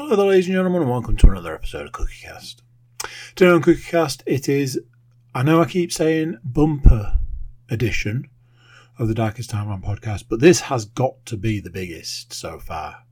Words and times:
Hello 0.00 0.16
there, 0.16 0.26
ladies 0.28 0.46
and 0.46 0.54
gentlemen, 0.54 0.80
and 0.80 0.90
welcome 0.90 1.14
to 1.18 1.28
another 1.28 1.54
episode 1.54 1.84
of 1.84 1.92
CookieCast. 1.92 2.62
Today 3.34 3.50
on 3.50 3.60
CookieCast, 3.60 4.22
it 4.24 4.48
is, 4.48 4.80
I 5.34 5.42
know 5.42 5.60
I 5.60 5.66
keep 5.66 5.92
saying 5.92 6.38
bumper 6.42 7.18
edition 7.68 8.30
of 8.98 9.08
the 9.08 9.14
Darkest 9.14 9.50
Timeline 9.50 9.84
podcast, 9.84 10.24
but 10.26 10.40
this 10.40 10.62
has 10.62 10.86
got 10.86 11.26
to 11.26 11.36
be 11.36 11.60
the 11.60 11.68
biggest 11.68 12.32
so 12.32 12.58
far. 12.58 13.02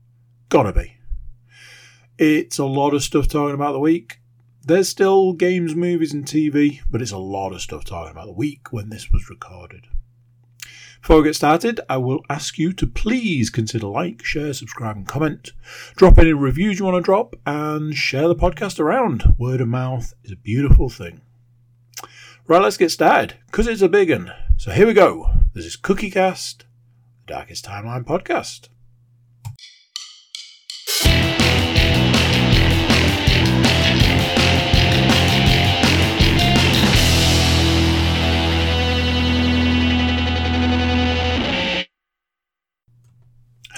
Gotta 0.49 0.73
be. 0.73 0.97
It's 2.17 2.57
a 2.57 2.65
lot 2.65 2.95
of 2.95 3.03
stuff 3.03 3.27
talking 3.27 3.53
about 3.53 3.73
the 3.73 3.79
week. 3.79 4.19
There's 4.65 4.89
still 4.89 5.33
games, 5.33 5.75
movies, 5.75 6.11
and 6.11 6.25
TV, 6.25 6.79
but 6.89 7.03
it's 7.03 7.11
a 7.11 7.19
lot 7.19 7.53
of 7.53 7.61
stuff 7.61 7.85
talking 7.85 8.11
about 8.11 8.25
the 8.25 8.31
week 8.31 8.73
when 8.73 8.89
this 8.89 9.11
was 9.11 9.29
recorded. 9.29 9.85
Before 11.01 11.17
we 11.17 11.29
get 11.29 11.35
started, 11.35 11.79
I 11.89 11.97
will 11.97 12.23
ask 12.29 12.57
you 12.57 12.73
to 12.73 12.85
please 12.85 13.49
consider 13.49 13.87
like, 13.87 14.23
share, 14.23 14.53
subscribe, 14.53 14.97
and 14.97 15.07
comment. 15.07 15.51
Drop 15.95 16.17
any 16.19 16.33
reviews 16.33 16.77
you 16.77 16.85
want 16.85 16.97
to 16.97 17.01
drop 17.01 17.35
and 17.45 17.95
share 17.95 18.27
the 18.27 18.35
podcast 18.35 18.79
around. 18.79 19.35
Word 19.37 19.61
of 19.61 19.69
mouth 19.69 20.13
is 20.23 20.31
a 20.31 20.35
beautiful 20.35 20.89
thing. 20.89 21.21
Right, 22.47 22.61
let's 22.61 22.77
get 22.77 22.91
started 22.91 23.35
because 23.47 23.67
it's 23.67 23.81
a 23.81 23.89
big 23.89 24.09
one. 24.09 24.31
So 24.57 24.71
here 24.71 24.87
we 24.87 24.93
go. 24.93 25.29
This 25.53 25.65
is 25.65 25.77
CookieCast, 25.77 26.59
the 26.59 26.65
Darkest 27.27 27.65
Timeline 27.65 28.03
podcast. 28.03 28.67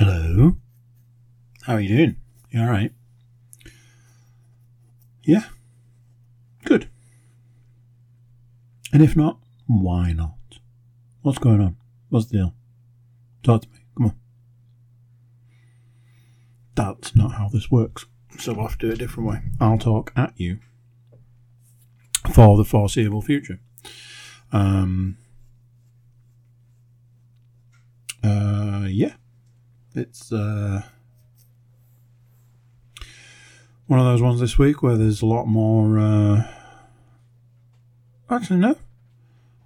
Hello. 0.03 0.55
How 1.61 1.75
are 1.75 1.79
you 1.79 1.95
doing? 1.95 2.15
You 2.49 2.61
all 2.61 2.69
right? 2.69 2.91
Yeah. 5.21 5.43
Good. 6.65 6.89
And 8.91 9.03
if 9.03 9.15
not, 9.15 9.37
why 9.67 10.11
not? 10.11 10.57
What's 11.21 11.37
going 11.37 11.61
on? 11.61 11.77
What's 12.09 12.25
the 12.25 12.37
deal? 12.37 12.55
Talk 13.43 13.61
to 13.61 13.69
me. 13.69 13.77
Come 13.95 14.05
on. 14.07 14.15
That's 16.73 17.15
not 17.15 17.33
how 17.33 17.49
this 17.49 17.69
works. 17.69 18.07
So 18.39 18.53
we'll 18.53 18.69
have 18.69 18.79
to 18.79 18.87
do 18.87 18.91
it 18.91 18.95
a 18.95 18.97
different 18.97 19.29
way. 19.29 19.41
I'll 19.59 19.77
talk 19.77 20.11
at 20.15 20.33
you 20.35 20.61
for 22.33 22.57
the 22.57 22.65
foreseeable 22.65 23.21
future. 23.21 23.59
Um, 24.51 25.19
uh, 28.23 28.87
yeah. 28.89 29.13
It's 29.93 30.31
uh, 30.31 30.83
one 33.87 33.99
of 33.99 34.05
those 34.05 34.21
ones 34.21 34.39
this 34.39 34.57
week 34.57 34.81
where 34.81 34.95
there's 34.95 35.21
a 35.21 35.25
lot 35.25 35.47
more. 35.47 35.99
Uh, 35.99 36.47
actually, 38.29 38.59
no, 38.59 38.77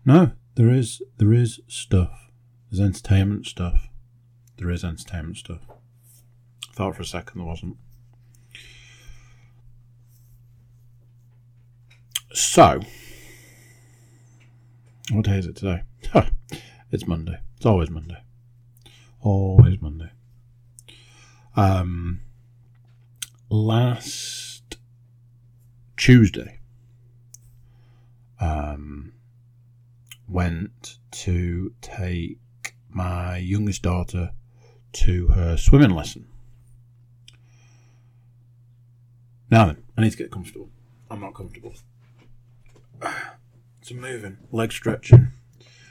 no. 0.03 0.31
There 0.55 0.71
is 0.71 1.01
there 1.17 1.31
is 1.31 1.59
stuff. 1.67 2.31
There's 2.71 2.81
entertainment 2.81 3.45
stuff. 3.45 3.89
There 4.57 4.71
is 4.71 4.83
entertainment 4.83 5.37
stuff. 5.37 5.61
Thought 6.73 6.95
for 6.95 7.03
a 7.03 7.05
second 7.05 7.39
there 7.39 7.47
wasn't. 7.47 7.77
So, 12.33 12.81
what 15.11 15.25
day 15.25 15.37
is 15.37 15.45
it 15.45 15.55
today? 15.55 15.83
it's 16.91 17.07
Monday. 17.07 17.37
It's 17.57 17.65
always 17.65 17.89
Monday. 17.89 18.17
Always 19.21 19.79
Monday. 19.79 20.09
Um, 21.55 22.21
last 23.49 24.77
Tuesday, 25.95 26.59
um, 28.39 29.13
went 30.27 30.97
to 31.11 31.73
take 31.81 32.39
my 32.89 33.37
youngest 33.37 33.81
daughter 33.81 34.31
to 34.93 35.27
her 35.27 35.55
swimming 35.55 35.91
lesson. 35.91 36.27
Now 39.49 39.67
then, 39.67 39.83
I 39.97 40.01
need 40.01 40.11
to 40.11 40.17
get 40.17 40.31
comfortable. 40.31 40.69
I'm 41.09 41.21
not 41.21 41.35
comfortable. 41.35 41.73
Some 43.81 44.01
moving, 44.01 44.37
leg 44.51 44.71
stretching, 44.71 45.27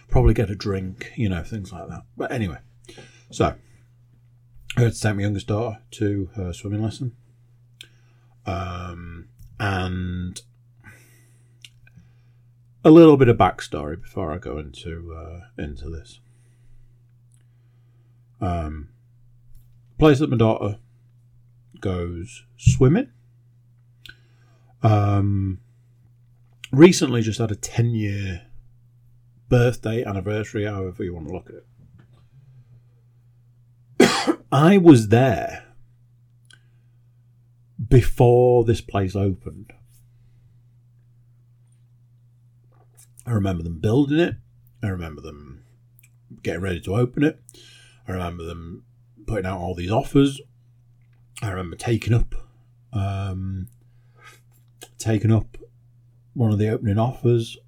probably 0.08 0.34
get 0.34 0.50
a 0.50 0.56
drink, 0.56 1.12
you 1.14 1.28
know, 1.28 1.42
things 1.42 1.72
like 1.72 1.88
that. 1.88 2.03
But 2.16 2.32
anyway, 2.32 2.58
so 3.30 3.54
I 4.76 4.82
had 4.82 4.94
take 4.96 5.14
my 5.14 5.22
youngest 5.22 5.46
daughter 5.46 5.78
to 5.92 6.30
her 6.34 6.52
swimming 6.52 6.82
lesson. 6.82 7.12
Um, 8.44 9.28
and 9.60 10.42
a 12.84 12.90
little 12.90 13.16
bit 13.16 13.28
of 13.28 13.36
backstory 13.36 14.00
before 14.00 14.32
I 14.32 14.38
go 14.38 14.58
into 14.58 15.14
uh, 15.16 15.62
into 15.62 15.88
this. 15.88 16.20
Um, 18.40 18.88
place 19.98 20.18
that 20.18 20.30
my 20.30 20.36
daughter 20.36 20.78
goes 21.80 22.44
swimming. 22.56 23.10
Um, 24.82 25.60
recently, 26.72 27.22
just 27.22 27.38
had 27.38 27.52
a 27.52 27.56
ten 27.56 27.94
year 27.94 28.42
birthday 29.48 30.04
anniversary, 30.04 30.64
however 30.64 31.04
you 31.04 31.14
want 31.14 31.28
to 31.28 31.32
look 31.32 31.48
at 31.48 31.56
it. 31.56 31.66
I 34.54 34.78
was 34.78 35.09
there 35.09 35.65
before 37.88 38.62
this 38.62 38.81
place 38.81 39.16
opened. 39.16 39.72
I 43.26 43.32
remember 43.32 43.65
them 43.65 43.81
building 43.81 44.20
it. 44.20 44.37
I 44.81 44.91
remember 44.91 45.22
them 45.22 45.65
getting 46.44 46.60
ready 46.60 46.81
to 46.82 46.94
open 46.94 47.25
it. 47.25 47.41
I 48.06 48.12
remember 48.12 48.44
them 48.44 48.84
putting 49.26 49.44
out 49.44 49.59
all 49.59 49.75
these 49.75 49.91
offers. 49.91 50.41
I 51.42 51.50
remember 51.50 51.75
taking 51.75 52.15
up, 52.15 52.36
um, 52.92 53.66
taking 54.98 55.32
up 55.32 55.59
one 56.32 56.53
of 56.53 56.60
the 56.60 56.69
opening 56.69 57.00
offers. 57.00 57.59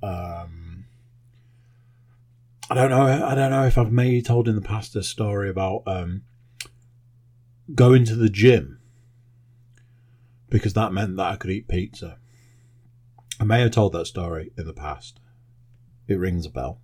Um, 0.00 0.63
I 2.74 2.88
don't 2.88 2.90
know. 2.90 3.26
I 3.26 3.36
don't 3.36 3.52
know 3.52 3.66
if 3.66 3.78
I've 3.78 3.92
maybe 3.92 4.20
told 4.20 4.48
in 4.48 4.56
the 4.56 4.60
past 4.60 4.96
a 4.96 5.04
story 5.04 5.48
about 5.48 5.84
um, 5.86 6.22
going 7.72 8.04
to 8.06 8.16
the 8.16 8.28
gym 8.28 8.80
because 10.48 10.72
that 10.72 10.92
meant 10.92 11.16
that 11.16 11.26
I 11.26 11.36
could 11.36 11.52
eat 11.52 11.68
pizza. 11.68 12.18
I 13.38 13.44
may 13.44 13.60
have 13.60 13.70
told 13.70 13.92
that 13.92 14.08
story 14.08 14.50
in 14.58 14.66
the 14.66 14.72
past. 14.72 15.20
It 16.08 16.18
rings 16.18 16.46
a 16.46 16.50
bell. 16.50 16.80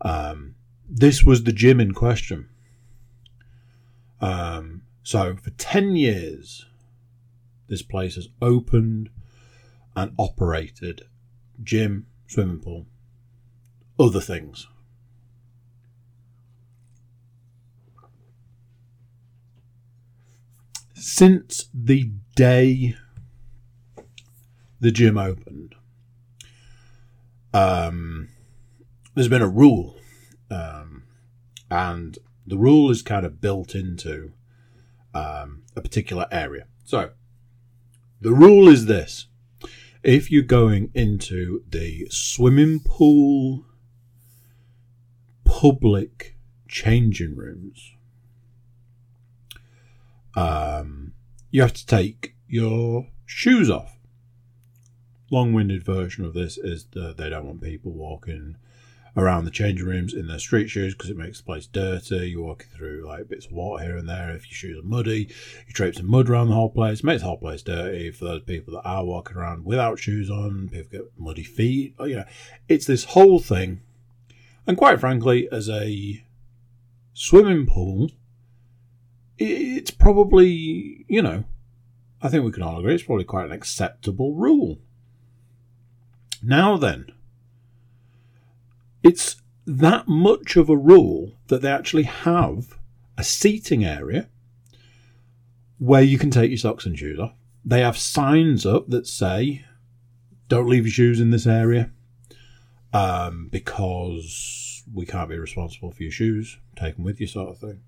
Um, 0.00 0.56
this 0.88 1.22
was 1.22 1.44
the 1.44 1.52
gym 1.52 1.78
in 1.78 1.94
question. 1.94 2.48
Um, 4.20 4.82
so 5.04 5.36
for 5.36 5.50
10 5.50 5.94
years, 5.94 6.66
this 7.68 7.82
place 7.82 8.16
has 8.16 8.28
opened 8.42 9.10
and 9.94 10.14
operated 10.18 11.02
gym, 11.62 12.06
swimming 12.26 12.58
pool, 12.58 12.86
other 13.98 14.20
things. 14.20 14.66
Since 20.94 21.68
the 21.72 22.10
day 22.36 22.96
the 24.80 24.90
gym 24.90 25.16
opened, 25.18 25.74
um, 27.52 28.28
there's 29.14 29.28
been 29.28 29.42
a 29.42 29.48
rule, 29.48 29.96
um, 30.50 31.04
and 31.70 32.18
the 32.46 32.58
rule 32.58 32.90
is 32.90 33.02
kind 33.02 33.26
of 33.26 33.40
built 33.40 33.74
into 33.74 34.32
um, 35.14 35.62
a 35.76 35.80
particular 35.80 36.26
area. 36.30 36.66
So, 36.84 37.10
the 38.20 38.32
rule 38.32 38.68
is 38.68 38.86
this 38.86 39.26
if 40.02 40.30
you're 40.30 40.42
going 40.42 40.90
into 40.94 41.64
the 41.68 42.06
swimming 42.10 42.80
pool 42.80 43.64
public 45.48 46.36
changing 46.68 47.34
rooms, 47.34 47.94
um, 50.36 51.12
you 51.50 51.62
have 51.62 51.72
to 51.72 51.86
take 51.86 52.34
your 52.46 53.08
shoes 53.26 53.70
off. 53.70 53.98
Long-winded 55.30 55.84
version 55.84 56.24
of 56.24 56.34
this 56.34 56.56
is 56.58 56.86
that 56.92 57.16
they 57.16 57.28
don't 57.28 57.46
want 57.46 57.60
people 57.60 57.92
walking 57.92 58.56
around 59.16 59.44
the 59.44 59.50
changing 59.50 59.86
rooms 59.86 60.14
in 60.14 60.28
their 60.28 60.38
street 60.38 60.68
shoes 60.68 60.94
because 60.94 61.10
it 61.10 61.16
makes 61.16 61.38
the 61.38 61.44
place 61.44 61.66
dirty. 61.66 62.30
You're 62.30 62.42
walking 62.42 62.68
through 62.68 63.04
like 63.06 63.28
bits 63.28 63.46
of 63.46 63.52
water 63.52 63.84
here 63.84 63.96
and 63.96 64.08
there. 64.08 64.30
If 64.30 64.48
your 64.48 64.54
shoes 64.54 64.78
are 64.78 64.86
muddy, 64.86 65.28
you 65.66 65.72
traipse 65.72 65.96
some 65.96 66.08
mud 66.10 66.30
around 66.30 66.48
the 66.48 66.54
whole 66.54 66.70
place. 66.70 67.00
It 67.00 67.04
makes 67.04 67.22
the 67.22 67.28
whole 67.28 67.36
place 67.36 67.62
dirty 67.62 68.10
for 68.12 68.26
those 68.26 68.42
people 68.42 68.74
that 68.74 68.88
are 68.88 69.04
walking 69.04 69.36
around 69.36 69.64
without 69.64 69.98
shoes 69.98 70.30
on. 70.30 70.68
People 70.68 70.90
get 70.90 71.12
muddy 71.18 71.42
feet. 71.42 71.94
Oh, 71.98 72.04
you 72.04 72.16
know, 72.16 72.24
it's 72.68 72.86
this 72.86 73.04
whole 73.04 73.40
thing. 73.40 73.80
And 74.68 74.76
quite 74.76 75.00
frankly, 75.00 75.48
as 75.50 75.70
a 75.70 76.22
swimming 77.14 77.64
pool, 77.64 78.10
it's 79.38 79.90
probably, 79.90 81.06
you 81.08 81.22
know, 81.22 81.44
I 82.20 82.28
think 82.28 82.44
we 82.44 82.52
can 82.52 82.62
all 82.62 82.78
agree 82.78 82.94
it's 82.94 83.02
probably 83.02 83.24
quite 83.24 83.46
an 83.46 83.52
acceptable 83.52 84.34
rule. 84.34 84.78
Now 86.42 86.76
then, 86.76 87.06
it's 89.02 89.36
that 89.66 90.06
much 90.06 90.56
of 90.56 90.68
a 90.68 90.76
rule 90.76 91.32
that 91.46 91.62
they 91.62 91.70
actually 91.70 92.02
have 92.02 92.78
a 93.16 93.24
seating 93.24 93.86
area 93.86 94.28
where 95.78 96.02
you 96.02 96.18
can 96.18 96.30
take 96.30 96.50
your 96.50 96.58
socks 96.58 96.84
and 96.84 96.98
shoes 96.98 97.18
off. 97.18 97.32
They 97.64 97.80
have 97.80 97.96
signs 97.96 98.66
up 98.66 98.88
that 98.88 99.06
say, 99.06 99.64
don't 100.48 100.68
leave 100.68 100.84
your 100.84 100.92
shoes 100.92 101.20
in 101.20 101.30
this 101.30 101.46
area 101.46 101.90
um, 102.92 103.48
because 103.50 104.82
we 104.92 105.06
can't 105.06 105.30
be 105.30 105.38
responsible 105.38 105.92
for 105.92 106.02
your 106.02 106.12
shoes. 106.12 106.58
Take 106.76 106.96
them 106.96 107.04
with 107.04 107.20
you, 107.20 107.26
sort 107.26 107.50
of 107.50 107.58
thing. 107.58 107.80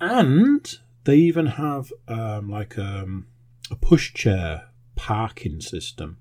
And 0.00 0.78
they 1.04 1.16
even 1.16 1.46
have 1.46 1.92
um, 2.08 2.48
like 2.48 2.78
um, 2.78 3.26
a 3.70 3.76
pushchair 3.76 4.66
parking 4.96 5.60
system. 5.60 6.18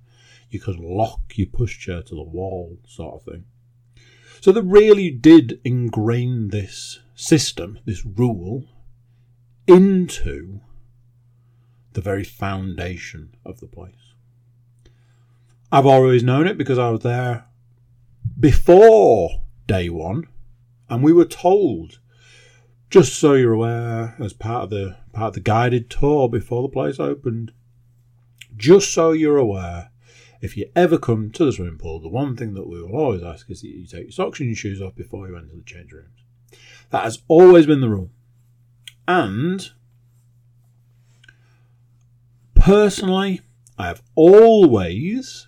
You 0.50 0.60
could 0.60 0.80
lock 0.80 1.22
your 1.36 1.48
pushchair 1.48 2.06
to 2.06 2.16
the 2.16 2.24
wall, 2.24 2.80
sort 2.88 3.16
of 3.16 3.24
thing. 3.24 3.46
So 4.42 4.52
they 4.52 4.62
really 4.62 5.12
did 5.12 5.60
ingrain 5.64 6.50
this 6.50 7.00
system, 7.14 7.80
this 7.86 8.06
rule, 8.06 8.66
into 9.68 10.62
the 11.94 12.02
very 12.02 12.24
foundation 12.24 13.36
of 13.46 13.60
the 13.60 13.68
place. 13.68 14.09
I've 15.72 15.86
always 15.86 16.24
known 16.24 16.48
it 16.48 16.58
because 16.58 16.80
I 16.80 16.90
was 16.90 17.02
there 17.02 17.46
before 18.40 19.44
day 19.68 19.90
one, 19.90 20.28
and 20.90 21.04
we 21.04 21.14
were 21.14 21.26
told, 21.26 22.00
just 22.90 23.14
so 23.14 23.34
you're 23.34 23.54
aware, 23.54 24.16
as 24.20 24.34
part 24.34 24.64
of 24.64 24.70
the 24.72 24.98
part 25.14 25.30
of 25.30 25.34
the 25.36 25.42
guided 25.42 25.90
tour 25.90 26.28
before 26.28 26.64
the 26.64 26.70
place 26.70 27.00
opened, 27.00 27.52
just 28.56 28.92
so 28.92 29.12
you're 29.12 29.38
aware, 29.38 29.92
if 30.42 30.58
you 30.58 30.72
ever 30.76 30.98
come 30.98 31.30
to 31.32 31.46
the 31.46 31.52
swimming 31.52 31.78
pool, 31.78 32.00
the 32.00 32.10
one 32.10 32.36
thing 32.36 32.54
that 32.56 32.68
we 32.68 32.82
will 32.82 32.96
always 32.96 33.24
ask 33.24 33.50
is 33.52 33.62
that 33.62 33.68
you 33.68 33.86
take 33.86 34.04
your 34.04 34.12
socks 34.12 34.40
and 34.40 34.50
your 34.50 34.56
shoes 34.56 34.82
off 34.82 34.96
before 34.96 35.28
you 35.28 35.36
enter 35.36 35.56
the 35.56 35.62
change 35.64 35.92
rooms. 35.92 36.24
That 36.90 37.04
has 37.04 37.22
always 37.28 37.68
been 37.68 37.82
the 37.82 37.90
rule. 37.90 38.10
And 39.08 39.70
personally, 42.56 43.42
I 43.78 43.88
have 43.88 44.02
always 44.16 45.48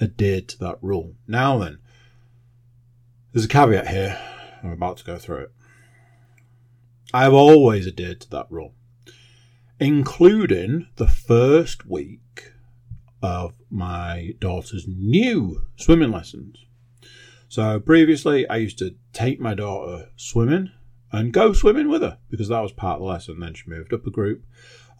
adhered 0.00 0.48
to 0.48 0.58
that 0.60 0.78
rule. 0.82 1.14
Now 1.26 1.58
then, 1.58 1.78
there's 3.32 3.44
a 3.44 3.48
caveat 3.48 3.88
here. 3.88 4.18
I'm 4.62 4.72
about 4.72 4.98
to 4.98 5.04
go 5.04 5.18
through 5.18 5.42
it. 5.42 5.52
I 7.12 7.22
have 7.22 7.34
always 7.34 7.86
adhered 7.86 8.20
to 8.22 8.30
that 8.30 8.46
rule, 8.50 8.74
including 9.78 10.88
the 10.96 11.06
first 11.08 11.86
week 11.86 12.52
of 13.22 13.54
my 13.70 14.34
daughter's 14.38 14.86
new 14.86 15.66
swimming 15.76 16.10
lessons. 16.10 16.64
So 17.48 17.78
previously, 17.78 18.48
I 18.48 18.56
used 18.56 18.78
to 18.78 18.96
take 19.12 19.38
my 19.40 19.54
daughter 19.54 20.08
swimming 20.16 20.72
and 21.12 21.32
go 21.32 21.52
swimming 21.52 21.88
with 21.88 22.02
her 22.02 22.18
because 22.28 22.48
that 22.48 22.60
was 22.60 22.72
part 22.72 22.96
of 22.96 23.02
the 23.02 23.06
lesson. 23.06 23.38
Then 23.38 23.54
she 23.54 23.70
moved 23.70 23.92
up 23.92 24.06
a 24.06 24.10
group, 24.10 24.44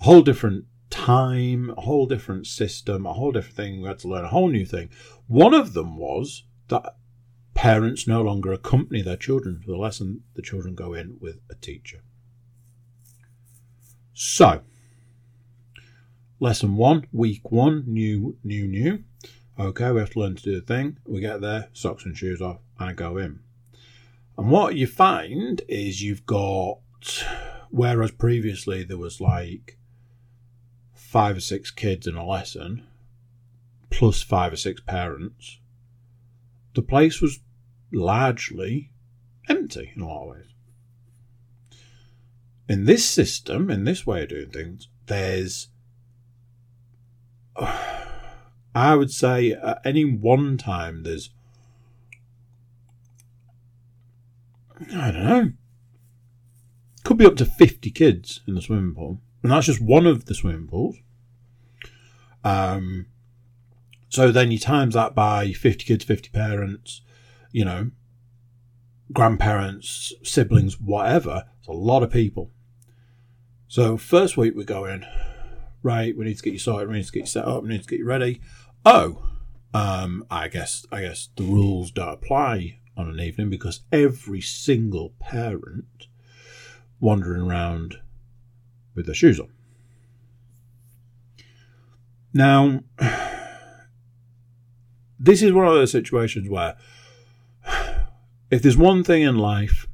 a 0.00 0.04
whole 0.04 0.22
different 0.22 0.66
time, 0.94 1.74
a 1.76 1.80
whole 1.80 2.06
different 2.06 2.46
system, 2.46 3.04
a 3.04 3.12
whole 3.12 3.32
different 3.32 3.56
thing. 3.56 3.82
We 3.82 3.88
had 3.88 3.98
to 4.00 4.08
learn 4.08 4.24
a 4.24 4.28
whole 4.28 4.48
new 4.48 4.64
thing. 4.64 4.90
One 5.26 5.52
of 5.52 5.72
them 5.72 5.96
was 5.96 6.44
that 6.68 6.94
parents 7.54 8.06
no 8.06 8.22
longer 8.22 8.52
accompany 8.52 9.02
their 9.02 9.16
children 9.16 9.60
for 9.60 9.72
the 9.72 9.76
lesson. 9.76 10.22
The 10.34 10.42
children 10.42 10.76
go 10.76 10.94
in 10.94 11.16
with 11.20 11.40
a 11.50 11.56
teacher. 11.56 12.02
So, 14.12 14.62
lesson 16.38 16.76
one, 16.76 17.06
week 17.12 17.50
one, 17.50 17.82
new, 17.88 18.36
new, 18.44 18.68
new. 18.68 19.02
Okay, 19.58 19.90
we 19.90 19.98
have 19.98 20.10
to 20.10 20.20
learn 20.20 20.36
to 20.36 20.42
do 20.42 20.54
the 20.54 20.66
thing. 20.66 20.98
We 21.04 21.20
get 21.20 21.40
there, 21.40 21.70
socks 21.72 22.04
and 22.04 22.16
shoes 22.16 22.40
off, 22.40 22.60
and 22.78 22.90
I 22.90 22.92
go 22.92 23.16
in. 23.16 23.40
And 24.38 24.48
what 24.48 24.76
you 24.76 24.86
find 24.86 25.60
is 25.68 26.02
you've 26.02 26.24
got, 26.24 26.78
whereas 27.70 28.12
previously 28.12 28.84
there 28.84 28.96
was 28.96 29.20
like 29.20 29.76
five 31.14 31.36
or 31.36 31.40
six 31.40 31.70
kids 31.70 32.08
in 32.08 32.16
a 32.16 32.26
lesson, 32.26 32.84
plus 33.88 34.20
five 34.20 34.52
or 34.52 34.56
six 34.56 34.80
parents, 34.80 35.60
the 36.74 36.82
place 36.82 37.20
was 37.20 37.38
largely 37.92 38.90
empty 39.48 39.92
in 39.94 40.02
a 40.02 40.08
lot 40.08 40.24
of 40.24 40.28
ways. 40.30 40.46
In 42.68 42.86
this 42.86 43.04
system, 43.04 43.70
in 43.70 43.84
this 43.84 44.04
way 44.04 44.24
of 44.24 44.30
doing 44.30 44.50
things, 44.50 44.88
there's, 45.06 45.68
I 48.74 48.96
would 48.96 49.12
say, 49.12 49.52
at 49.52 49.82
any 49.84 50.04
one 50.04 50.58
time, 50.58 51.04
there's, 51.04 51.30
I 54.92 55.12
don't 55.12 55.24
know, 55.24 55.52
could 57.04 57.18
be 57.18 57.26
up 57.26 57.36
to 57.36 57.46
50 57.46 57.88
kids 57.92 58.40
in 58.48 58.56
the 58.56 58.62
swimming 58.62 58.96
pool. 58.96 59.20
And 59.44 59.52
that's 59.52 59.66
just 59.66 59.80
one 59.80 60.06
of 60.08 60.24
the 60.24 60.34
swimming 60.34 60.66
pools. 60.66 60.96
Um, 62.44 63.06
so 64.08 64.30
then 64.30 64.52
you 64.52 64.58
times 64.58 64.94
that 64.94 65.14
by 65.14 65.52
50 65.52 65.84
kids, 65.84 66.04
50 66.04 66.28
parents, 66.30 67.00
you 67.50 67.64
know, 67.64 67.90
grandparents, 69.12 70.12
siblings, 70.22 70.80
whatever. 70.80 71.44
It's 71.58 71.68
a 71.68 71.72
lot 71.72 72.02
of 72.02 72.10
people. 72.10 72.50
So 73.66 73.96
first 73.96 74.36
week 74.36 74.54
we 74.54 74.64
go 74.64 74.84
in, 74.84 75.04
right, 75.82 76.16
we 76.16 76.26
need 76.26 76.36
to 76.36 76.42
get 76.42 76.52
you 76.52 76.58
sorted, 76.58 76.88
we 76.88 76.96
need 76.96 77.06
to 77.06 77.12
get 77.12 77.20
you 77.20 77.26
set 77.26 77.46
up, 77.46 77.62
we 77.62 77.70
need 77.70 77.82
to 77.82 77.88
get 77.88 77.98
you 77.98 78.06
ready. 78.06 78.40
Oh, 78.84 79.30
um, 79.72 80.24
I 80.30 80.46
guess 80.48 80.86
I 80.92 81.00
guess 81.00 81.30
the 81.34 81.42
rules 81.42 81.90
don't 81.90 82.08
apply 82.08 82.78
on 82.96 83.08
an 83.08 83.18
evening 83.18 83.50
because 83.50 83.80
every 83.90 84.40
single 84.40 85.14
parent 85.18 86.06
wandering 87.00 87.42
around 87.42 87.96
with 88.94 89.06
their 89.06 89.14
shoes 89.14 89.40
on. 89.40 89.48
Now, 92.34 92.80
this 95.18 95.40
is 95.40 95.52
one 95.52 95.66
of 95.66 95.74
those 95.74 95.92
situations 95.92 96.50
where 96.50 96.76
if 98.50 98.60
there's 98.60 98.76
one 98.76 99.02
thing 99.04 99.22
in 99.22 99.38
life, 99.38 99.86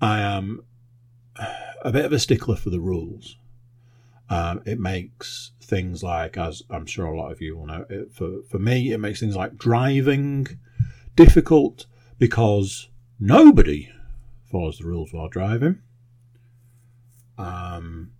I 0.00 0.20
am 0.20 0.64
a 1.82 1.92
bit 1.92 2.06
of 2.06 2.12
a 2.12 2.18
stickler 2.18 2.56
for 2.56 2.70
the 2.70 2.80
rules. 2.80 3.36
Um, 4.28 4.62
it 4.64 4.78
makes 4.78 5.52
things 5.60 6.02
like, 6.02 6.36
as 6.36 6.62
I'm 6.70 6.86
sure 6.86 7.06
a 7.06 7.18
lot 7.18 7.32
of 7.32 7.40
you 7.40 7.56
will 7.56 7.66
know, 7.66 7.84
it, 7.88 8.12
for, 8.12 8.42
for 8.48 8.58
me, 8.58 8.92
it 8.92 8.98
makes 8.98 9.20
things 9.20 9.36
like 9.36 9.56
driving 9.56 10.46
difficult 11.16 11.86
because 12.18 12.88
nobody 13.18 13.90
follows 14.50 14.78
the 14.78 14.86
rules 14.86 15.12
while 15.12 15.28
driving. 15.28 15.80
Um, 17.36 18.12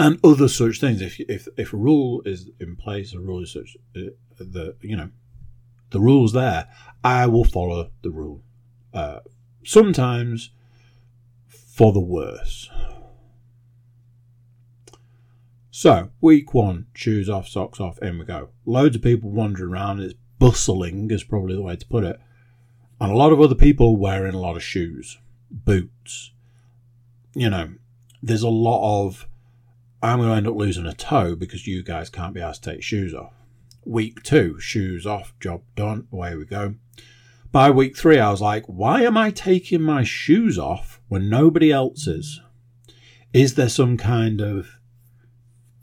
and 0.00 0.18
other 0.24 0.48
such 0.48 0.80
things. 0.80 1.02
If 1.02 1.20
if 1.20 1.46
if 1.58 1.72
a 1.74 1.76
rule 1.76 2.22
is 2.24 2.48
in 2.58 2.74
place, 2.74 3.12
a 3.12 3.20
rule 3.20 3.42
is 3.42 3.52
such 3.52 3.76
uh, 3.94 4.10
the 4.38 4.74
you 4.80 4.96
know 4.96 5.10
the 5.90 6.00
rules 6.00 6.32
there, 6.32 6.68
I 7.04 7.26
will 7.26 7.44
follow 7.44 7.90
the 8.02 8.10
rule. 8.10 8.42
Uh, 8.94 9.20
sometimes 9.62 10.50
for 11.48 11.92
the 11.92 12.00
worse. 12.00 12.70
So 15.70 16.10
week 16.20 16.54
one, 16.54 16.86
shoes 16.94 17.28
off, 17.28 17.46
socks 17.46 17.78
off, 17.78 17.98
in 17.98 18.18
we 18.18 18.24
go. 18.24 18.50
Loads 18.64 18.96
of 18.96 19.02
people 19.02 19.30
wandering 19.30 19.72
around. 19.72 20.00
It's 20.00 20.14
bustling, 20.38 21.10
is 21.10 21.24
probably 21.24 21.54
the 21.54 21.62
way 21.62 21.76
to 21.76 21.86
put 21.86 22.04
it, 22.04 22.18
and 22.98 23.12
a 23.12 23.16
lot 23.16 23.32
of 23.32 23.40
other 23.40 23.54
people 23.54 23.98
wearing 23.98 24.34
a 24.34 24.40
lot 24.40 24.56
of 24.56 24.62
shoes, 24.62 25.18
boots. 25.50 26.32
You 27.34 27.50
know, 27.50 27.74
there's 28.22 28.42
a 28.42 28.48
lot 28.48 29.04
of 29.04 29.26
I'm 30.02 30.18
going 30.18 30.30
to 30.30 30.36
end 30.36 30.46
up 30.46 30.56
losing 30.56 30.86
a 30.86 30.92
toe 30.92 31.36
because 31.36 31.66
you 31.66 31.82
guys 31.82 32.08
can't 32.08 32.34
be 32.34 32.40
asked 32.40 32.64
to 32.64 32.70
take 32.70 32.82
shoes 32.82 33.14
off. 33.14 33.34
Week 33.84 34.22
two, 34.22 34.58
shoes 34.58 35.06
off, 35.06 35.34
job 35.40 35.62
done, 35.76 36.06
away 36.12 36.34
we 36.36 36.44
go. 36.44 36.74
By 37.52 37.70
week 37.70 37.96
three, 37.96 38.18
I 38.18 38.30
was 38.30 38.40
like, 38.40 38.64
why 38.66 39.02
am 39.02 39.16
I 39.16 39.30
taking 39.30 39.82
my 39.82 40.04
shoes 40.04 40.58
off 40.58 41.00
when 41.08 41.28
nobody 41.28 41.72
else 41.72 42.06
is? 42.06 42.40
Is 43.32 43.54
there 43.54 43.68
some 43.68 43.96
kind 43.96 44.40
of 44.40 44.80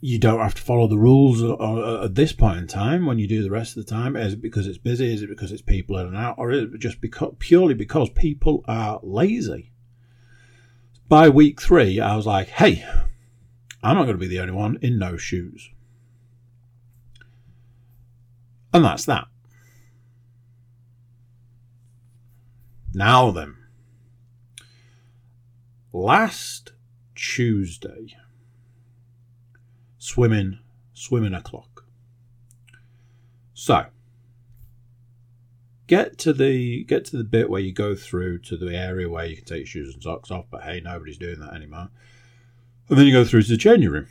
you 0.00 0.18
don't 0.18 0.40
have 0.40 0.54
to 0.54 0.62
follow 0.62 0.86
the 0.86 0.98
rules 0.98 1.42
at 1.42 2.14
this 2.14 2.32
point 2.32 2.58
in 2.58 2.66
time 2.68 3.04
when 3.04 3.18
you 3.18 3.26
do 3.26 3.42
the 3.42 3.50
rest 3.50 3.76
of 3.76 3.84
the 3.84 3.90
time? 3.90 4.16
Is 4.16 4.34
it 4.34 4.42
because 4.42 4.66
it's 4.66 4.78
busy? 4.78 5.12
Is 5.12 5.22
it 5.22 5.28
because 5.28 5.50
it's 5.50 5.62
people 5.62 5.98
in 5.98 6.06
and 6.06 6.16
out? 6.16 6.36
Or 6.38 6.52
is 6.52 6.62
it 6.62 6.78
just 6.78 7.00
because, 7.00 7.34
purely 7.38 7.74
because 7.74 8.08
people 8.10 8.64
are 8.68 9.00
lazy? 9.02 9.72
By 11.08 11.28
week 11.28 11.60
three, 11.60 11.98
I 11.98 12.14
was 12.14 12.26
like, 12.26 12.48
hey, 12.48 12.86
I'm 13.82 13.96
not 13.96 14.04
going 14.04 14.16
to 14.16 14.20
be 14.20 14.26
the 14.26 14.40
only 14.40 14.54
one 14.54 14.78
in 14.82 14.98
no 14.98 15.16
shoes. 15.16 15.70
And 18.72 18.84
that's 18.84 19.04
that. 19.06 19.28
Now 22.92 23.30
then, 23.30 23.56
last 25.92 26.72
Tuesday, 27.14 28.16
swimming, 29.98 30.58
swimming 30.94 31.34
o'clock. 31.34 31.84
So, 33.54 33.86
get 35.86 36.18
to 36.18 36.32
the 36.32 36.84
get 36.84 37.04
to 37.06 37.16
the 37.16 37.24
bit 37.24 37.50
where 37.50 37.60
you 37.60 37.72
go 37.72 37.94
through 37.94 38.38
to 38.38 38.56
the 38.56 38.76
area 38.76 39.08
where 39.08 39.26
you 39.26 39.36
can 39.36 39.44
take 39.44 39.58
your 39.58 39.66
shoes 39.66 39.94
and 39.94 40.02
socks 40.02 40.30
off. 40.30 40.46
But 40.50 40.62
hey, 40.62 40.80
nobody's 40.80 41.18
doing 41.18 41.40
that 41.40 41.54
anymore. 41.54 41.90
And 42.88 42.98
then 42.98 43.06
you 43.06 43.12
go 43.12 43.24
through 43.24 43.42
to 43.42 43.56
January. 43.56 44.06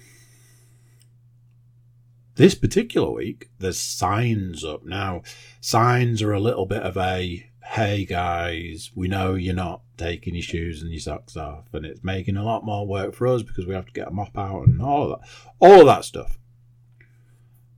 This 2.35 2.53
particular 2.53 3.09
week, 3.09 3.49
there's 3.57 3.79
signs 3.79 4.63
up 4.63 4.85
now. 4.85 5.23
Signs 5.59 6.21
are 6.21 6.33
a 6.33 6.39
little 6.39 6.67
bit 6.67 6.83
of 6.83 6.95
a 6.95 7.49
hey 7.71 8.05
guys, 8.05 8.91
we 8.95 9.07
know 9.09 9.35
you're 9.35 9.53
not 9.53 9.81
taking 9.97 10.33
your 10.33 10.41
shoes 10.41 10.81
and 10.81 10.89
your 10.89 11.01
socks 11.01 11.35
off, 11.35 11.65
and 11.73 11.85
it's 11.85 12.03
making 12.03 12.37
a 12.37 12.43
lot 12.43 12.63
more 12.63 12.87
work 12.87 13.13
for 13.13 13.27
us 13.27 13.43
because 13.43 13.65
we 13.65 13.73
have 13.73 13.85
to 13.85 13.91
get 13.91 14.07
a 14.07 14.11
mop 14.11 14.37
out 14.37 14.67
and 14.67 14.81
all 14.81 15.11
of 15.11 15.19
that, 15.19 15.29
all 15.59 15.81
of 15.81 15.85
that 15.85 16.05
stuff. 16.05 16.39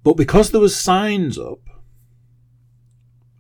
But 0.03 0.13
because 0.13 0.51
there 0.51 0.61
was 0.61 0.75
signs 0.75 1.39
up, 1.39 1.69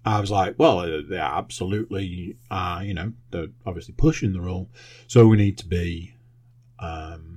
I 0.03 0.19
was 0.19 0.31
like, 0.31 0.55
well, 0.57 0.79
uh, 0.79 1.01
they 1.07 1.17
absolutely 1.17 2.35
are, 2.49 2.83
you 2.83 2.95
know, 2.95 3.13
they're 3.29 3.49
obviously 3.65 3.93
pushing 3.95 4.33
the 4.33 4.41
rule, 4.41 4.69
so 5.07 5.27
we 5.27 5.37
need 5.37 5.57
to 5.59 5.67
be 5.67 6.15
um, 6.79 7.28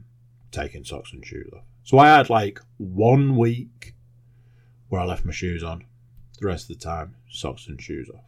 taking 0.52 0.84
socks 0.84 1.12
and 1.12 1.24
shoes 1.24 1.50
off. 1.54 1.64
So 1.84 1.98
I 1.98 2.08
had 2.08 2.30
like 2.30 2.60
one 2.78 3.36
week 3.36 3.94
where 4.88 5.00
I 5.00 5.04
left 5.04 5.24
my 5.24 5.32
shoes 5.32 5.62
on. 5.64 5.84
The 6.38 6.46
rest 6.46 6.70
of 6.70 6.78
the 6.78 6.84
time, 6.84 7.16
socks 7.28 7.66
and 7.66 7.80
shoes 7.80 8.10
off. 8.10 8.24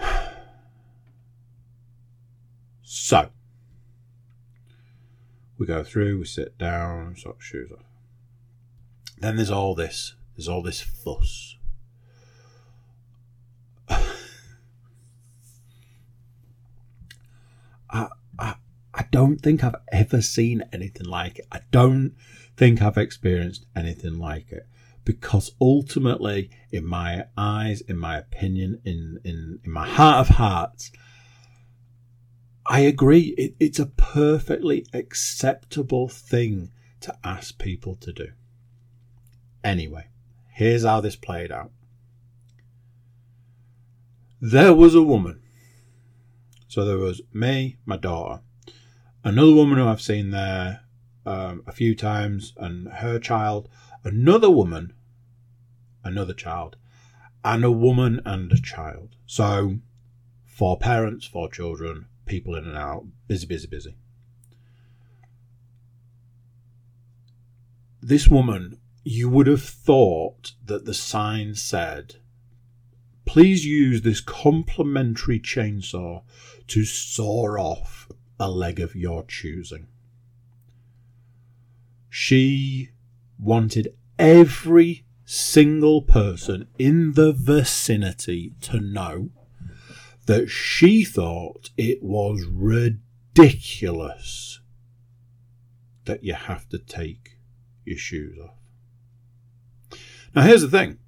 So 2.90 3.28
we 5.58 5.66
go 5.66 5.84
through, 5.84 6.20
we 6.20 6.24
sit 6.24 6.56
down, 6.56 7.16
socks, 7.16 7.44
shoes 7.44 7.70
off. 7.70 7.84
Then 9.18 9.36
there's 9.36 9.50
all 9.50 9.74
this, 9.74 10.14
there's 10.36 10.48
all 10.48 10.62
this 10.62 10.80
fuss. 10.80 11.56
I, 17.90 18.08
I, 18.38 18.54
I 18.94 18.97
don't 19.10 19.38
think 19.38 19.62
I've 19.62 19.76
ever 19.92 20.20
seen 20.22 20.64
anything 20.72 21.06
like 21.06 21.38
it. 21.38 21.46
I 21.50 21.60
don't 21.70 22.14
think 22.56 22.82
I've 22.82 22.98
experienced 22.98 23.66
anything 23.76 24.18
like 24.18 24.50
it 24.50 24.66
because 25.04 25.52
ultimately, 25.60 26.50
in 26.70 26.84
my 26.84 27.24
eyes, 27.36 27.80
in 27.80 27.96
my 27.96 28.18
opinion, 28.18 28.80
in, 28.84 29.18
in, 29.24 29.58
in 29.64 29.70
my 29.70 29.88
heart 29.88 30.28
of 30.28 30.36
hearts, 30.36 30.92
I 32.66 32.80
agree. 32.80 33.34
It, 33.38 33.54
it's 33.58 33.78
a 33.78 33.86
perfectly 33.86 34.84
acceptable 34.92 36.08
thing 36.08 36.72
to 37.00 37.16
ask 37.24 37.58
people 37.58 37.94
to 37.96 38.12
do. 38.12 38.28
Anyway, 39.64 40.08
here's 40.52 40.84
how 40.84 41.00
this 41.00 41.16
played 41.16 41.50
out. 41.50 41.70
There 44.40 44.74
was 44.74 44.94
a 44.94 45.02
woman. 45.02 45.40
So 46.68 46.84
there 46.84 46.98
was 46.98 47.22
me, 47.32 47.78
my 47.86 47.96
daughter, 47.96 48.42
another 49.24 49.52
woman 49.52 49.78
who 49.78 49.86
I've 49.86 50.00
seen 50.00 50.30
there 50.30 50.80
um, 51.26 51.62
a 51.66 51.72
few 51.72 51.94
times, 51.94 52.54
and 52.56 52.88
her 52.88 53.18
child, 53.18 53.68
another 54.04 54.50
woman, 54.50 54.94
another 56.02 56.32
child, 56.32 56.76
and 57.44 57.64
a 57.64 57.70
woman 57.70 58.20
and 58.24 58.50
a 58.52 58.60
child. 58.60 59.16
So 59.26 59.78
four 60.46 60.78
parents, 60.78 61.26
four 61.26 61.50
children, 61.50 62.06
people 62.26 62.54
in 62.54 62.64
and 62.64 62.76
out, 62.76 63.06
busy, 63.26 63.46
busy, 63.46 63.66
busy. 63.66 63.96
This 68.00 68.28
woman, 68.28 68.78
you 69.04 69.28
would 69.28 69.46
have 69.46 69.62
thought 69.62 70.52
that 70.64 70.84
the 70.84 70.94
sign 70.94 71.54
said, 71.54 72.16
please 73.24 73.66
use 73.66 74.02
this 74.02 74.20
complimentary 74.20 75.38
chainsaw 75.38 76.22
to 76.68 76.84
saw 76.84 77.56
off 77.58 78.08
a 78.38 78.50
leg 78.50 78.80
of 78.80 78.94
your 78.94 79.24
choosing. 79.24 79.86
She 82.08 82.90
wanted 83.38 83.94
every 84.18 85.04
single 85.24 86.02
person 86.02 86.68
in 86.78 87.12
the 87.12 87.32
vicinity 87.32 88.54
to 88.62 88.80
know 88.80 89.30
that 90.26 90.48
she 90.48 91.04
thought 91.04 91.70
it 91.76 92.02
was 92.02 92.44
ridiculous 92.44 94.60
that 96.04 96.24
you 96.24 96.34
have 96.34 96.68
to 96.70 96.78
take 96.78 97.38
your 97.84 97.98
shoes 97.98 98.38
off. 98.38 98.54
Now, 100.34 100.42
here's 100.42 100.62
the 100.62 100.68
thing 100.68 100.98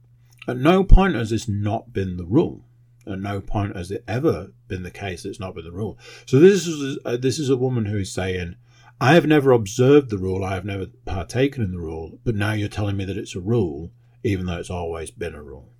at 0.46 0.56
no 0.56 0.84
point 0.84 1.14
has 1.14 1.30
this 1.30 1.49
not 1.49 1.92
been 1.92 2.16
the 2.16 2.25
rule. 2.25 2.64
At 3.07 3.19
no 3.19 3.40
point 3.40 3.76
has 3.76 3.90
it 3.90 4.04
ever 4.07 4.52
been 4.69 4.83
the 4.83 4.90
case 4.90 5.25
it's 5.25 5.40
not 5.40 5.54
been 5.54 5.64
the 5.64 5.73
rule. 5.73 5.99
So 6.26 6.38
this 6.38 6.66
is 6.66 6.99
uh, 7.04 7.16
this 7.16 7.38
is 7.38 7.49
a 7.49 7.57
woman 7.57 7.87
who 7.87 7.99
is 7.99 8.12
saying, 8.12 8.57
"I 9.00 9.14
have 9.14 9.26
never 9.26 9.52
observed 9.52 10.11
the 10.11 10.19
rule. 10.19 10.45
I 10.45 10.54
have 10.54 10.64
never 10.64 10.87
partaken 11.04 11.62
in 11.62 11.73
the 11.73 11.80
rule. 11.80 12.19
But 12.25 12.35
now 12.35 12.52
you're 12.52 12.69
telling 12.69 12.97
me 12.97 13.04
that 13.07 13.16
it's 13.16 13.35
a 13.35 13.40
rule, 13.40 13.90
even 14.23 14.47
though 14.47 14.59
it's 14.59 14.71
always 14.71 15.11
been 15.11 15.35
a 15.35 15.42
rule." 15.42 15.73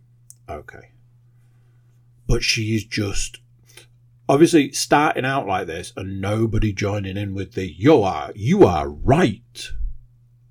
Okay, 0.49 0.93
but 2.27 2.43
she 2.43 2.75
is 2.75 2.85
just 2.85 3.41
obviously 4.31 4.71
starting 4.71 5.25
out 5.25 5.45
like 5.47 5.67
this 5.67 5.93
and 5.97 6.21
nobody 6.21 6.73
joining 6.73 7.17
in 7.17 7.35
with 7.35 7.55
the 7.55 7.69
you 7.69 8.01
are 8.01 8.31
you 8.37 8.65
are 8.65 8.89
right 8.89 9.73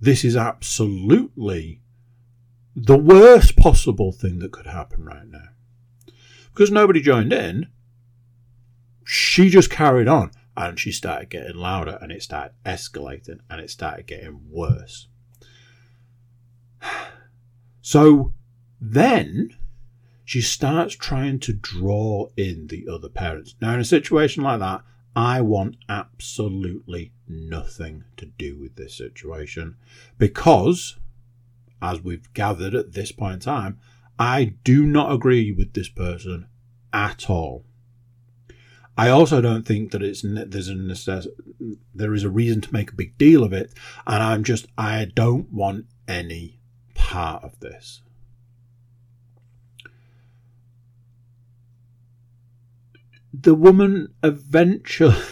this 0.02 0.26
is 0.26 0.36
absolutely 0.36 1.80
the 2.76 2.98
worst 2.98 3.56
possible 3.56 4.12
thing 4.12 4.40
that 4.40 4.52
could 4.52 4.68
happen 4.68 5.06
right 5.06 5.28
now 5.28 5.48
because 6.60 6.72
nobody 6.72 7.00
joined 7.00 7.32
in 7.32 7.66
she 9.06 9.50
just 9.50 9.70
carried 9.70 10.10
on 10.10 10.30
and 10.58 10.78
she 10.78 10.92
started 10.92 11.30
getting 11.30 11.56
louder 11.56 11.98
and 12.02 12.12
it 12.12 12.22
started 12.22 12.52
escalating 12.66 13.40
and 13.50 13.62
it 13.62 13.70
started 13.70 14.06
getting 14.06 14.42
worse 14.52 15.08
so 17.82 18.34
then 18.82 19.56
she 20.26 20.42
starts 20.42 20.96
trying 20.96 21.40
to 21.40 21.54
draw 21.54 22.28
in 22.38 22.68
the 22.68 22.88
other 22.88 23.10
parents. 23.10 23.56
Now, 23.60 23.74
in 23.74 23.80
a 23.80 23.84
situation 23.84 24.44
like 24.44 24.60
that, 24.60 24.84
I 25.16 25.42
want 25.42 25.78
absolutely 25.90 27.14
nothing 27.28 28.04
to 28.18 28.28
do 28.28 28.56
with 28.56 28.76
this 28.76 28.96
situation 28.96 29.76
because, 30.20 30.98
as 31.82 32.02
we've 32.02 32.32
gathered 32.34 32.76
at 32.76 32.92
this 32.92 33.12
point 33.12 33.34
in 33.34 33.40
time, 33.40 33.80
I 34.20 34.56
do 34.64 34.86
not 34.86 35.12
agree 35.12 35.52
with 35.52 35.74
this 35.74 35.90
person 35.90 36.48
at 36.94 37.30
all. 37.30 37.66
I 38.98 39.10
also 39.10 39.40
don't 39.40 39.66
think 39.66 39.92
that 39.92 40.04
it's 40.04 40.24
there's 40.24 40.68
a 40.68 40.74
necess- 40.74 41.28
there 41.96 42.14
is 42.14 42.26
a 42.26 42.30
reason 42.30 42.60
to 42.62 42.74
make 42.74 42.92
a 42.92 42.96
big 42.96 43.18
deal 43.18 43.44
of 43.44 43.54
it, 43.54 43.74
and 44.06 44.22
I'm 44.22 44.44
just 44.44 44.68
I 44.78 45.06
don't 45.06 45.52
want 45.52 45.86
any 46.08 46.60
part 46.94 47.44
of 47.44 47.60
this. 47.62 48.02
the 53.42 53.56
woman 53.56 54.14
eventually 54.24 55.16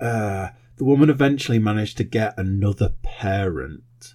uh, 0.00 0.48
the 0.76 0.84
woman 0.84 1.10
eventually 1.10 1.58
managed 1.58 1.96
to 1.98 2.04
get 2.04 2.38
another 2.38 2.94
parent 3.02 4.14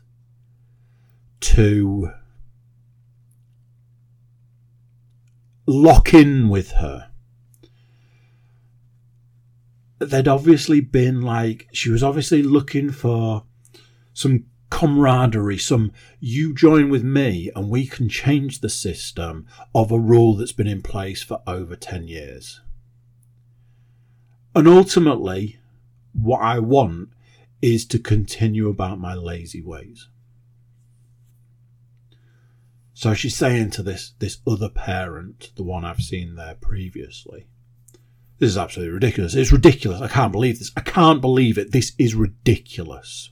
to 1.39 2.11
lock 5.67 6.13
in 6.13 6.47
with 6.47 6.71
her. 6.71 7.09
There'd 9.99 10.27
obviously 10.27 10.79
been 10.79 11.21
like, 11.21 11.67
she 11.73 11.89
was 11.89 12.03
obviously 12.03 12.41
looking 12.41 12.91
for 12.91 13.43
some 14.13 14.45
camaraderie, 14.69 15.57
some 15.57 15.91
you 16.19 16.53
join 16.53 16.89
with 16.89 17.03
me 17.03 17.51
and 17.55 17.69
we 17.69 17.85
can 17.85 18.07
change 18.07 18.61
the 18.61 18.69
system 18.69 19.45
of 19.75 19.91
a 19.91 19.99
rule 19.99 20.35
that's 20.35 20.51
been 20.51 20.67
in 20.67 20.81
place 20.81 21.21
for 21.21 21.41
over 21.45 21.75
10 21.75 22.07
years. 22.07 22.61
And 24.55 24.67
ultimately, 24.67 25.59
what 26.13 26.41
I 26.41 26.59
want 26.59 27.09
is 27.61 27.85
to 27.87 27.99
continue 27.99 28.69
about 28.69 28.99
my 28.99 29.13
lazy 29.13 29.61
ways. 29.61 30.07
So 32.97 33.13
she's 33.13 33.35
saying 33.35 33.71
to 33.71 33.83
this, 33.83 34.13
this 34.17 34.39
other 34.47 34.69
parent, 34.69 35.51
the 35.55 35.63
one 35.63 35.85
I've 35.85 36.01
seen 36.01 36.35
there 36.35 36.55
previously, 36.55 37.47
this 38.39 38.49
is 38.49 38.57
absolutely 38.57 38.93
ridiculous. 38.93 39.35
It's 39.35 39.51
ridiculous. 39.51 40.01
I 40.01 40.07
can't 40.07 40.31
believe 40.31 40.59
this. 40.59 40.71
I 40.75 40.81
can't 40.81 41.21
believe 41.21 41.57
it. 41.57 41.71
This 41.71 41.93
is 41.97 42.15
ridiculous 42.15 43.31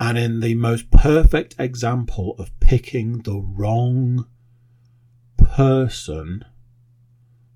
and 0.00 0.18
in 0.18 0.40
the 0.40 0.54
most 0.54 0.90
perfect 0.90 1.54
example 1.58 2.34
of 2.38 2.58
picking 2.60 3.20
the 3.20 3.38
wrong 3.38 4.26
person 5.36 6.44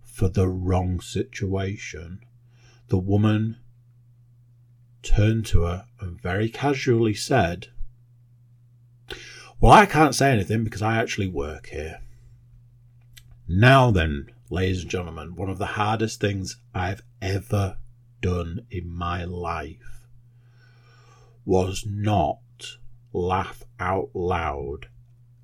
for 0.02 0.28
the 0.28 0.48
wrong 0.48 1.00
situation, 1.00 2.20
the 2.88 2.98
woman 2.98 3.56
turned 5.02 5.46
to 5.46 5.62
her 5.62 5.86
and 6.00 6.20
very 6.20 6.48
casually 6.48 7.14
said, 7.14 7.68
Well, 9.60 9.72
I 9.72 9.86
can't 9.86 10.14
say 10.14 10.30
anything 10.30 10.62
because 10.62 10.82
I 10.82 10.98
actually 10.98 11.26
work 11.26 11.68
here. 11.68 12.00
Now 13.48 13.90
then, 13.90 14.28
ladies 14.50 14.82
and 14.82 14.90
gentlemen, 14.90 15.34
one 15.34 15.50
of 15.50 15.58
the 15.58 15.66
hardest 15.66 16.20
things 16.20 16.58
I've 16.74 17.02
ever 17.20 17.78
done 18.20 18.66
in 18.70 18.88
my 18.88 19.24
life 19.24 20.06
was 21.44 21.84
not 21.88 22.38
laugh 23.12 23.64
out 23.80 24.10
loud 24.14 24.86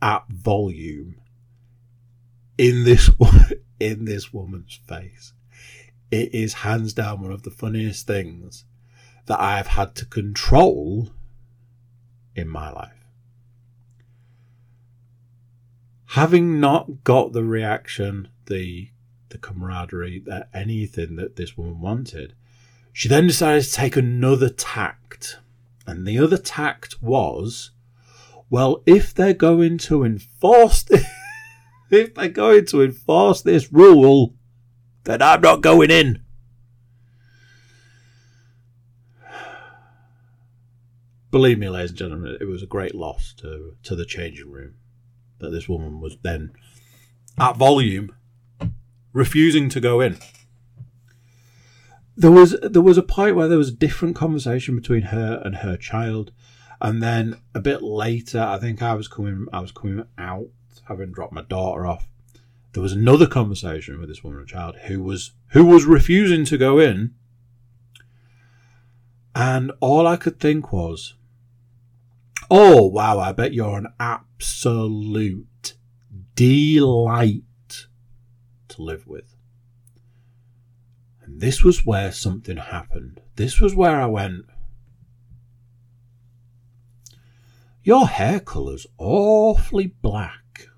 at 0.01 0.29
volume 0.29 1.17
in 2.57 2.85
this 2.85 3.11
in 3.81 4.05
this 4.05 4.33
woman's 4.33 4.79
face. 4.87 5.33
It 6.13 6.33
is 6.33 6.55
hands 6.55 6.93
down 6.93 7.21
one 7.21 7.33
of 7.33 7.43
the 7.43 7.51
funniest 7.51 8.07
things 8.07 8.65
that 9.27 9.41
I 9.41 9.57
have 9.57 9.69
had 9.69 9.97
to 9.97 10.05
control 10.05 11.11
in 12.37 12.49
my 12.49 12.71
life. 12.71 13.04
Having 16.15 16.61
not 16.61 17.03
got 17.03 17.33
the 17.33 17.43
reaction, 17.43 18.29
the 18.47 18.91
the 19.31 19.39
camaraderie, 19.39 20.21
that 20.21 20.49
anything 20.55 21.17
that 21.17 21.35
this 21.35 21.57
woman 21.57 21.81
wanted, 21.81 22.35
she 22.93 23.09
then 23.09 23.27
decided 23.27 23.65
to 23.65 23.73
take 23.73 23.97
another 23.97 24.49
tact. 24.49 25.41
And 25.89 26.07
the 26.07 26.21
other 26.21 26.39
tact 26.39 27.03
was, 27.03 27.73
well, 28.49 28.85
if 28.87 29.13
they're 29.13 29.35
going 29.35 29.77
to 29.79 30.05
enforce 30.05 30.85
this, 30.85 31.05
if 31.91 32.15
they're 32.15 32.29
going 32.29 32.67
to 32.67 32.83
enforce 32.85 33.43
this 33.43 33.73
rule, 33.73 34.35
then 35.03 35.21
I'm 35.21 35.41
not 35.41 35.63
going 35.63 35.91
in. 35.91 36.23
Believe 41.33 41.59
me, 41.59 41.69
ladies 41.69 41.91
and 41.91 41.99
gentlemen, 41.99 42.39
it 42.41 42.45
was 42.45 42.63
a 42.63 42.67
great 42.67 42.95
loss 42.95 43.35
to, 43.39 43.75
to 43.83 43.97
the 43.97 44.05
changing 44.05 44.53
room 44.53 44.75
that 45.39 45.51
this 45.51 45.69
woman 45.69 46.01
was 46.01 46.17
then 46.23 46.53
at 47.39 47.57
volume 47.57 48.15
refusing 49.13 49.69
to 49.71 49.81
go 49.81 50.01
in. 50.01 50.19
There 52.17 52.31
was 52.31 52.57
there 52.63 52.83
was 52.83 52.99
a 52.99 53.03
point 53.03 53.35
where 53.35 53.49
there 53.49 53.59
was 53.59 53.71
a 53.71 53.77
different 53.77 54.15
conversation 54.15 54.77
between 54.77 55.03
her 55.03 55.43
and 55.45 55.57
her 55.57 55.77
child, 55.77 56.33
and 56.81 57.03
then 57.03 57.41
a 57.55 57.61
bit 57.61 57.83
later, 57.83 58.41
I 58.41 58.59
think 58.59 58.83
I 58.83 58.95
was 58.95 59.09
coming 59.09 59.47
I 59.53 59.61
was 59.61 59.73
coming 59.73 60.05
out 60.19 60.49
having 60.89 61.13
dropped 61.13 61.33
my 61.33 61.43
daughter 61.43 61.87
off. 61.87 62.09
There 62.73 62.83
was 62.83 62.93
another 62.93 63.27
conversation 63.27 63.99
with 63.99 64.09
this 64.09 64.23
woman 64.23 64.41
and 64.41 64.49
child 64.49 64.77
who 64.87 65.03
was 65.03 65.33
who 65.49 65.65
was 65.65 65.85
refusing 65.85 66.45
to 66.47 66.59
go 66.59 66.79
in, 66.79 67.15
and 69.35 69.73
all 69.81 70.07
I 70.07 70.17
could 70.17 70.39
think 70.39 70.73
was, 70.73 71.15
"Oh 72.51 72.87
wow! 72.87 73.19
I 73.19 73.33
bet 73.33 73.55
you're 73.55 73.79
an 73.79 73.89
absolute 73.99 75.75
delight 76.35 77.87
to 78.69 78.83
live 78.83 79.07
with." 79.07 79.37
And 81.23 81.41
this 81.41 81.63
was 81.63 81.87
where 81.87 82.13
something 82.13 82.59
happened. 82.59 83.21
This 83.37 83.61
was 83.61 83.75
where 83.75 84.01
I 84.01 84.07
went. 84.07 84.47
Your 87.83 88.07
hair 88.07 88.41
colour's 88.41 88.87
awfully 88.99 89.89
black 89.89 90.69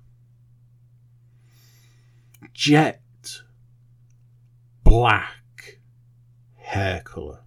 jet 2.53 3.01
black 4.83 5.79
hair 6.55 7.01
colour. 7.01 7.41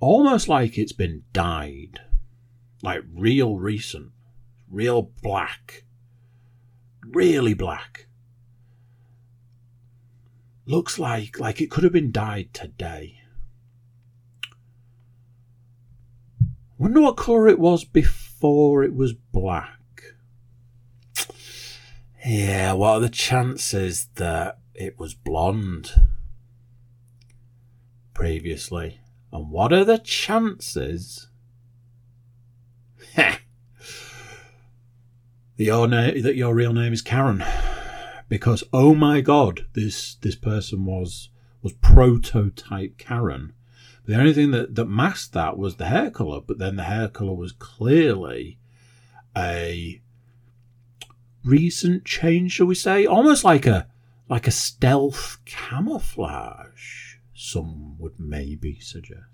Almost 0.00 0.48
like 0.48 0.78
it's 0.78 0.92
been 0.92 1.24
dyed. 1.32 2.00
Like 2.82 3.02
real 3.14 3.58
recent. 3.58 4.12
Real 4.70 5.10
black. 5.22 5.84
Really 7.06 7.54
black. 7.54 8.06
Looks 10.64 10.98
like 10.98 11.38
like 11.38 11.60
it 11.60 11.70
could 11.70 11.84
have 11.84 11.92
been 11.92 12.12
dyed 12.12 12.54
today. 12.54 13.18
Wonder 16.78 17.02
what 17.02 17.18
colour 17.18 17.46
it 17.48 17.58
was 17.58 17.84
before 17.84 18.82
it 18.82 18.94
was 18.94 19.12
black. 19.12 19.76
Yeah, 22.24 22.72
what 22.72 22.90
are 22.90 23.00
the 23.00 23.10
chances 23.10 24.08
that 24.14 24.58
it 24.74 24.98
was 24.98 25.12
blonde 25.12 25.92
previously? 28.14 28.99
And 29.32 29.50
what 29.50 29.72
are 29.72 29.84
the 29.84 29.98
chances 29.98 31.28
your, 35.56 35.86
na- 35.86 36.10
that 36.22 36.36
your 36.36 36.54
real 36.54 36.72
name 36.72 36.92
is 36.92 37.02
Karen? 37.02 37.44
Because 38.28 38.64
oh 38.72 38.94
my 38.94 39.20
god, 39.20 39.66
this 39.74 40.14
this 40.16 40.36
person 40.36 40.84
was 40.84 41.30
was 41.62 41.72
prototype 41.74 42.96
Karen. 42.98 43.52
The 44.06 44.16
only 44.16 44.32
thing 44.32 44.50
that, 44.52 44.74
that 44.74 44.86
masked 44.86 45.32
that 45.34 45.58
was 45.58 45.76
the 45.76 45.86
hair 45.86 46.10
colour, 46.10 46.40
but 46.40 46.58
then 46.58 46.76
the 46.76 46.84
hair 46.84 47.08
colour 47.08 47.34
was 47.34 47.52
clearly 47.52 48.58
a 49.36 50.00
recent 51.44 52.04
change, 52.04 52.52
shall 52.52 52.66
we 52.66 52.74
say? 52.74 53.06
Almost 53.06 53.44
like 53.44 53.66
a 53.66 53.86
like 54.28 54.46
a 54.46 54.52
stealth 54.52 55.38
camouflage, 55.44 57.09
some 57.40 57.98
would 57.98 58.18
maybe 58.18 58.78
suggest. 58.80 59.24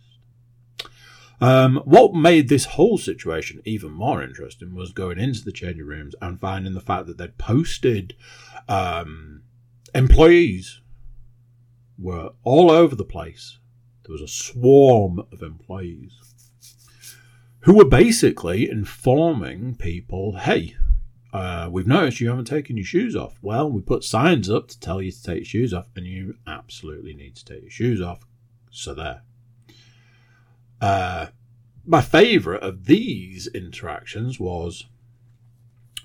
Um, 1.40 1.82
what 1.84 2.14
made 2.14 2.48
this 2.48 2.64
whole 2.64 2.96
situation 2.96 3.60
even 3.64 3.92
more 3.92 4.22
interesting 4.22 4.74
was 4.74 4.92
going 4.92 5.18
into 5.18 5.44
the 5.44 5.52
changing 5.52 5.84
rooms 5.84 6.14
and 6.22 6.40
finding 6.40 6.72
the 6.72 6.80
fact 6.80 7.06
that 7.06 7.18
they'd 7.18 7.36
posted 7.36 8.14
um, 8.68 9.42
employees 9.94 10.80
were 11.98 12.30
all 12.42 12.70
over 12.70 12.94
the 12.94 13.04
place. 13.04 13.58
There 14.04 14.12
was 14.12 14.22
a 14.22 14.28
swarm 14.28 15.18
of 15.32 15.42
employees 15.42 16.12
who 17.60 17.74
were 17.74 17.84
basically 17.84 18.70
informing 18.70 19.74
people, 19.74 20.38
hey, 20.38 20.76
uh, 21.36 21.68
we've 21.70 21.86
noticed 21.86 22.18
you 22.18 22.30
haven't 22.30 22.46
taken 22.46 22.78
your 22.78 22.86
shoes 22.86 23.14
off. 23.14 23.38
Well, 23.42 23.70
we 23.70 23.82
put 23.82 24.04
signs 24.04 24.48
up 24.48 24.68
to 24.68 24.80
tell 24.80 25.02
you 25.02 25.12
to 25.12 25.22
take 25.22 25.36
your 25.40 25.44
shoes 25.44 25.74
off, 25.74 25.88
and 25.94 26.06
you 26.06 26.36
absolutely 26.46 27.12
need 27.12 27.36
to 27.36 27.44
take 27.44 27.60
your 27.60 27.70
shoes 27.70 28.00
off. 28.00 28.20
So 28.70 28.94
there. 28.94 29.20
Uh, 30.80 31.26
my 31.84 32.00
favourite 32.00 32.62
of 32.62 32.86
these 32.86 33.48
interactions 33.48 34.40
was 34.40 34.86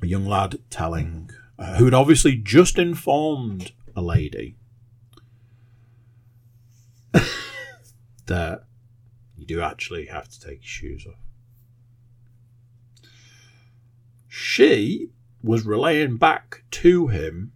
a 0.03 0.07
young 0.07 0.25
lad 0.25 0.59
telling, 0.69 1.29
uh, 1.57 1.77
who 1.77 1.85
had 1.85 1.93
obviously 1.93 2.35
just 2.35 2.77
informed 2.77 3.71
a 3.95 4.01
lady 4.01 4.57
that 8.25 8.65
you 9.37 9.45
do 9.45 9.61
actually 9.61 10.07
have 10.07 10.27
to 10.27 10.41
take 10.41 10.57
your 10.57 10.67
shoes 10.67 11.07
off. 11.07 11.15
She 14.27 15.09
was 15.43 15.65
relaying 15.65 16.17
back 16.17 16.63
to 16.71 17.07
him. 17.07 17.51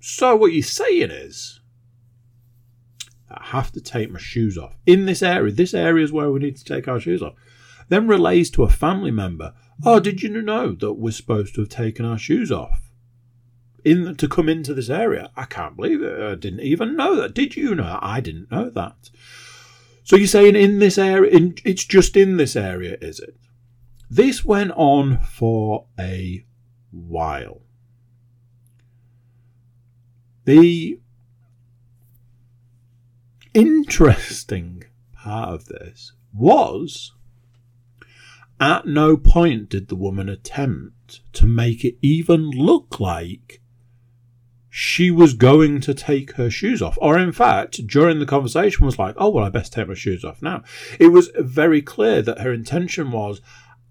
So 0.00 0.36
what 0.36 0.52
you're 0.52 0.62
saying 0.62 1.10
is, 1.10 1.60
I 3.30 3.46
have 3.46 3.72
to 3.72 3.80
take 3.80 4.10
my 4.10 4.18
shoes 4.18 4.56
off 4.58 4.76
in 4.86 5.06
this 5.06 5.22
area. 5.22 5.52
This 5.52 5.74
area 5.74 6.04
is 6.04 6.12
where 6.12 6.30
we 6.30 6.40
need 6.40 6.56
to 6.56 6.64
take 6.64 6.86
our 6.86 7.00
shoes 7.00 7.22
off. 7.22 7.34
Then 7.88 8.06
relays 8.06 8.50
to 8.52 8.62
a 8.62 8.68
family 8.68 9.10
member. 9.10 9.54
Oh, 9.84 10.00
did 10.00 10.22
you 10.22 10.42
know 10.42 10.72
that 10.72 10.94
we're 10.94 11.10
supposed 11.10 11.54
to 11.54 11.62
have 11.62 11.70
taken 11.70 12.04
our 12.04 12.18
shoes 12.18 12.52
off 12.52 12.90
in 13.84 14.14
to 14.16 14.28
come 14.28 14.48
into 14.48 14.72
this 14.72 14.88
area? 14.88 15.30
I 15.36 15.44
can't 15.44 15.76
believe 15.76 16.02
it. 16.02 16.20
I 16.20 16.34
didn't 16.34 16.60
even 16.60 16.96
know 16.96 17.16
that. 17.16 17.34
Did 17.34 17.56
you 17.56 17.74
know? 17.74 17.98
I 18.00 18.20
didn't 18.20 18.50
know 18.50 18.70
that. 18.70 19.10
So 20.04 20.16
you're 20.16 20.26
saying 20.26 20.54
in 20.54 20.78
this 20.78 20.98
area, 20.98 21.30
in, 21.30 21.56
it's 21.64 21.84
just 21.84 22.16
in 22.16 22.36
this 22.36 22.56
area, 22.56 22.98
is 23.00 23.20
it? 23.20 23.36
This 24.10 24.44
went 24.44 24.72
on 24.76 25.18
for 25.18 25.86
a 25.98 26.44
while. 26.94 27.62
The 30.44 31.00
interesting 33.54 34.84
part 35.12 35.48
of 35.48 35.66
this 35.66 36.12
was 36.32 37.12
at 38.60 38.86
no 38.86 39.16
point 39.16 39.68
did 39.68 39.88
the 39.88 39.96
woman 39.96 40.28
attempt 40.28 41.20
to 41.32 41.46
make 41.46 41.84
it 41.84 41.96
even 42.02 42.50
look 42.50 43.00
like 43.00 43.60
she 44.76 45.08
was 45.08 45.34
going 45.34 45.80
to 45.80 45.94
take 45.94 46.32
her 46.32 46.50
shoes 46.50 46.82
off. 46.82 46.98
Or, 47.00 47.16
in 47.16 47.30
fact, 47.30 47.86
during 47.86 48.18
the 48.18 48.26
conversation, 48.26 48.84
was 48.84 48.98
like, 48.98 49.14
oh, 49.18 49.30
well, 49.30 49.44
I 49.44 49.48
best 49.48 49.72
take 49.72 49.86
my 49.86 49.94
shoes 49.94 50.24
off 50.24 50.42
now. 50.42 50.64
It 50.98 51.08
was 51.08 51.30
very 51.38 51.80
clear 51.80 52.22
that 52.22 52.40
her 52.40 52.52
intention 52.52 53.12
was, 53.12 53.40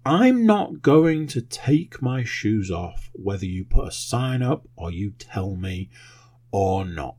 I'm 0.06 0.44
not 0.44 0.82
going 0.82 1.26
to 1.28 1.40
take 1.40 2.02
my 2.02 2.24
shoes 2.24 2.70
off 2.70 3.10
whether 3.14 3.46
you 3.46 3.64
put 3.64 3.88
a 3.88 3.92
sign 3.92 4.42
up 4.42 4.68
or 4.76 4.90
you 4.90 5.12
tell 5.12 5.56
me 5.56 5.88
or 6.50 6.84
not. 6.84 7.16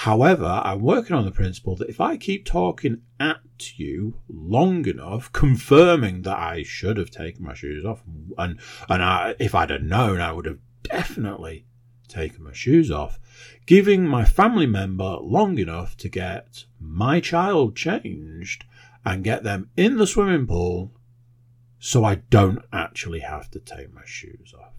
However, 0.00 0.60
I'm 0.64 0.82
working 0.82 1.16
on 1.16 1.24
the 1.24 1.30
principle 1.30 1.76
that 1.76 1.88
if 1.88 2.00
I 2.00 2.16
keep 2.16 2.44
talking 2.44 3.02
at 3.18 3.78
you 3.78 4.20
long 4.28 4.86
enough, 4.86 5.32
confirming 5.32 6.22
that 6.22 6.36
I 6.36 6.64
should 6.64 6.96
have 6.96 7.10
taken 7.10 7.44
my 7.44 7.54
shoes 7.54 7.84
off, 7.84 8.02
and 8.36 8.58
and 8.88 9.02
I, 9.02 9.36
if 9.38 9.54
I'd 9.54 9.70
have 9.70 9.82
known, 9.82 10.20
I 10.20 10.32
would 10.32 10.44
have 10.44 10.58
definitely 10.82 11.64
taken 12.08 12.42
my 12.42 12.52
shoes 12.52 12.90
off, 12.90 13.18
giving 13.66 14.06
my 14.06 14.24
family 14.24 14.66
member 14.66 15.16
long 15.20 15.58
enough 15.58 15.96
to 15.98 16.08
get 16.08 16.64
my 16.78 17.20
child 17.20 17.74
changed 17.76 18.64
and 19.06 19.22
get 19.22 19.44
them 19.44 19.70
in 19.76 19.96
the 19.96 20.06
swimming 20.06 20.48
pool, 20.48 20.92
so 21.78 22.04
I 22.04 22.16
don't 22.16 22.64
actually 22.72 23.20
have 23.20 23.48
to 23.52 23.60
take 23.60 23.94
my 23.94 24.02
shoes 24.04 24.52
off. 24.58 24.72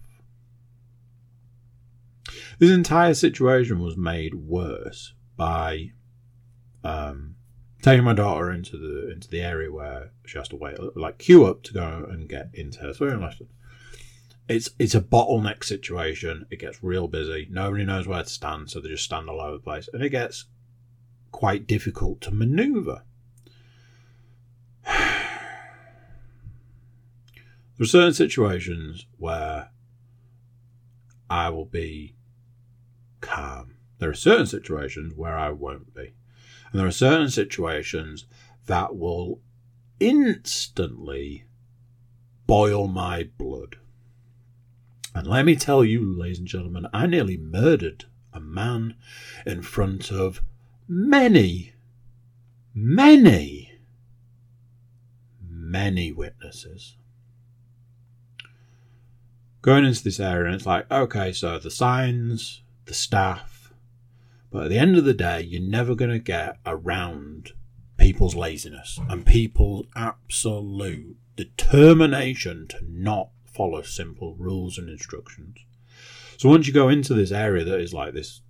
This 2.58 2.70
entire 2.70 3.14
situation 3.14 3.80
was 3.80 3.96
made 3.96 4.34
worse 4.34 5.14
by 5.34 5.92
um, 6.84 7.36
taking 7.80 8.04
my 8.04 8.12
daughter 8.12 8.52
into 8.52 8.76
the 8.76 9.10
into 9.10 9.28
the 9.28 9.40
area 9.40 9.72
where 9.72 10.10
she 10.26 10.36
has 10.36 10.48
to 10.48 10.56
wait, 10.56 10.76
like 10.94 11.18
queue 11.18 11.46
up 11.46 11.62
to 11.62 11.72
go 11.72 12.06
and 12.10 12.28
get 12.28 12.50
into 12.52 12.80
her 12.80 12.92
swimming 12.92 13.22
lesson. 13.22 13.48
It's 14.46 14.68
it's 14.78 14.94
a 14.94 15.00
bottleneck 15.00 15.64
situation. 15.64 16.44
It 16.50 16.60
gets 16.60 16.84
real 16.84 17.08
busy. 17.08 17.48
Nobody 17.50 17.86
knows 17.86 18.06
where 18.06 18.22
to 18.22 18.28
stand, 18.28 18.70
so 18.70 18.80
they 18.80 18.90
just 18.90 19.04
stand 19.04 19.30
all 19.30 19.40
over 19.40 19.56
the 19.56 19.62
place, 19.62 19.88
and 19.90 20.02
it 20.02 20.10
gets 20.10 20.44
quite 21.32 21.66
difficult 21.66 22.20
to 22.22 22.30
manoeuvre. 22.30 23.04
There 27.78 27.84
are 27.84 27.88
certain 27.88 28.14
situations 28.14 29.06
where 29.18 29.70
I 31.30 31.48
will 31.50 31.64
be 31.64 32.16
calm. 33.20 33.76
There 34.00 34.10
are 34.10 34.14
certain 34.14 34.46
situations 34.46 35.14
where 35.14 35.38
I 35.38 35.50
won't 35.50 35.94
be. 35.94 36.14
And 36.72 36.80
there 36.80 36.88
are 36.88 36.90
certain 36.90 37.30
situations 37.30 38.26
that 38.66 38.96
will 38.96 39.40
instantly 40.00 41.44
boil 42.48 42.88
my 42.88 43.30
blood. 43.38 43.76
And 45.14 45.28
let 45.28 45.44
me 45.44 45.54
tell 45.54 45.84
you, 45.84 46.18
ladies 46.18 46.40
and 46.40 46.48
gentlemen, 46.48 46.88
I 46.92 47.06
nearly 47.06 47.36
murdered 47.36 48.06
a 48.32 48.40
man 48.40 48.96
in 49.46 49.62
front 49.62 50.10
of 50.10 50.42
many, 50.88 51.74
many, 52.74 53.70
many 55.40 56.10
witnesses 56.10 56.96
going 59.68 59.84
into 59.84 60.02
this 60.02 60.18
area 60.18 60.46
and 60.46 60.54
it's 60.54 60.66
like, 60.66 60.90
okay, 60.90 61.30
so 61.30 61.58
the 61.58 61.70
signs, 61.70 62.62
the 62.86 62.94
staff, 62.94 63.70
but 64.50 64.64
at 64.64 64.70
the 64.70 64.78
end 64.78 64.96
of 64.96 65.04
the 65.04 65.12
day, 65.12 65.42
you're 65.42 65.60
never 65.60 65.94
going 65.94 66.10
to 66.10 66.18
get 66.18 66.56
around 66.64 67.52
people's 67.98 68.34
laziness 68.34 68.98
and 69.10 69.26
people's 69.26 69.86
absolute 69.94 71.16
determination 71.36 72.66
to 72.68 72.78
not 72.88 73.28
follow 73.44 73.82
simple 73.82 74.34
rules 74.38 74.78
and 74.78 74.88
instructions. 74.88 75.58
So 76.38 76.48
once 76.48 76.66
you 76.66 76.72
go 76.72 76.88
into 76.88 77.12
this 77.12 77.32
area 77.32 77.64
that 77.64 77.80
is 77.80 77.92
like 77.92 78.14
this 78.14 78.40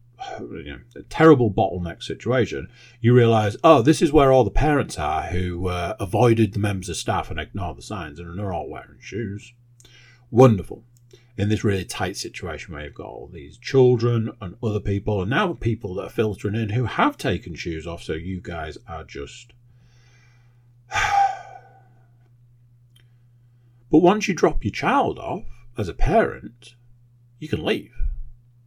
you 0.41 0.65
know, 0.95 1.03
terrible 1.09 1.51
bottleneck 1.51 2.03
situation, 2.03 2.69
you 3.01 3.13
realize, 3.13 3.57
oh, 3.65 3.83
this 3.83 4.03
is 4.03 4.13
where 4.13 4.33
all 4.33 4.45
the 4.45 4.51
parents 4.51 4.99
are 4.99 5.23
who 5.23 5.67
uh, 5.69 5.97
avoided 5.99 6.53
the 6.53 6.59
members 6.59 6.89
of 6.89 6.97
staff 6.97 7.31
and 7.31 7.41
ignored 7.41 7.77
the 7.77 7.83
signs, 7.83 8.19
and 8.21 8.39
they're 8.39 8.53
all 8.53 8.69
wearing 8.69 8.99
shoes. 9.01 9.53
Wonderful 10.31 10.85
in 11.39 11.49
this 11.49 11.63
really 11.63 11.85
tight 11.85 12.17
situation 12.17 12.75
where 12.75 12.85
you've 12.85 12.95
got 12.95 13.07
all 13.07 13.31
these 13.33 13.57
children 13.57 14.33
and 14.41 14.57
other 14.61 14.81
people, 14.81 15.23
and 15.23 15.31
now 15.31 15.53
people 15.53 15.95
that 15.95 16.07
are 16.07 16.11
filtering 16.11 16.57
in 16.57 16.71
who 16.71 16.85
have 16.85 17.17
taken 17.17 17.55
shoes 17.55 17.87
off. 17.87 18.03
So 18.03 18.15
you 18.15 18.41
guys 18.41 18.77
are 18.89 19.05
just. 19.05 19.53
but 20.93 21.01
once 23.91 24.27
you 24.27 24.35
drop 24.35 24.65
your 24.65 24.73
child 24.73 25.21
off 25.21 25.45
as 25.79 25.89
a 25.89 25.95
parent, 25.95 26.75
you 27.39 27.49
can 27.49 27.65
leave. 27.65 27.95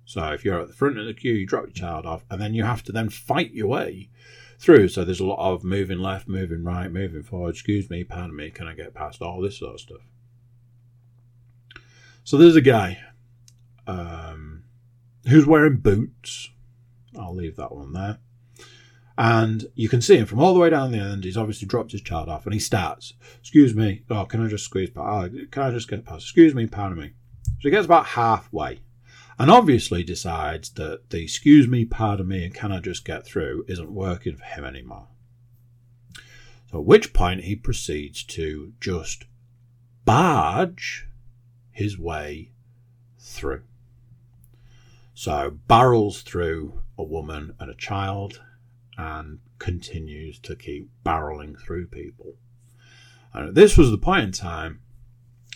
So 0.05 0.31
if 0.31 0.45
you're 0.45 0.61
at 0.61 0.69
the 0.69 0.73
front 0.73 0.97
of 0.97 1.05
the 1.05 1.13
queue, 1.13 1.33
you 1.33 1.45
drop 1.45 1.65
your 1.65 1.73
child 1.73 2.05
off, 2.05 2.23
and 2.29 2.41
then 2.41 2.53
you 2.53 2.63
have 2.63 2.83
to 2.83 2.93
then 2.93 3.09
fight 3.09 3.51
your 3.51 3.67
way 3.67 4.09
through. 4.59 4.87
So 4.87 5.03
there's 5.03 5.19
a 5.19 5.25
lot 5.25 5.39
of 5.39 5.65
moving 5.65 5.99
left, 5.99 6.29
moving 6.29 6.63
right, 6.63 6.89
moving 6.89 7.23
forward. 7.23 7.49
Excuse 7.49 7.89
me, 7.89 8.05
pardon 8.05 8.37
me, 8.37 8.49
can 8.49 8.67
I 8.67 8.75
get 8.75 8.93
past 8.93 9.21
all 9.21 9.41
this 9.41 9.59
sort 9.59 9.73
of 9.73 9.81
stuff? 9.81 10.07
So 12.23 12.37
there's 12.37 12.55
a 12.55 12.61
guy 12.61 12.99
um, 13.87 14.63
who's 15.27 15.45
wearing 15.45 15.77
boots. 15.77 16.49
I'll 17.17 17.35
leave 17.35 17.55
that 17.57 17.75
one 17.75 17.93
there. 17.93 18.19
And 19.17 19.65
you 19.75 19.89
can 19.89 20.01
see 20.01 20.17
him 20.17 20.25
from 20.25 20.39
all 20.39 20.53
the 20.53 20.59
way 20.59 20.69
down 20.69 20.91
the 20.91 20.99
end. 20.99 21.23
He's 21.23 21.37
obviously 21.37 21.67
dropped 21.67 21.91
his 21.91 22.01
child 22.01 22.29
off 22.29 22.45
and 22.45 22.53
he 22.53 22.59
starts, 22.59 23.13
Excuse 23.39 23.75
me. 23.75 24.03
Oh, 24.09 24.25
can 24.25 24.43
I 24.43 24.47
just 24.47 24.65
squeeze 24.65 24.89
past? 24.89 25.31
Oh, 25.33 25.45
can 25.51 25.63
I 25.63 25.71
just 25.71 25.89
get 25.89 26.05
past? 26.05 26.23
Excuse 26.23 26.55
me, 26.55 26.65
pardon 26.67 26.97
me. 26.97 27.11
So 27.43 27.51
he 27.63 27.69
gets 27.69 27.85
about 27.85 28.07
halfway 28.07 28.79
and 29.37 29.51
obviously 29.51 30.03
decides 30.03 30.69
that 30.71 31.09
the 31.09 31.21
excuse 31.21 31.67
me, 31.67 31.85
pardon 31.85 32.27
me, 32.27 32.45
and 32.45 32.53
can 32.53 32.71
I 32.71 32.79
just 32.79 33.05
get 33.05 33.25
through 33.25 33.65
isn't 33.67 33.91
working 33.91 34.35
for 34.35 34.45
him 34.45 34.63
anymore. 34.63 35.07
So 36.71 36.79
at 36.79 36.85
which 36.85 37.13
point 37.13 37.43
he 37.43 37.55
proceeds 37.55 38.23
to 38.23 38.73
just 38.79 39.25
barge 40.05 41.07
his 41.71 41.97
way 41.97 42.51
through. 43.19 43.63
So 45.13 45.57
barrels 45.67 46.21
through 46.21 46.81
a 46.97 47.03
woman 47.03 47.53
and 47.59 47.69
a 47.69 47.75
child 47.75 48.41
and 48.97 49.39
continues 49.59 50.39
to 50.39 50.55
keep 50.55 50.89
barreling 51.05 51.59
through 51.59 51.87
people. 51.87 52.35
And 53.33 53.55
this 53.55 53.77
was 53.77 53.91
the 53.91 53.97
point 53.97 54.23
in 54.23 54.31
time 54.31 54.81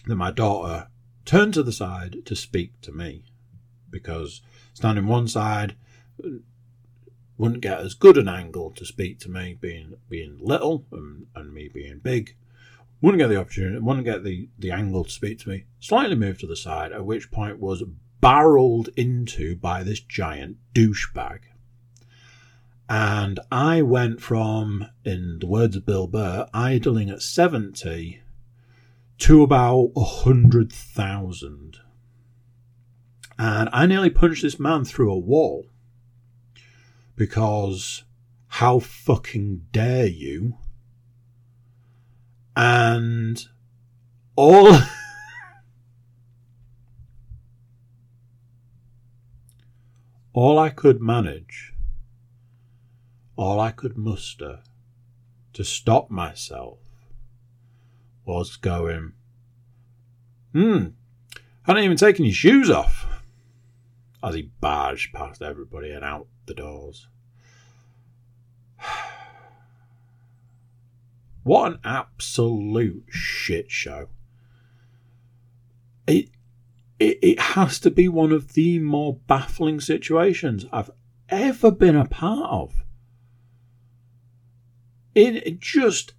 that 0.05 0.15
my 0.15 0.31
daughter 0.31 0.87
turned 1.25 1.53
to 1.55 1.63
the 1.63 1.71
side 1.71 2.25
to 2.25 2.35
speak 2.35 2.79
to 2.81 2.91
me 2.91 3.23
because 3.89 4.41
standing 4.73 5.07
one 5.07 5.27
side 5.27 5.75
wouldn't 7.37 7.61
get 7.61 7.79
as 7.79 7.93
good 7.93 8.17
an 8.17 8.27
angle 8.27 8.71
to 8.71 8.85
speak 8.85 9.19
to 9.19 9.29
me 9.29 9.57
being 9.59 9.95
being 10.09 10.37
little 10.39 10.85
and, 10.91 11.27
and 11.35 11.53
me 11.53 11.67
being 11.67 11.99
big 11.99 12.35
wouldn't 13.05 13.19
get 13.19 13.27
the 13.27 13.39
opportunity, 13.39 13.77
wouldn't 13.77 14.03
get 14.03 14.23
the, 14.23 14.49
the 14.57 14.71
angle 14.71 15.03
to 15.03 15.11
speak 15.11 15.37
to 15.37 15.49
me, 15.49 15.65
slightly 15.79 16.15
moved 16.15 16.39
to 16.39 16.47
the 16.47 16.55
side, 16.55 16.91
at 16.91 17.05
which 17.05 17.29
point 17.29 17.59
was 17.59 17.83
barreled 18.19 18.89
into 18.97 19.55
by 19.55 19.83
this 19.83 19.99
giant 19.99 20.57
douchebag. 20.73 21.41
And 22.89 23.39
I 23.51 23.83
went 23.83 24.21
from, 24.21 24.87
in 25.03 25.37
the 25.39 25.45
words 25.45 25.75
of 25.75 25.85
Bill 25.85 26.07
Burr, 26.07 26.47
idling 26.51 27.11
at 27.11 27.21
70 27.21 28.23
to 29.19 29.43
about 29.43 29.91
100,000. 29.93 31.77
And 33.37 33.69
I 33.71 33.85
nearly 33.85 34.09
punched 34.09 34.41
this 34.41 34.59
man 34.59 34.83
through 34.83 35.11
a 35.11 35.19
wall 35.19 35.67
because 37.15 38.03
how 38.47 38.79
fucking 38.79 39.67
dare 39.71 40.07
you 40.07 40.57
and 42.55 43.47
all 44.35 44.77
all 50.33 50.59
I 50.59 50.69
could 50.69 51.01
manage, 51.01 51.73
all 53.35 53.59
I 53.59 53.71
could 53.71 53.97
muster 53.97 54.59
to 55.53 55.63
stop 55.63 56.09
myself 56.11 56.79
was 58.25 58.57
going, 58.57 59.13
hmm, 60.51 60.87
hadn't 61.63 61.83
even 61.83 61.97
taken 61.97 62.25
your 62.25 62.33
shoes 62.33 62.69
off 62.69 63.07
as 64.23 64.35
he 64.35 64.51
barged 64.59 65.13
past 65.13 65.41
everybody 65.41 65.91
and 65.91 66.03
out 66.03 66.27
the 66.47 66.53
doors. 66.53 67.07
What 71.45 71.73
an 71.73 71.79
absolute 71.83 73.05
shit 73.11 73.69
show. 73.69 74.07
It, 76.07 76.29
it, 76.97 77.19
it 77.21 77.39
has 77.39 77.79
to 77.81 77.91
be 77.91 78.07
one 78.07 78.31
of 78.31 78.53
the 78.53 78.79
more 78.79 79.17
baffling 79.27 79.79
situations 79.79 80.65
I've 80.71 80.89
ever 81.29 81.69
been 81.69 81.95
a 81.95 82.05
part 82.05 82.49
of. 82.49 82.83
It 85.13 85.59
just 85.59 86.15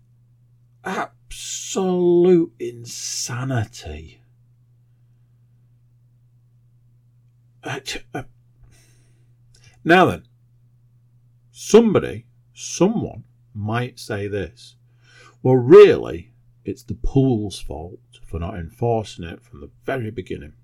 absolute 0.84 2.52
insanity. 2.60 4.20
Uh, 7.64 7.80
now 9.82 10.06
then, 10.06 10.22
somebody, 11.50 12.26
someone 12.54 13.24
might 13.52 13.98
say 13.98 14.28
this. 14.28 14.75
Well, 15.46 15.54
really, 15.54 16.32
it's 16.64 16.82
the 16.82 16.96
pool's 16.96 17.60
fault 17.60 18.00
for 18.26 18.40
not 18.40 18.56
enforcing 18.56 19.24
it 19.24 19.44
from 19.44 19.60
the 19.60 19.70
very 19.84 20.10
beginning. 20.10 20.54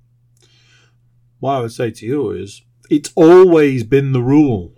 What 1.38 1.52
I 1.52 1.60
would 1.60 1.70
say 1.70 1.92
to 1.92 2.04
you 2.04 2.32
is, 2.32 2.62
it's 2.90 3.12
always 3.14 3.84
been 3.84 4.10
the 4.10 4.20
rule. 4.20 4.74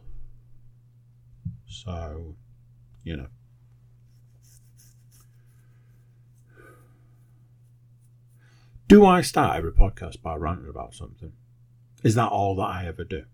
So, 1.67 2.37
you 3.03 3.17
know. 3.17 3.29
Do 8.87 9.07
I 9.07 9.23
start 9.23 9.57
every 9.57 9.73
podcast 9.73 10.21
by 10.21 10.37
ranting 10.37 10.69
about 10.69 10.93
something? 10.93 11.33
Is 12.03 12.15
that 12.17 12.29
all 12.29 12.55
that 12.57 12.69
I 12.69 12.87
ever 12.87 13.05
do? 13.05 13.25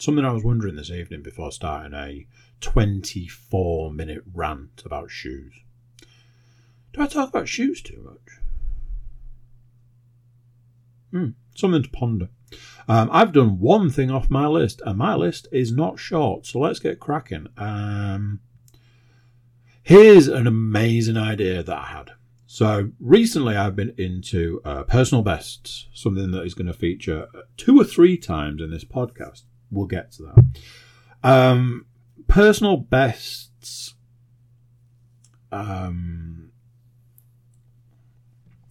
Something 0.00 0.24
I 0.24 0.32
was 0.32 0.42
wondering 0.42 0.76
this 0.76 0.90
evening 0.90 1.20
before 1.20 1.52
starting 1.52 1.92
a 1.92 2.26
24 2.62 3.92
minute 3.92 4.22
rant 4.32 4.82
about 4.86 5.10
shoes. 5.10 5.52
Do 6.94 7.02
I 7.02 7.06
talk 7.06 7.28
about 7.28 7.48
shoes 7.48 7.82
too 7.82 8.00
much? 8.02 8.38
Hmm, 11.10 11.30
something 11.54 11.82
to 11.82 11.90
ponder. 11.90 12.30
Um, 12.88 13.10
I've 13.12 13.34
done 13.34 13.60
one 13.60 13.90
thing 13.90 14.10
off 14.10 14.30
my 14.30 14.46
list, 14.46 14.80
and 14.86 14.96
my 14.96 15.14
list 15.14 15.48
is 15.52 15.70
not 15.70 15.98
short, 15.98 16.46
so 16.46 16.60
let's 16.60 16.78
get 16.78 16.98
cracking. 16.98 17.48
Um, 17.58 18.40
here's 19.82 20.28
an 20.28 20.46
amazing 20.46 21.18
idea 21.18 21.62
that 21.62 21.76
I 21.76 21.86
had. 21.88 22.12
So 22.46 22.92
recently, 23.00 23.54
I've 23.54 23.76
been 23.76 23.92
into 23.98 24.62
uh, 24.64 24.84
personal 24.84 25.22
bests, 25.22 25.88
something 25.92 26.30
that 26.30 26.44
is 26.44 26.54
going 26.54 26.68
to 26.68 26.72
feature 26.72 27.28
two 27.58 27.78
or 27.78 27.84
three 27.84 28.16
times 28.16 28.62
in 28.62 28.70
this 28.70 28.84
podcast. 28.84 29.42
We'll 29.70 29.86
get 29.86 30.12
to 30.12 30.22
that. 30.22 30.44
Um, 31.22 31.86
personal 32.28 32.76
bests. 32.76 33.94
Um, 35.52 36.50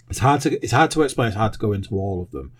it's 0.09 0.19
hard 0.19 0.41
to 0.41 0.63
it's 0.63 0.71
hard 0.71 0.91
to 0.91 1.01
explain. 1.03 1.27
It's 1.27 1.37
hard 1.37 1.53
to 1.53 1.59
go 1.59 1.73
into 1.73 1.95
all 1.95 2.21
of 2.21 2.31
them. 2.31 2.53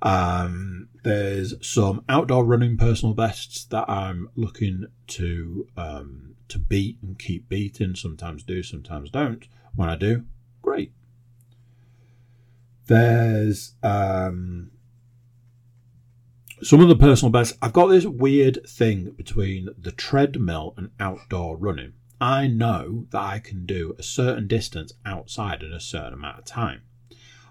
Um, 0.00 0.88
there's 1.02 1.54
some 1.66 2.04
outdoor 2.08 2.44
running 2.44 2.76
personal 2.76 3.14
bests 3.14 3.64
that 3.66 3.88
I'm 3.88 4.30
looking 4.36 4.86
to 5.08 5.68
um, 5.76 6.36
to 6.48 6.58
beat 6.58 6.98
and 7.02 7.18
keep 7.18 7.48
beating. 7.48 7.94
Sometimes 7.94 8.42
do, 8.42 8.62
sometimes 8.62 9.10
don't. 9.10 9.46
When 9.74 9.88
I 9.88 9.96
do, 9.96 10.24
great. 10.62 10.92
There's 12.86 13.74
um, 13.82 14.70
some 16.62 16.80
of 16.80 16.88
the 16.88 16.96
personal 16.96 17.30
bests. 17.30 17.56
I've 17.62 17.72
got 17.72 17.86
this 17.86 18.04
weird 18.04 18.60
thing 18.68 19.12
between 19.12 19.68
the 19.78 19.92
treadmill 19.92 20.74
and 20.76 20.90
outdoor 20.98 21.56
running. 21.56 21.92
I 22.20 22.48
know 22.48 23.06
that 23.10 23.20
I 23.20 23.38
can 23.38 23.64
do 23.64 23.94
a 23.98 24.02
certain 24.02 24.48
distance 24.48 24.92
outside 25.06 25.62
in 25.62 25.72
a 25.72 25.80
certain 25.80 26.14
amount 26.14 26.38
of 26.38 26.44
time. 26.44 26.82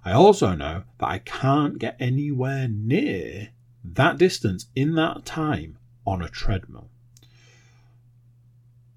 I 0.03 0.11
also 0.11 0.55
know 0.55 0.83
that 0.99 1.07
I 1.07 1.19
can't 1.19 1.79
get 1.79 1.95
anywhere 1.99 2.67
near 2.67 3.49
that 3.83 4.17
distance 4.17 4.67
in 4.75 4.95
that 4.95 5.25
time 5.25 5.77
on 6.05 6.21
a 6.21 6.29
treadmill. 6.29 6.89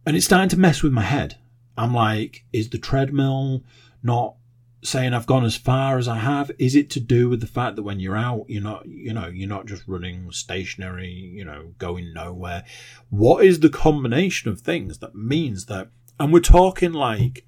And 0.05 0.17
it's 0.17 0.27
starting 0.27 0.49
to 0.51 0.59
mess 0.59 0.83
with 0.83 0.93
my 0.93 1.03
head. 1.03 1.39
I'm 1.77 1.95
like, 1.95 2.45
is 2.53 2.71
the 2.71 2.79
treadmill 2.79 3.63
not 4.03 4.35
saying 4.83 5.13
I've 5.13 5.27
gone 5.27 5.45
as 5.45 5.57
far 5.57 5.99
as 5.99 6.09
I 6.09 6.17
have? 6.17 6.51
Is 6.59 6.75
it 6.75 6.91
to 6.91 7.01
do 7.01 7.29
with 7.29 7.41
the 7.41 7.47
fact 7.47 7.77
that 7.77 7.83
when 7.83 8.01
you're 8.01 8.17
out, 8.17 8.47
you're 8.49 8.63
not, 8.63 8.87
you 8.87 9.13
know, 9.13 9.27
you're 9.27 9.49
not 9.49 9.67
just 9.67 9.87
running 9.87 10.31
stationary, 10.33 11.11
you 11.11 11.45
know, 11.45 11.75
going 11.79 12.13
nowhere? 12.15 12.65
What 13.11 13.45
is 13.45 13.61
the 13.61 13.69
combination 13.69 14.51
of 14.51 14.61
things 14.61 14.99
that 14.99 15.15
means 15.15 15.67
that, 15.67 15.89
and 16.19 16.33
we're 16.33 16.41
talking 16.41 16.93
like, 16.93 17.45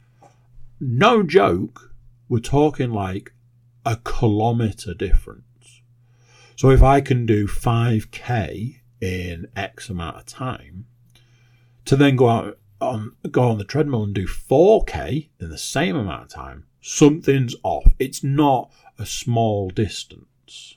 no 0.80 1.22
joke, 1.22 1.94
we're 2.28 2.40
talking 2.40 2.90
like 2.90 3.32
a 3.84 3.96
kilometre 3.96 4.94
difference. 4.94 5.82
So 6.56 6.70
if 6.70 6.82
I 6.82 7.00
can 7.00 7.26
do 7.26 7.46
5k 7.46 8.80
in 9.00 9.48
X 9.56 9.88
amount 9.88 10.16
of 10.16 10.26
time, 10.26 10.86
to 11.84 11.96
then 11.96 12.16
go 12.16 12.28
out 12.28 12.58
on 12.80 13.14
go 13.30 13.48
on 13.48 13.58
the 13.58 13.64
treadmill 13.64 14.04
and 14.04 14.14
do 14.14 14.26
4k 14.26 15.28
in 15.40 15.50
the 15.50 15.58
same 15.58 15.96
amount 15.96 16.24
of 16.24 16.28
time, 16.28 16.66
something's 16.82 17.56
off. 17.62 17.94
It's 17.98 18.22
not 18.22 18.70
a 18.98 19.06
small 19.06 19.70
distance. 19.70 20.76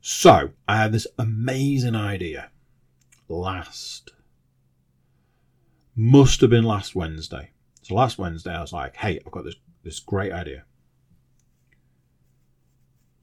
So 0.00 0.50
I 0.66 0.78
had 0.78 0.92
this 0.92 1.06
amazing 1.18 1.94
idea 1.94 2.50
last 3.28 4.12
must 5.94 6.40
have 6.40 6.50
been 6.50 6.64
last 6.64 6.94
Wednesday. 6.94 7.50
So 7.82 7.94
last 7.94 8.18
Wednesday 8.18 8.54
I 8.54 8.62
was 8.62 8.72
like, 8.72 8.96
hey, 8.96 9.20
I've 9.24 9.32
got 9.32 9.44
this 9.44 9.56
this 9.82 10.00
great 10.00 10.32
idea 10.32 10.64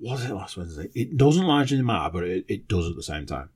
was 0.01 0.25
it 0.25 0.33
last 0.33 0.57
Wednesday? 0.57 0.89
It 0.95 1.15
doesn't 1.15 1.45
largely 1.45 1.81
matter, 1.81 2.11
but 2.11 2.23
it, 2.23 2.45
it 2.47 2.67
does 2.67 2.89
at 2.89 2.95
the 2.95 3.03
same 3.03 3.25
time. 3.25 3.49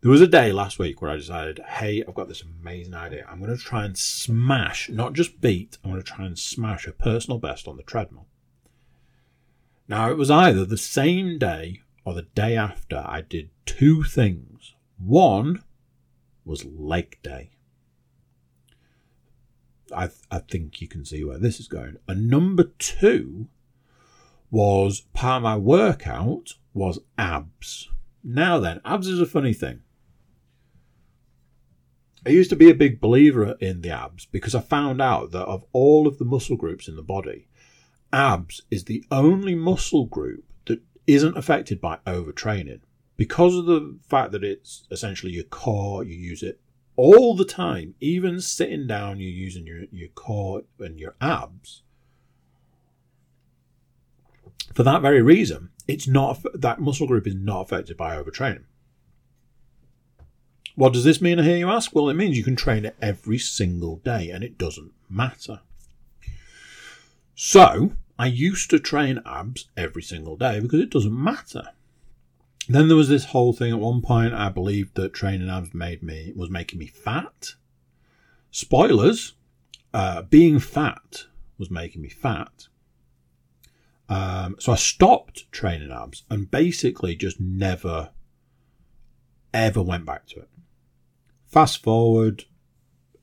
There 0.00 0.12
was 0.12 0.20
a 0.20 0.28
day 0.28 0.52
last 0.52 0.78
week 0.78 1.02
where 1.02 1.10
I 1.10 1.16
decided, 1.16 1.58
hey, 1.58 2.04
I've 2.06 2.14
got 2.14 2.28
this 2.28 2.42
amazing 2.42 2.94
idea. 2.94 3.26
I'm 3.28 3.40
going 3.40 3.56
to 3.56 3.60
try 3.60 3.84
and 3.84 3.98
smash, 3.98 4.88
not 4.88 5.12
just 5.12 5.40
beat, 5.40 5.76
I'm 5.82 5.90
going 5.90 6.00
to 6.00 6.08
try 6.08 6.24
and 6.24 6.38
smash 6.38 6.86
a 6.86 6.92
personal 6.92 7.40
best 7.40 7.66
on 7.66 7.76
the 7.76 7.82
treadmill. 7.82 8.28
Now, 9.88 10.08
it 10.08 10.16
was 10.16 10.30
either 10.30 10.64
the 10.64 10.78
same 10.78 11.36
day 11.36 11.80
or 12.04 12.14
the 12.14 12.22
day 12.22 12.56
after 12.56 13.02
I 13.04 13.22
did 13.22 13.50
two 13.66 14.04
things. 14.04 14.74
One 14.98 15.64
was 16.44 16.64
leg 16.64 17.18
day. 17.24 17.50
I, 19.92 20.10
I 20.30 20.38
think 20.38 20.80
you 20.80 20.86
can 20.86 21.04
see 21.04 21.24
where 21.24 21.38
this 21.38 21.58
is 21.58 21.66
going. 21.66 21.96
And 22.06 22.30
number 22.30 22.70
two 22.78 23.48
was 24.48 25.00
part 25.12 25.38
of 25.38 25.42
my 25.42 25.56
workout 25.56 26.54
was 26.72 27.00
abs. 27.16 27.88
Now 28.22 28.60
then, 28.60 28.80
abs 28.84 29.08
is 29.08 29.20
a 29.20 29.26
funny 29.26 29.54
thing. 29.54 29.80
I 32.26 32.30
used 32.30 32.50
to 32.50 32.56
be 32.56 32.70
a 32.70 32.74
big 32.74 33.00
believer 33.00 33.56
in 33.60 33.80
the 33.80 33.90
abs 33.90 34.26
because 34.26 34.54
I 34.54 34.60
found 34.60 35.00
out 35.00 35.30
that 35.32 35.46
of 35.46 35.64
all 35.72 36.06
of 36.06 36.18
the 36.18 36.24
muscle 36.24 36.56
groups 36.56 36.88
in 36.88 36.96
the 36.96 37.02
body, 37.02 37.48
abs 38.12 38.62
is 38.70 38.84
the 38.84 39.04
only 39.10 39.54
muscle 39.54 40.06
group 40.06 40.44
that 40.66 40.82
isn't 41.06 41.36
affected 41.36 41.80
by 41.80 41.98
overtraining. 42.06 42.80
Because 43.16 43.56
of 43.56 43.66
the 43.66 43.98
fact 44.08 44.32
that 44.32 44.44
it's 44.44 44.86
essentially 44.90 45.32
your 45.32 45.44
core, 45.44 46.04
you 46.04 46.16
use 46.16 46.42
it 46.42 46.60
all 46.96 47.36
the 47.36 47.44
time, 47.44 47.94
even 48.00 48.40
sitting 48.40 48.86
down, 48.86 49.20
you're 49.20 49.30
using 49.30 49.66
your, 49.66 49.84
your 49.92 50.08
core 50.08 50.62
and 50.80 50.98
your 50.98 51.14
abs 51.20 51.82
for 54.74 54.82
that 54.84 55.02
very 55.02 55.22
reason, 55.22 55.70
it's 55.86 56.06
not 56.06 56.40
that 56.54 56.80
muscle 56.80 57.06
group 57.06 57.26
is 57.26 57.34
not 57.34 57.62
affected 57.62 57.96
by 57.96 58.16
overtraining. 58.16 58.64
What 60.78 60.92
does 60.92 61.02
this 61.02 61.20
mean? 61.20 61.40
I 61.40 61.42
hear 61.42 61.56
you 61.56 61.68
ask. 61.68 61.92
Well, 61.92 62.08
it 62.08 62.14
means 62.14 62.36
you 62.36 62.44
can 62.44 62.54
train 62.54 62.84
it 62.84 62.94
every 63.02 63.36
single 63.36 63.96
day, 63.96 64.30
and 64.30 64.44
it 64.44 64.56
doesn't 64.56 64.92
matter. 65.10 65.58
So 67.34 67.94
I 68.16 68.26
used 68.26 68.70
to 68.70 68.78
train 68.78 69.20
abs 69.26 69.68
every 69.76 70.04
single 70.04 70.36
day 70.36 70.60
because 70.60 70.78
it 70.78 70.90
doesn't 70.90 71.20
matter. 71.20 71.70
Then 72.68 72.86
there 72.86 72.96
was 72.96 73.08
this 73.08 73.24
whole 73.24 73.52
thing 73.52 73.72
at 73.72 73.80
one 73.80 74.02
point. 74.02 74.34
I 74.34 74.50
believed 74.50 74.94
that 74.94 75.12
training 75.12 75.50
abs 75.50 75.74
made 75.74 76.00
me 76.00 76.32
was 76.36 76.48
making 76.48 76.78
me 76.78 76.86
fat. 76.86 77.54
Spoilers: 78.52 79.34
uh, 79.92 80.22
being 80.22 80.60
fat 80.60 81.24
was 81.58 81.72
making 81.72 82.02
me 82.02 82.08
fat. 82.08 82.68
Um, 84.08 84.54
so 84.60 84.70
I 84.70 84.76
stopped 84.76 85.50
training 85.50 85.90
abs 85.90 86.22
and 86.30 86.48
basically 86.48 87.16
just 87.16 87.40
never, 87.40 88.10
ever 89.52 89.82
went 89.82 90.06
back 90.06 90.28
to 90.28 90.38
it. 90.38 90.48
Fast 91.48 91.82
forward 91.82 92.44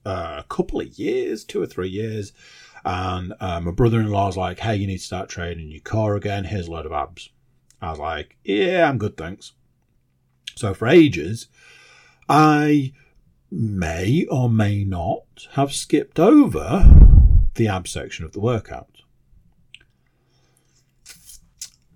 uh, 0.06 0.36
a 0.40 0.46
couple 0.50 0.82
of 0.82 1.00
years, 1.00 1.44
two 1.44 1.62
or 1.62 1.66
three 1.66 1.90
years, 1.90 2.34
and 2.84 3.34
uh, 3.40 3.60
my 3.60 3.72
brother 3.72 4.00
in 4.00 4.10
law's 4.10 4.38
like, 4.38 4.60
hey, 4.60 4.76
you 4.76 4.88
need 4.88 4.98
to 4.98 5.04
start 5.04 5.30
training 5.30 5.72
your 5.72 5.82
core 5.82 6.16
again. 6.16 6.44
Here's 6.44 6.68
a 6.68 6.72
load 6.72 6.86
of 6.86 6.92
abs. 6.92 7.30
I 7.82 7.92
was 7.92 8.00
like, 8.00 8.38
yeah, 8.44 8.90
I'm 8.90 8.98
good, 8.98 9.18
thanks. 9.18 9.54
So 10.56 10.74
for 10.74 10.88
ages, 10.88 11.48
I 12.28 12.94
may 13.52 14.26
or 14.30 14.50
may 14.50 14.84
not 14.84 15.48
have 15.54 15.74
skipped 15.74 16.20
over 16.20 16.84
the 17.56 17.68
ab 17.68 17.88
section 17.88 18.26
of 18.26 18.34
the 18.34 18.40
workout 18.40 18.96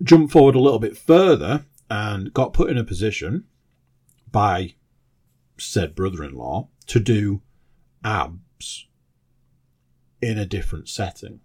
jump 0.01 0.31
forward 0.31 0.55
a 0.55 0.59
little 0.59 0.79
bit 0.79 0.97
further 0.97 1.65
and 1.89 2.33
got 2.33 2.53
put 2.53 2.69
in 2.69 2.77
a 2.77 2.83
position 2.83 3.45
by 4.31 4.75
said 5.59 5.95
brother 5.95 6.23
in 6.23 6.35
law 6.35 6.67
to 6.87 6.99
do 6.99 7.41
abs 8.03 8.87
in 10.21 10.37
a 10.37 10.45
different 10.45 10.89
setting, 10.89 11.39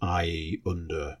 i.e., 0.00 0.60
under 0.66 1.18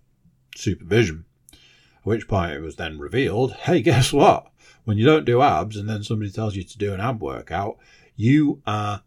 supervision. 0.56 1.24
At 1.52 1.58
which 2.04 2.28
point 2.28 2.52
it 2.52 2.60
was 2.60 2.76
then 2.76 2.98
revealed 2.98 3.52
hey, 3.52 3.80
guess 3.80 4.12
what? 4.12 4.46
When 4.84 4.98
you 4.98 5.04
don't 5.04 5.24
do 5.24 5.42
abs 5.42 5.76
and 5.76 5.88
then 5.88 6.02
somebody 6.02 6.30
tells 6.30 6.54
you 6.56 6.62
to 6.62 6.78
do 6.78 6.92
an 6.92 7.00
ab 7.00 7.20
workout, 7.22 7.78
you 8.16 8.62
are, 8.66 9.02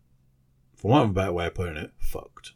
for 0.76 0.92
want 0.92 1.06
of 1.06 1.10
a 1.12 1.14
better 1.14 1.34
way 1.34 1.48
of 1.48 1.56
putting 1.56 1.78
it, 1.78 1.92
fucked. 2.00 2.54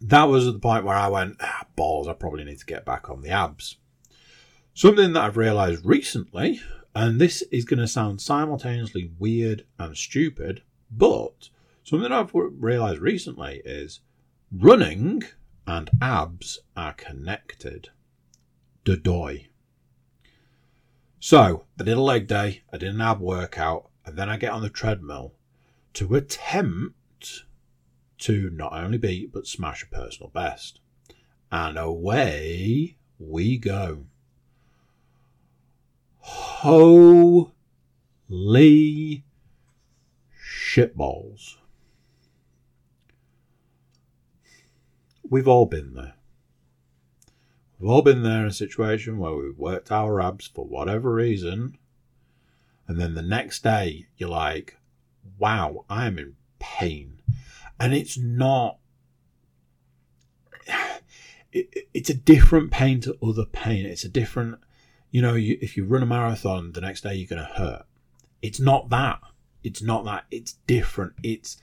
that 0.00 0.24
was 0.24 0.46
at 0.46 0.52
the 0.52 0.60
point 0.60 0.84
where 0.84 0.96
I 0.96 1.08
went, 1.08 1.36
ah, 1.40 1.66
balls, 1.74 2.06
I 2.06 2.12
probably 2.12 2.44
need 2.44 2.58
to 2.58 2.66
get 2.66 2.84
back 2.84 3.10
on 3.10 3.22
the 3.22 3.30
abs. 3.30 3.76
Something 4.74 5.12
that 5.14 5.24
I've 5.24 5.36
realized 5.36 5.84
recently, 5.84 6.60
and 6.98 7.20
this 7.20 7.42
is 7.52 7.64
going 7.64 7.78
to 7.78 7.86
sound 7.86 8.20
simultaneously 8.20 9.12
weird 9.20 9.64
and 9.78 9.96
stupid, 9.96 10.62
but 10.90 11.48
something 11.84 12.10
I've 12.10 12.32
realized 12.34 12.98
recently 12.98 13.62
is 13.64 14.00
running 14.50 15.22
and 15.64 15.90
abs 16.02 16.58
are 16.76 16.92
connected. 16.94 17.90
Dodoy. 18.84 19.46
So, 21.20 21.66
I 21.78 21.84
did 21.84 21.96
a 21.96 22.02
leg 22.02 22.26
day, 22.26 22.62
I 22.72 22.78
did 22.78 22.92
an 22.92 23.00
ab 23.00 23.20
workout, 23.20 23.90
and 24.04 24.16
then 24.16 24.28
I 24.28 24.36
get 24.36 24.50
on 24.50 24.62
the 24.62 24.68
treadmill 24.68 25.34
to 25.94 26.16
attempt 26.16 27.44
to 28.18 28.50
not 28.50 28.72
only 28.72 28.98
beat 28.98 29.32
but 29.32 29.46
smash 29.46 29.84
a 29.84 29.86
personal 29.86 30.30
best. 30.30 30.80
And 31.52 31.78
away 31.78 32.96
we 33.20 33.56
go. 33.56 34.06
Holy 36.62 37.52
shitballs. 40.44 41.54
We've 45.22 45.46
all 45.46 45.66
been 45.66 45.94
there. 45.94 46.14
We've 47.78 47.88
all 47.88 48.02
been 48.02 48.24
there 48.24 48.40
in 48.40 48.46
a 48.46 48.52
situation 48.52 49.18
where 49.18 49.36
we've 49.36 49.56
worked 49.56 49.92
our 49.92 50.20
abs 50.20 50.48
for 50.48 50.64
whatever 50.64 51.14
reason, 51.14 51.78
and 52.88 53.00
then 53.00 53.14
the 53.14 53.22
next 53.22 53.62
day 53.62 54.08
you're 54.16 54.28
like, 54.28 54.78
wow, 55.38 55.84
I 55.88 56.08
am 56.08 56.18
in 56.18 56.34
pain. 56.58 57.22
And 57.78 57.94
it's 57.94 58.18
not, 58.18 58.78
it, 61.52 61.88
it's 61.94 62.10
a 62.10 62.14
different 62.14 62.72
pain 62.72 63.00
to 63.02 63.16
other 63.22 63.46
pain. 63.46 63.86
It's 63.86 64.02
a 64.02 64.08
different, 64.08 64.58
you 65.10 65.22
know, 65.22 65.34
you, 65.34 65.58
if 65.60 65.76
you 65.76 65.84
run 65.84 66.02
a 66.02 66.06
marathon, 66.06 66.72
the 66.72 66.80
next 66.80 67.02
day 67.02 67.14
you're 67.14 67.28
going 67.28 67.46
to 67.46 67.54
hurt. 67.54 67.86
It's 68.42 68.60
not 68.60 68.90
that. 68.90 69.20
It's 69.62 69.82
not 69.82 70.04
that. 70.04 70.24
It's 70.30 70.54
different. 70.66 71.14
It's, 71.22 71.56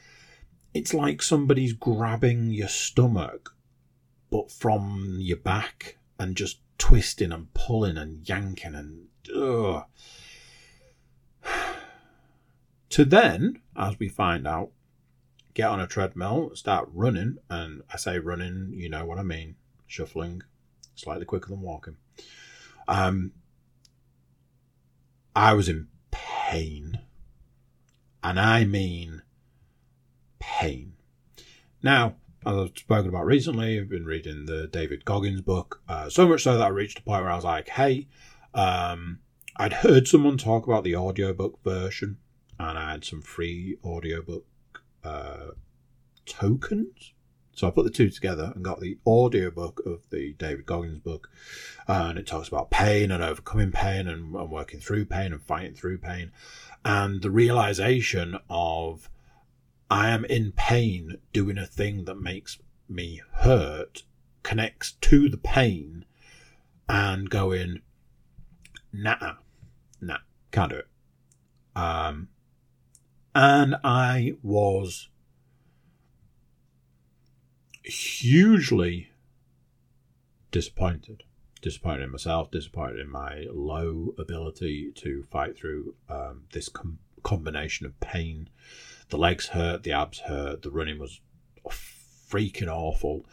it's 0.74 0.94
like 0.94 1.22
somebody's 1.22 1.74
grabbing 1.74 2.52
your 2.52 2.68
stomach, 2.68 3.56
but 4.30 4.52
from 4.52 5.18
your 5.20 5.38
back 5.38 5.98
and 6.20 6.36
just 6.36 6.60
twisting 6.78 7.32
and 7.32 7.54
pulling 7.54 7.98
and 7.98 8.28
yanking 8.28 8.76
and 8.76 9.08
ugh. 9.36 9.86
to 12.90 13.06
then, 13.06 13.62
as 13.76 14.00
we 14.00 14.10
find 14.10 14.48
out, 14.48 14.72
get 15.54 15.70
on 15.70 15.80
a 15.80 15.88
treadmill, 15.88 16.52
start 16.56 16.90
running, 16.94 17.38
and 17.50 17.82
I 17.92 17.98
say 17.98 18.20
running, 18.20 18.74
you 18.74 18.90
know 18.90 19.06
what 19.06 19.20
I 19.20 19.24
mean, 19.24 19.56
shuffling, 19.88 20.42
slightly 20.96 21.26
quicker 21.26 21.50
than 21.50 21.62
walking. 21.62 21.98
Um, 22.88 23.32
I 25.36 25.54
was 25.54 25.68
in 25.68 25.88
pain, 26.12 27.00
and 28.24 28.40
I 28.40 28.64
mean 28.66 29.24
pain. 30.40 30.94
Now, 31.82 32.16
as 32.46 32.56
I've 32.56 32.78
spoken 32.78 33.10
about 33.10 33.26
recently, 33.26 33.80
I've 33.80 33.90
been 33.90 34.06
reading 34.06 34.46
the 34.46 34.68
David 34.68 35.04
Goggins 35.04 35.42
book, 35.42 35.82
uh, 35.90 36.10
so 36.10 36.28
much 36.28 36.44
so 36.44 36.58
that 36.58 36.64
I 36.64 36.70
reached 36.70 37.00
a 37.00 37.04
point 37.04 37.24
where 37.24 37.32
I 37.32 37.36
was 37.36 37.44
like, 37.44 37.70
hey, 37.70 38.08
um, 38.54 39.20
I'd 39.58 39.74
heard 39.74 40.08
someone 40.08 40.38
talk 40.38 40.68
about 40.68 40.84
the 40.84 40.96
audiobook 40.96 41.64
version, 41.64 42.18
and 42.60 42.78
I 42.78 42.92
had 42.92 43.04
some 43.04 43.22
free 43.22 43.78
audiobook 43.84 44.46
uh, 45.04 45.48
tokens. 46.26 47.14
So 47.56 47.68
I 47.68 47.72
put 47.72 47.86
the 47.86 47.90
two 47.90 48.10
together 48.10 48.52
and 48.54 48.64
got 48.64 48.82
the 48.82 48.98
audiobook 49.08 49.82
of 49.86 50.02
the 50.10 50.34
David 50.34 50.66
Goggins 50.66 51.00
book. 51.00 51.30
And 51.88 52.20
it 52.20 52.28
talks 52.28 52.50
about 52.50 52.70
pain 52.70 53.12
and 53.12 53.24
overcoming 53.24 53.72
pain 53.72 54.08
and, 54.08 54.36
and 54.36 54.52
working 54.52 54.82
through 54.82 55.06
pain 55.06 55.32
and 55.32 55.42
fighting 55.42 55.74
through 55.74 56.00
pain. 56.00 56.32
And 56.84 57.22
the 57.22 57.32
realization 57.32 58.38
of 58.50 59.10
I 59.90 60.10
am 60.10 60.26
in 60.26 60.52
pain 60.52 61.18
doing 61.32 61.58
a 61.58 61.66
thing 61.66 62.06
that 62.06 62.16
makes 62.16 62.60
me 62.90 63.22
hurt 63.32 64.04
connects 64.44 64.92
to 64.92 65.30
the 65.30 65.38
pain 65.38 66.06
and 66.90 67.30
going, 67.30 67.82
nah, 68.92 69.36
nah, 70.02 70.18
can't 70.52 70.72
do 70.72 70.78
it. 70.78 70.88
Um, 71.76 72.28
and 73.34 73.76
I 73.84 74.34
was 74.44 75.10
hugely 77.86 79.10
disappointed. 80.52 81.24
Disappointed 81.62 82.04
in 82.04 82.12
myself, 82.12 82.52
disappointed 82.52 83.00
in 83.00 83.10
my 83.10 83.46
low 83.52 84.14
ability 84.20 84.92
to 84.96 85.24
fight 85.32 85.58
through 85.58 85.96
um, 86.10 86.44
this 86.52 86.70
com- 86.70 87.00
combination 87.24 87.86
of 87.86 88.00
pain 88.00 88.50
the 89.10 89.18
legs 89.18 89.48
hurt, 89.50 89.84
the 89.84 89.92
abs 89.92 90.20
hurt, 90.20 90.62
the 90.62 90.72
running 90.72 91.00
was 91.00 91.22
freaking 91.70 92.68
awful. 92.68 93.26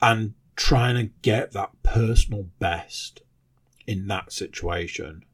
And 0.00 0.34
trying 0.56 0.96
to 0.96 1.12
get 1.22 1.52
that 1.52 1.70
personal 1.82 2.44
best 2.58 3.22
in 3.86 4.06
that 4.08 4.32
situation 4.32 5.24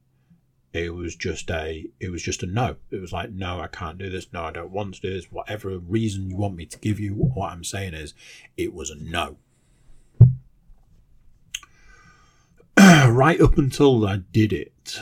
it 0.73 0.95
was 0.95 1.17
just 1.17 1.51
a 1.51 1.87
it 2.01 2.11
was 2.11 2.23
just 2.23 2.43
a 2.43 2.47
no. 2.47 2.77
It 2.91 3.01
was 3.01 3.13
like 3.13 3.31
no 3.31 3.61
i 3.61 3.69
can't 3.69 3.99
do 3.99 4.11
this. 4.11 4.33
No 4.33 4.45
i 4.45 4.51
don't 4.51 4.71
want 4.71 4.95
to 4.95 5.01
do 5.01 5.13
this. 5.13 5.33
Whatever 5.33 5.79
reason 5.79 6.31
you 6.31 6.37
want 6.37 6.57
me 6.57 6.67
to 6.67 6.79
give 6.79 7.01
you 7.01 7.15
what 7.15 7.53
i'm 7.53 7.65
saying 7.65 7.95
is 7.95 8.15
it 8.57 8.75
was 8.75 8.91
a 8.91 8.97
no. 8.97 9.37
Right 13.09 13.41
up 13.41 13.59
until 13.59 14.07
i 14.07 14.19
did 14.19 14.53
it. 14.53 15.01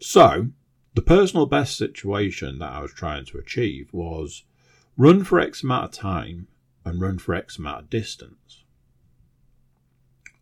So 0.00 0.48
the 0.94 1.02
personal 1.02 1.46
best 1.46 1.76
situation 1.76 2.58
that 2.58 2.72
I 2.72 2.80
was 2.80 2.92
trying 2.92 3.24
to 3.26 3.38
achieve 3.38 3.88
was 3.92 4.44
run 4.96 5.24
for 5.24 5.40
X 5.40 5.62
amount 5.62 5.84
of 5.84 5.90
time 5.92 6.48
and 6.84 7.00
run 7.00 7.18
for 7.18 7.34
X 7.34 7.56
amount 7.56 7.80
of 7.80 7.90
distance. 7.90 8.64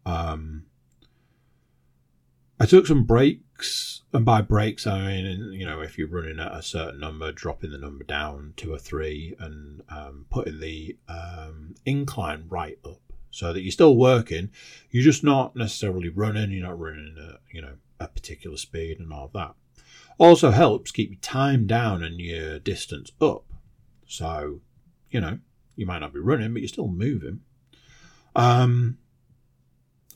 Um, 0.05 0.65
I 2.61 2.67
took 2.67 2.87
some 2.87 3.05
breaks, 3.05 4.03
and 4.13 4.25
by 4.25 4.43
breaks 4.43 4.87
I 4.87 5.07
mean 5.07 5.53
you 5.53 5.65
know 5.65 5.81
if 5.81 5.97
you're 5.97 6.09
running 6.09 6.39
at 6.39 6.55
a 6.55 6.63
certain 6.63 7.01
number, 7.01 7.33
dropping 7.33 7.71
the 7.71 7.79
number 7.79 8.05
down 8.05 8.53
to 8.59 8.75
a 8.75 8.79
three 8.79 9.35
and 9.41 9.83
um, 9.89 10.27
putting 10.31 10.61
the 10.61 10.97
um, 11.09 11.75
incline 11.87 12.45
right 12.49 12.79
up, 12.85 13.01
so 13.31 13.55
that 13.55 13.63
you're 13.63 13.73
still 13.73 13.97
working. 13.97 14.51
You're 14.91 15.03
just 15.03 15.25
not 15.25 15.57
necessarily 15.57 16.11
running. 16.11 16.51
You're 16.51 16.69
not 16.69 16.79
running 16.79 17.17
at 17.19 17.41
you 17.51 17.63
know 17.63 17.77
a 17.99 18.09
particular 18.09 18.59
speed 18.59 19.01
and 19.01 19.13
all 19.13 19.31
that. 19.35 19.55
Also 20.19 20.51
helps 20.51 20.91
keep 20.91 21.11
your 21.11 21.21
time 21.21 21.67
down 21.67 22.03
and 22.03 22.21
your 22.21 22.59
distance 22.59 23.11
up. 23.23 23.45
So, 24.07 24.61
you 25.11 25.21
know, 25.21 25.39
you 25.77 25.87
might 25.87 26.01
not 26.01 26.13
be 26.13 26.21
running, 26.21 26.53
but 26.53 26.61
you're 26.61 26.69
still 26.69 26.89
moving. 26.89 27.41
Um, 28.37 28.99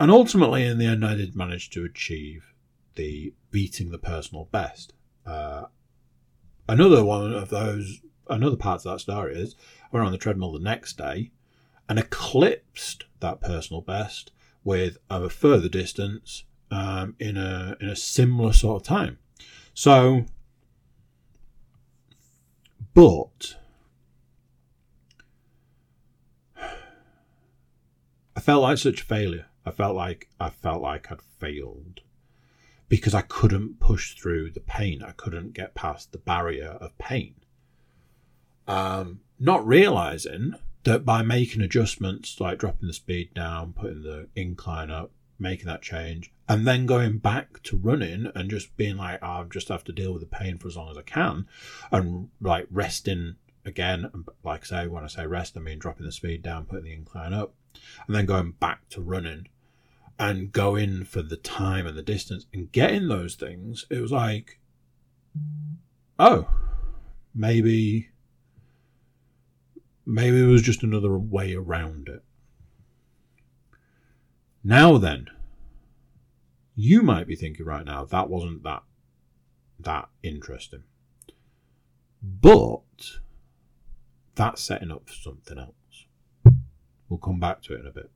and 0.00 0.11
ultimately, 0.11 0.64
in 0.64 0.78
the 0.78 0.87
end, 0.87 1.04
I 1.04 1.14
did 1.14 1.37
manage 1.37 1.70
to 1.70 1.85
achieve 1.85 2.52
the 2.96 3.33
beating 3.50 3.90
the 3.90 3.98
personal 3.98 4.48
best. 4.50 4.92
Uh, 5.24 5.64
another 6.68 7.04
one 7.04 7.33
of 7.33 7.50
those, 7.50 8.00
another 8.28 8.57
part 8.57 8.85
of 8.85 8.92
that 8.92 9.00
story 9.00 9.37
is 9.37 9.54
I 9.85 9.88
went 9.92 10.07
on 10.07 10.12
the 10.12 10.18
treadmill 10.18 10.52
the 10.52 10.59
next 10.59 10.98
day 10.98 11.30
and 11.88 11.98
eclipsed 11.98 13.04
that 13.20 13.40
personal 13.40 13.80
best 13.83 14.33
with 14.64 14.98
a 15.11 15.28
further 15.28 15.68
distance 15.68 16.44
um, 16.70 17.14
in 17.18 17.37
a 17.37 17.76
in 17.80 17.88
a 17.88 17.96
similar 17.96 18.52
sort 18.52 18.83
of 18.83 18.87
time. 18.87 19.18
So, 19.74 20.24
but 22.94 23.57
I 26.61 28.40
felt 28.40 28.62
like 28.62 28.78
such 28.78 29.03
a 29.03 29.05
failure. 29.05 29.47
I 29.67 29.71
felt 29.71 29.97
like 29.97 30.29
I 30.39 30.51
felt 30.51 30.83
like 30.83 31.11
I'd 31.11 31.23
failed 31.23 32.01
because 32.89 33.15
I 33.15 33.23
couldn't 33.23 33.81
push 33.81 34.15
through 34.15 34.51
the 34.51 34.61
pain. 34.61 35.03
I 35.03 35.12
couldn't 35.12 35.55
get 35.55 35.75
past 35.75 36.12
the 36.12 36.19
barrier 36.19 36.77
of 36.81 36.97
pain. 36.99 37.35
Um, 38.67 39.21
not 39.39 39.67
realizing 39.67 40.55
that 40.85 41.05
by 41.05 41.23
making 41.23 41.62
adjustments 41.62 42.41
like 42.41 42.59
dropping 42.59 42.87
the 42.87 42.95
speed 42.95 43.33
down, 43.35 43.73
putting 43.73 44.03
the 44.03 44.29
incline 44.37 44.91
up, 44.91 45.11
making 45.39 45.67
that 45.67 45.83
change, 45.83 46.31
and 46.49 46.67
then 46.67 46.87
going 46.87 47.19
back 47.19 47.62
to 47.62 47.77
running 47.77 48.31
and 48.35 48.51
just 48.51 48.77
being 48.77 48.99
like, 48.99 49.19
oh, 49.23 49.27
I 49.27 49.45
just 49.45 49.69
have 49.69 49.85
to 49.85 49.93
deal 49.93 50.12
with 50.12 50.21
the 50.21 50.27
pain 50.27 50.59
for 50.59 50.69
as 50.69 50.77
long 50.77 50.91
as 50.91 50.99
I 50.99 51.03
can, 51.03 51.47
and 51.91 52.29
like 52.41 52.67
resting 52.71 53.37
again. 53.65 54.11
Like 54.45 54.62
I 54.65 54.83
say, 54.83 54.87
when 54.87 55.05
I 55.05 55.09
say 55.09 55.27
rest, 55.27 55.57
I 55.57 55.61
mean 55.61 55.79
dropping 55.79 56.07
the 56.07 56.12
speed 56.12 56.43
down, 56.43 56.67
putting 56.67 56.85
the 56.85 56.93
incline 56.93 57.33
up, 57.33 57.55
and 58.07 58.15
then 58.15 58.27
going 58.27 58.53
back 58.53 58.89
to 58.91 59.01
running 59.01 59.49
and 60.19 60.53
going 60.53 61.05
for 61.05 61.23
the 61.23 61.37
time 61.37 61.87
and 61.87 61.97
the 61.97 62.03
distance 62.03 62.47
and 62.53 62.71
getting 62.71 63.09
those 63.09 63.35
things. 63.35 63.87
It 63.91 64.01
was 64.01 64.12
like, 64.12 64.59
oh, 66.19 66.49
maybe 67.35 68.11
maybe 70.07 70.43
it 70.43 70.47
was 70.47 70.62
just 70.62 70.83
another 70.83 71.19
way 71.19 71.55
around 71.55 72.09
it. 72.09 72.23
Now 74.62 74.99
then, 74.99 75.27
you 76.75 77.03
might 77.03 77.27
be 77.27 77.37
thinking 77.37 77.67
right 77.67 77.85
now 77.85 78.05
that 78.05 78.29
wasn't 78.29 78.62
that 78.62 78.83
that 79.81 80.09
interesting. 80.23 80.85
But 82.23 82.81
that's 84.35 84.62
setting 84.62 84.91
up 84.91 85.09
for 85.09 85.15
something 85.15 85.59
else. 85.59 86.55
We'll 87.09 87.19
come 87.19 87.39
back 87.39 87.62
to 87.62 87.75
it 87.75 87.81
in 87.81 87.87
a 87.87 87.93
bit. 87.93 88.11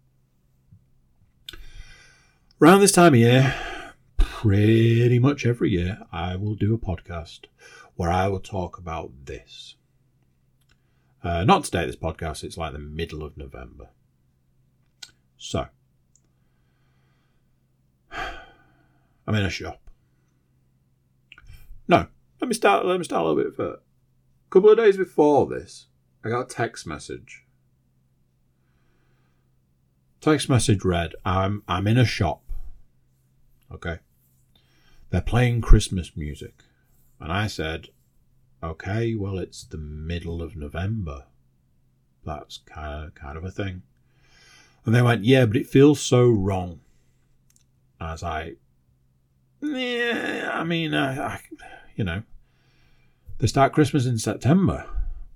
Around 2.60 2.80
this 2.80 2.90
time 2.90 3.14
of 3.14 3.20
year, 3.20 3.54
pretty 4.16 5.20
much 5.20 5.46
every 5.46 5.70
year, 5.70 6.00
I 6.10 6.34
will 6.34 6.56
do 6.56 6.74
a 6.74 6.78
podcast 6.78 7.44
where 7.94 8.10
I 8.10 8.26
will 8.26 8.40
talk 8.40 8.78
about 8.78 9.12
this. 9.26 9.76
Uh, 11.22 11.44
not 11.44 11.62
today, 11.62 11.86
this 11.86 11.94
podcast, 11.94 12.42
it's 12.42 12.58
like 12.58 12.72
the 12.72 12.80
middle 12.80 13.22
of 13.22 13.36
November. 13.36 13.90
So, 15.36 15.66
I'm 18.12 19.34
in 19.36 19.44
a 19.44 19.50
shop. 19.50 19.80
No, 21.86 22.08
let 22.40 22.48
me 22.48 22.54
start. 22.54 22.84
Let 22.84 22.98
me 22.98 23.04
start 23.04 23.24
a 23.24 23.28
little 23.28 23.44
bit 23.44 23.54
further. 23.54 23.74
A 23.74 24.50
couple 24.50 24.70
of 24.70 24.78
days 24.78 24.96
before 24.96 25.46
this, 25.46 25.86
I 26.24 26.30
got 26.30 26.40
a 26.40 26.54
text 26.54 26.88
message. 26.88 27.44
Text 30.20 30.48
message 30.48 30.84
read, 30.84 31.12
"I'm 31.24 31.62
I'm 31.68 31.86
in 31.86 31.98
a 31.98 32.04
shop. 32.04 32.42
Okay. 33.72 33.98
They're 35.10 35.20
playing 35.20 35.62
Christmas 35.62 36.16
music, 36.16 36.62
and 37.20 37.32
I 37.32 37.46
said, 37.46 37.88
okay, 38.62 39.14
well 39.14 39.38
it's 39.38 39.64
the 39.64 39.78
middle 39.78 40.42
of 40.42 40.56
November. 40.56 41.24
That's 42.24 42.58
kind 42.58 43.06
of 43.06 43.14
kind 43.14 43.38
of 43.38 43.44
a 43.44 43.50
thing." 43.50 43.82
And 44.84 44.94
they 44.94 45.02
went, 45.02 45.24
"Yeah, 45.24 45.46
but 45.46 45.56
it 45.56 45.66
feels 45.66 46.00
so 46.00 46.28
wrong." 46.28 46.80
As 48.00 48.22
I, 48.22 48.54
yeah, 49.60 50.50
I 50.52 50.64
mean, 50.64 50.94
I, 50.94 51.34
I 51.34 51.40
you 51.96 52.04
know, 52.04 52.22
they 53.38 53.46
start 53.46 53.72
Christmas 53.72 54.06
in 54.06 54.18
September. 54.18 54.86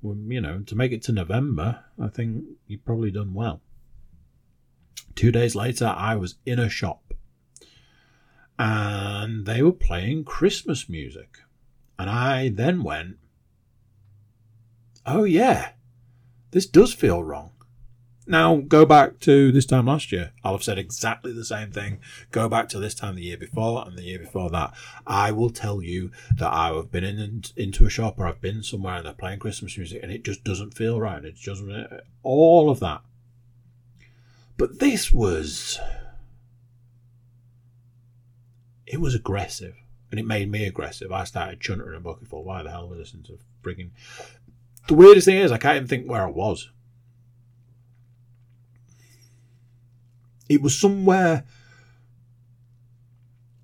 Well, 0.03 0.17
you 0.17 0.41
know, 0.41 0.61
to 0.61 0.77
make 0.77 0.93
it 0.93 1.03
to 1.03 1.13
November, 1.13 1.85
I 2.01 2.09
think 2.09 2.45
you've 2.67 2.85
probably 2.85 3.11
done 3.11 3.35
well. 3.35 3.63
Two 5.15 5.33
days 5.33 5.55
later, 5.55 5.87
I 5.87 6.17
was 6.17 6.37
in 6.45 6.59
a 6.59 6.69
shop 6.69 7.15
and 8.59 9.47
they 9.47 9.63
were 9.63 9.73
playing 9.73 10.25
Christmas 10.25 10.89
music. 10.89 11.39
And 11.99 12.11
I 12.11 12.49
then 12.49 12.83
went, 12.83 13.19
Oh, 15.05 15.25
yeah, 15.25 15.71
this 16.53 16.67
does 16.67 16.95
feel 16.95 17.25
wrong. 17.25 17.51
Now, 18.25 18.57
go 18.57 18.87
back 18.87 19.19
to 19.21 19.51
this 19.51 19.67
time 19.67 19.87
last 19.87 20.13
year. 20.13 20.31
I'll 20.45 20.53
have 20.53 20.63
said 20.63 20.79
exactly 20.79 21.33
the 21.33 21.45
same 21.45 21.73
thing. 21.73 21.99
Go 22.31 22.49
back 22.49 22.69
to 22.69 22.79
this 22.79 22.95
time 22.95 23.17
the 23.17 23.23
year 23.23 23.37
before 23.37 23.85
and 23.85 23.99
the 23.99 24.05
year 24.05 24.21
before 24.21 24.49
that. 24.51 24.75
I 25.07 25.33
will 25.33 25.51
tell 25.51 25.83
you 25.83 26.13
that 26.37 26.53
I 26.53 26.73
have 26.73 26.93
been 26.93 27.03
in 27.03 27.43
into 27.57 27.85
a 27.85 27.91
shop 27.91 28.19
or 28.19 28.29
I've 28.29 28.41
been 28.41 28.63
somewhere 28.63 28.97
and 28.97 29.07
they're 29.07 29.13
playing 29.13 29.41
Christmas 29.41 29.77
music 29.77 30.01
and 30.05 30.13
it 30.13 30.23
just 30.23 30.45
doesn't 30.45 30.75
feel 30.75 31.01
right. 31.01 31.25
It 31.25 31.35
just 31.35 31.65
all 32.23 32.71
of 32.71 32.79
that. 32.79 33.03
But 34.57 34.79
this 34.79 35.11
was 35.11 35.81
it 38.87 39.01
was 39.01 39.15
aggressive 39.15 39.75
and 40.11 40.21
it 40.21 40.27
made 40.27 40.51
me 40.51 40.67
aggressive. 40.67 41.11
I 41.11 41.25
started 41.25 41.61
chuntering 41.61 41.97
a 41.97 42.01
bucket 42.01 42.29
for 42.29 42.45
Why 42.45 42.63
the 42.63 42.71
hell 42.71 42.89
was 42.89 42.97
I 42.97 43.01
listening 43.01 43.23
to 43.25 43.39
freaking? 43.63 43.91
The 44.89 44.95
weirdest 44.95 45.27
thing 45.27 45.39
is 45.39 45.51
I 45.51 45.59
can't 45.59 45.77
even 45.77 45.89
think 45.89 46.09
where 46.09 46.23
I 46.23 46.31
was. 46.31 46.71
It 50.49 50.61
was 50.61 50.79
somewhere. 50.79 51.45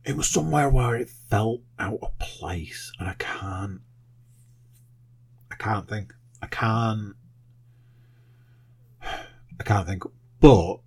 It 0.04 0.16
was 0.16 0.26
somewhere 0.26 0.70
where 0.70 0.96
it 0.96 1.10
felt 1.10 1.60
out 1.78 1.98
of 2.00 2.18
place, 2.18 2.92
and 2.98 3.10
I 3.10 3.14
can't. 3.18 3.82
I 5.50 5.56
can't 5.56 5.86
think. 5.86 6.14
I 6.40 6.46
can't. 6.46 7.14
I 9.02 9.64
can't 9.64 9.86
think. 9.86 10.04
But 10.40 10.78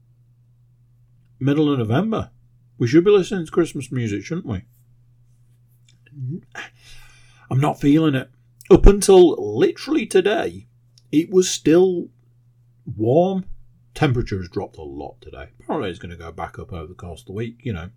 middle 1.40 1.72
of 1.72 1.78
November, 1.78 2.32
we 2.82 2.88
should 2.88 3.04
be 3.04 3.12
listening 3.12 3.46
to 3.46 3.52
Christmas 3.52 3.92
music, 3.92 4.26
shouldn't 4.26 4.48
we? 4.48 4.64
I'm 7.52 7.60
not 7.60 7.80
feeling 7.80 8.16
it. 8.16 8.32
Up 8.72 8.88
until 8.88 9.36
literally 9.56 10.08
today, 10.08 10.66
it 11.12 11.30
was 11.30 11.48
still 11.48 12.10
warm 12.98 13.46
temperature 13.94 14.40
has 14.40 14.50
dropped 14.50 14.78
a 14.78 14.82
lot 14.82 15.22
today. 15.22 15.50
Apparently, 15.60 15.92
it's 15.92 16.00
going 16.00 16.10
to 16.10 16.18
go 16.18 16.32
back 16.32 16.58
up 16.58 16.74
over 16.74 16.88
the 16.88 16.96
course 16.96 17.20
of 17.20 17.28
the 17.28 17.34
week. 17.34 17.60
You 17.62 17.74
know, 17.74 17.90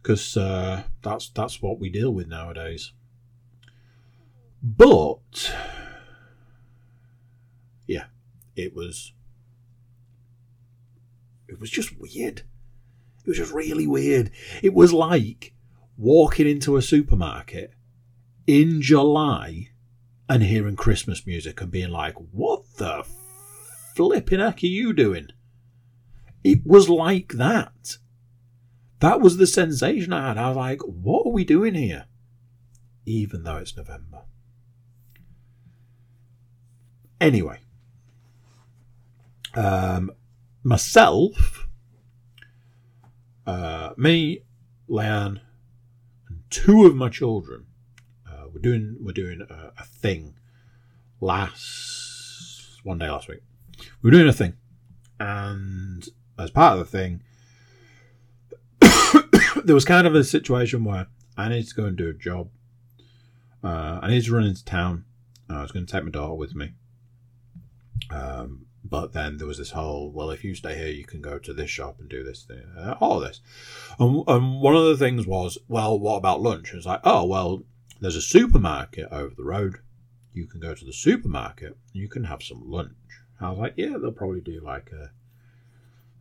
because 0.00 0.36
uh, 0.36 0.84
that's 1.02 1.28
that's 1.30 1.60
what 1.60 1.80
we 1.80 1.90
deal 1.90 2.14
with 2.14 2.28
nowadays. 2.28 2.92
But 4.62 5.52
yeah, 7.88 8.04
it 8.54 8.72
was 8.72 9.14
it 11.48 11.58
was 11.58 11.70
just 11.70 11.98
weird. 11.98 12.42
It 13.26 13.30
was 13.30 13.38
just 13.38 13.52
really 13.52 13.86
weird. 13.86 14.30
It 14.62 14.72
was 14.72 14.92
like 14.92 15.52
walking 15.98 16.48
into 16.48 16.76
a 16.76 16.82
supermarket 16.82 17.72
in 18.46 18.80
July 18.80 19.70
and 20.28 20.44
hearing 20.44 20.76
Christmas 20.76 21.26
music 21.26 21.60
and 21.60 21.70
being 21.70 21.90
like, 21.90 22.14
"What 22.30 22.64
the 22.76 23.04
flipping 23.96 24.40
heck 24.40 24.62
are 24.62 24.66
you 24.66 24.92
doing? 24.92 25.28
It 26.44 26.64
was 26.64 26.88
like 26.88 27.32
that. 27.32 27.96
That 29.00 29.20
was 29.20 29.36
the 29.36 29.46
sensation 29.46 30.12
I 30.12 30.28
had. 30.28 30.38
I 30.38 30.48
was 30.48 30.56
like, 30.56 30.80
what 30.82 31.26
are 31.26 31.32
we 31.32 31.44
doing 31.44 31.74
here? 31.74 32.06
Even 33.04 33.42
though 33.42 33.56
it's 33.56 33.76
November. 33.76 34.22
Anyway, 37.20 37.58
um, 39.54 40.12
myself, 40.62 41.65
uh, 43.46 43.90
me, 43.96 44.40
Leanne, 44.88 45.40
and 46.28 46.40
two 46.50 46.86
of 46.86 46.94
my 46.94 47.08
children, 47.08 47.66
uh, 48.28 48.44
we're 48.52 48.60
doing 48.60 48.96
we're 49.00 49.12
doing 49.12 49.42
a, 49.48 49.72
a 49.78 49.84
thing 49.84 50.34
last 51.20 52.80
one 52.84 52.98
day 52.98 53.08
last 53.08 53.28
week 53.28 53.40
we 54.02 54.10
were 54.10 54.16
doing 54.16 54.28
a 54.28 54.32
thing, 54.32 54.54
and 55.18 56.08
as 56.38 56.50
part 56.50 56.78
of 56.78 56.78
the 56.78 56.84
thing, 56.84 57.22
there 59.64 59.74
was 59.74 59.84
kind 59.84 60.06
of 60.06 60.14
a 60.14 60.24
situation 60.24 60.84
where 60.84 61.06
I 61.36 61.48
needed 61.48 61.68
to 61.68 61.74
go 61.74 61.84
and 61.86 61.96
do 61.96 62.08
a 62.08 62.14
job. 62.14 62.50
Uh, 63.62 64.00
I 64.02 64.08
needed 64.08 64.26
to 64.26 64.34
run 64.34 64.44
into 64.44 64.64
town. 64.64 65.04
I 65.48 65.62
was 65.62 65.72
going 65.72 65.86
to 65.86 65.92
take 65.92 66.04
my 66.04 66.10
daughter 66.10 66.34
with 66.34 66.54
me. 66.54 66.72
Um, 68.10 68.66
but 68.88 69.12
then 69.12 69.38
there 69.38 69.46
was 69.46 69.58
this 69.58 69.70
whole, 69.70 70.10
well, 70.10 70.30
if 70.30 70.44
you 70.44 70.54
stay 70.54 70.76
here, 70.76 70.88
you 70.88 71.04
can 71.04 71.20
go 71.20 71.38
to 71.38 71.52
this 71.52 71.70
shop 71.70 71.98
and 71.98 72.08
do 72.08 72.22
this 72.22 72.44
thing, 72.44 72.62
uh, 72.78 72.94
all 73.00 73.20
this. 73.20 73.40
And, 73.98 74.22
and 74.28 74.60
one 74.60 74.76
of 74.76 74.84
the 74.84 74.96
things 74.96 75.26
was, 75.26 75.58
well, 75.68 75.98
what 75.98 76.16
about 76.16 76.40
lunch? 76.40 76.72
It's 76.72 76.86
like, 76.86 77.00
oh, 77.04 77.24
well, 77.24 77.64
there's 78.00 78.16
a 78.16 78.22
supermarket 78.22 79.08
over 79.10 79.34
the 79.34 79.44
road. 79.44 79.78
You 80.32 80.46
can 80.46 80.60
go 80.60 80.74
to 80.74 80.84
the 80.84 80.92
supermarket. 80.92 81.76
You 81.92 82.08
can 82.08 82.24
have 82.24 82.42
some 82.42 82.62
lunch. 82.70 82.92
I 83.40 83.50
was 83.50 83.58
like, 83.58 83.74
yeah, 83.76 83.96
they'll 83.98 84.12
probably 84.12 84.40
do 84.40 84.60
like 84.60 84.90
a, 84.92 85.10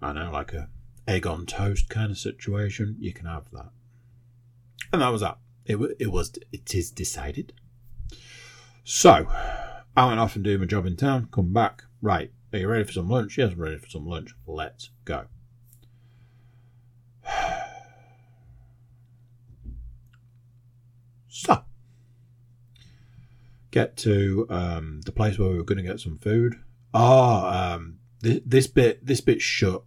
I 0.01 0.13
know, 0.13 0.31
like 0.31 0.53
a 0.53 0.69
egg 1.07 1.27
on 1.27 1.45
toast 1.45 1.89
kind 1.89 2.11
of 2.11 2.17
situation. 2.17 2.97
You 2.99 3.13
can 3.13 3.25
have 3.25 3.45
that. 3.51 3.69
And 4.91 5.01
that 5.01 5.09
was 5.09 5.21
that. 5.21 5.37
It, 5.65 5.77
it 5.99 6.11
was, 6.11 6.33
it 6.51 6.73
is 6.73 6.91
decided. 6.91 7.53
So, 8.83 9.27
I 9.97 10.07
went 10.07 10.19
off 10.19 10.35
and 10.35 10.43
do 10.43 10.57
my 10.57 10.65
job 10.65 10.85
in 10.85 10.95
town, 10.95 11.29
come 11.31 11.53
back. 11.53 11.83
Right, 12.01 12.31
are 12.55 12.59
you 12.59 12.67
ready 12.69 12.85
for 12.85 12.93
some 12.93 13.09
lunch? 13.09 13.37
Yes, 13.37 13.51
I'm 13.51 13.59
ready 13.59 13.77
for 13.77 13.89
some 13.89 14.07
lunch. 14.07 14.33
Let's 14.47 14.89
go. 15.03 15.25
So, 21.27 21.65
get 23.71 23.97
to 23.97 24.47
um, 24.49 25.01
the 25.01 25.11
place 25.11 25.37
where 25.37 25.49
we 25.49 25.57
were 25.57 25.65
going 25.65 25.79
to 25.79 25.83
get 25.83 25.99
some 25.99 26.17
food. 26.17 26.55
Oh, 26.93 27.45
um, 27.45 27.97
this, 28.21 28.39
this 28.45 28.67
bit 28.67 29.05
this 29.05 29.19
bit's 29.19 29.43
shut. 29.43 29.83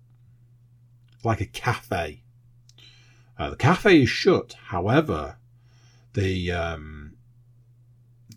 Like 1.25 1.41
a 1.41 1.47
cafe. 1.47 2.23
Uh, 3.39 3.49
the 3.49 3.57
cafe 3.57 4.03
is 4.03 4.11
shut. 4.11 4.57
However, 4.67 5.39
the 6.13 6.53
um, 6.53 7.08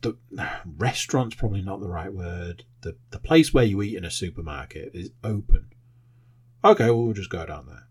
the 0.01 0.17
restaurant's 0.77 1.35
probably 1.35 1.61
not 1.61 1.79
the 1.79 1.89
right 1.89 2.13
word. 2.13 2.63
The 2.81 2.97
the 3.11 3.19
place 3.19 3.53
where 3.53 3.63
you 3.65 3.81
eat 3.81 3.95
in 3.95 4.05
a 4.05 4.11
supermarket 4.11 4.91
is 4.93 5.11
open. 5.23 5.67
Okay, 6.63 6.85
well, 6.85 7.03
we'll 7.03 7.13
just 7.13 7.29
go 7.29 7.45
down 7.45 7.67
there. 7.67 7.87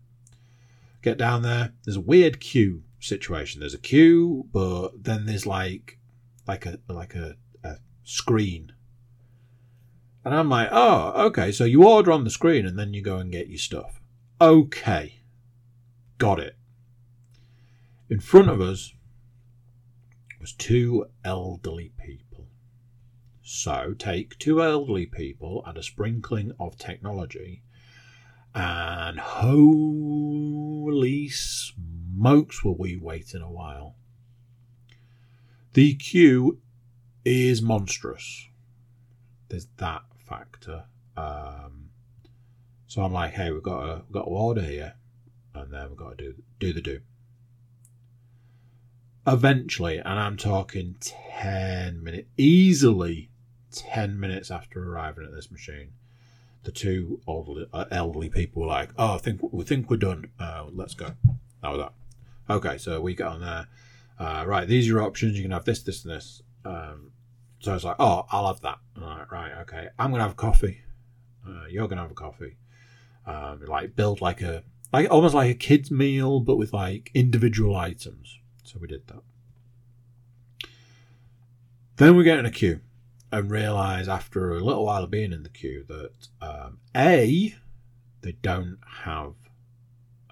Get 1.01 1.17
down 1.17 1.41
there. 1.41 1.73
There's 1.83 1.97
a 1.97 2.01
weird 2.01 2.39
queue 2.39 2.83
situation. 2.99 3.59
There's 3.59 3.73
a 3.73 3.79
queue, 3.79 4.47
but 4.51 5.03
then 5.03 5.25
there's 5.25 5.45
like 5.45 5.97
like 6.47 6.65
a 6.65 6.79
like 6.87 7.15
a, 7.15 7.35
a 7.63 7.77
screen 8.03 8.73
And 10.23 10.35
I'm 10.35 10.49
like, 10.49 10.69
oh, 10.71 11.27
okay. 11.27 11.51
So 11.51 11.63
you 11.63 11.87
order 11.87 12.11
on 12.11 12.23
the 12.23 12.29
screen 12.29 12.65
and 12.65 12.77
then 12.77 12.93
you 12.93 13.01
go 13.01 13.17
and 13.17 13.31
get 13.31 13.47
your 13.49 13.57
stuff. 13.57 14.01
Okay. 14.39 15.21
Got 16.17 16.39
it. 16.39 16.55
In 18.09 18.19
front 18.19 18.49
of 18.49 18.61
us 18.61 18.93
was 20.41 20.53
two 20.53 21.05
elderly 21.23 21.93
people. 22.03 22.47
So 23.43 23.93
take 23.97 24.37
two 24.39 24.61
elderly 24.61 25.05
people 25.05 25.63
and 25.65 25.77
a 25.77 25.83
sprinkling 25.83 26.51
of 26.59 26.77
technology, 26.77 27.63
and 28.53 29.19
holy 29.19 30.49
smokes, 31.29 32.63
were 32.63 32.73
we 32.73 32.97
waiting 32.97 33.41
a 33.41 33.51
while. 33.51 33.95
The 35.73 35.95
queue 35.95 36.59
is 37.23 37.61
monstrous. 37.61 38.47
There's 39.47 39.67
that 39.77 40.03
factor. 40.27 40.85
Um, 41.15 41.89
so 42.87 43.03
I'm 43.03 43.13
like, 43.13 43.33
hey, 43.33 43.51
we've 43.51 43.63
got 43.63 43.85
to, 43.85 44.01
we've 44.07 44.13
got 44.13 44.23
to 44.23 44.29
order 44.29 44.61
here, 44.61 44.95
and 45.53 45.71
then 45.71 45.89
we've 45.89 45.97
got 45.97 46.17
to 46.17 46.33
do 46.33 46.43
do 46.59 46.73
the 46.73 46.81
do. 46.81 47.01
Eventually, 49.27 49.97
and 49.97 50.19
I'm 50.19 50.35
talking 50.35 50.95
ten 50.99 52.03
minutes, 52.03 52.27
easily 52.37 53.29
ten 53.71 54.19
minutes 54.19 54.49
after 54.49 54.83
arriving 54.83 55.25
at 55.25 55.31
this 55.31 55.51
machine, 55.51 55.89
the 56.63 56.71
two 56.71 57.21
elderly, 57.27 57.67
uh, 57.71 57.85
elderly 57.91 58.29
people 58.29 58.63
were 58.63 58.67
like, 58.67 58.89
"Oh, 58.97 59.15
I 59.15 59.17
think 59.19 59.41
we 59.53 59.63
think 59.63 59.89
we're 59.89 59.97
done. 59.97 60.31
Uh, 60.39 60.65
let's 60.71 60.95
go." 60.95 61.13
That 61.61 61.69
was 61.69 61.79
that. 61.79 61.93
Okay, 62.53 62.77
so 62.77 62.99
we 62.99 63.13
get 63.15 63.27
on 63.27 63.41
there. 63.41 63.67
Uh, 64.19 64.43
right, 64.45 64.67
these 64.67 64.85
are 64.85 64.93
your 64.93 65.03
options. 65.03 65.37
You 65.37 65.43
can 65.43 65.51
have 65.51 65.65
this, 65.65 65.83
this, 65.83 66.03
and 66.03 66.13
this. 66.13 66.41
Um, 66.65 67.11
so 67.59 67.71
I 67.71 67.73
was 67.75 67.83
like, 67.83 67.97
"Oh, 67.99 68.25
I'll 68.31 68.47
have 68.47 68.61
that." 68.61 68.79
Like, 68.95 69.31
right, 69.31 69.51
okay. 69.61 69.89
I'm 69.99 70.11
gonna 70.11 70.23
have 70.23 70.33
a 70.33 70.35
coffee. 70.35 70.81
Uh, 71.47 71.65
you're 71.69 71.87
gonna 71.87 72.01
have 72.01 72.11
a 72.11 72.15
coffee. 72.15 72.57
Um, 73.25 73.63
like 73.67 73.95
build 73.95 74.19
like 74.19 74.41
a 74.41 74.63
like 74.91 75.09
almost 75.11 75.35
like 75.35 75.51
a 75.51 75.55
kid's 75.55 75.91
meal, 75.91 76.39
but 76.39 76.57
with 76.57 76.73
like 76.73 77.11
individual 77.13 77.75
items. 77.75 78.39
So 78.63 78.79
we 78.79 78.87
did 78.87 79.07
that. 79.07 79.21
Then 81.97 82.15
we 82.15 82.23
get 82.23 82.39
in 82.39 82.45
a 82.45 82.51
queue 82.51 82.81
and 83.31 83.49
realize 83.49 84.07
after 84.07 84.51
a 84.51 84.63
little 84.63 84.85
while 84.85 85.03
of 85.03 85.11
being 85.11 85.31
in 85.31 85.43
the 85.43 85.49
queue 85.49 85.85
that 85.87 86.27
um, 86.41 86.79
a 86.95 87.55
they 88.21 88.33
don't 88.41 88.79
have 89.03 89.33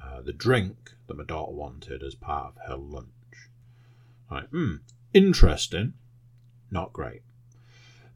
uh, 0.02 0.22
the 0.22 0.34
drink 0.34 0.96
that 1.08 1.18
my 1.18 1.24
daughter 1.24 1.52
wanted 1.52 2.04
as 2.04 2.16
part 2.16 2.54
of 2.56 2.68
her 2.68 2.76
lunch. 2.76 3.08
Like, 4.30 4.50
hmm, 4.50 4.76
interesting, 5.14 5.94
not 6.70 6.94
great. 6.94 7.22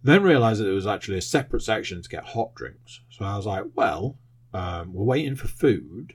Then 0.03 0.21
realised 0.21 0.59
that 0.59 0.65
there 0.65 0.73
was 0.73 0.85
actually 0.85 1.17
a 1.17 1.21
separate 1.21 1.63
section 1.63 2.01
to 2.01 2.09
get 2.09 2.25
hot 2.25 2.53
drinks. 2.55 3.01
So 3.09 3.25
I 3.25 3.37
was 3.37 3.45
like, 3.45 3.63
well, 3.73 4.17
um, 4.53 4.93
we're 4.93 5.05
waiting 5.05 5.35
for 5.35 5.47
food. 5.47 6.13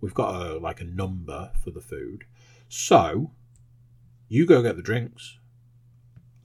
We've 0.00 0.14
got 0.14 0.34
a 0.34 0.58
like 0.58 0.80
a 0.80 0.84
number 0.84 1.52
for 1.62 1.70
the 1.70 1.80
food. 1.80 2.24
So 2.72 3.32
you 4.28 4.46
go 4.46 4.62
get 4.62 4.76
the 4.76 4.82
drinks. 4.82 5.38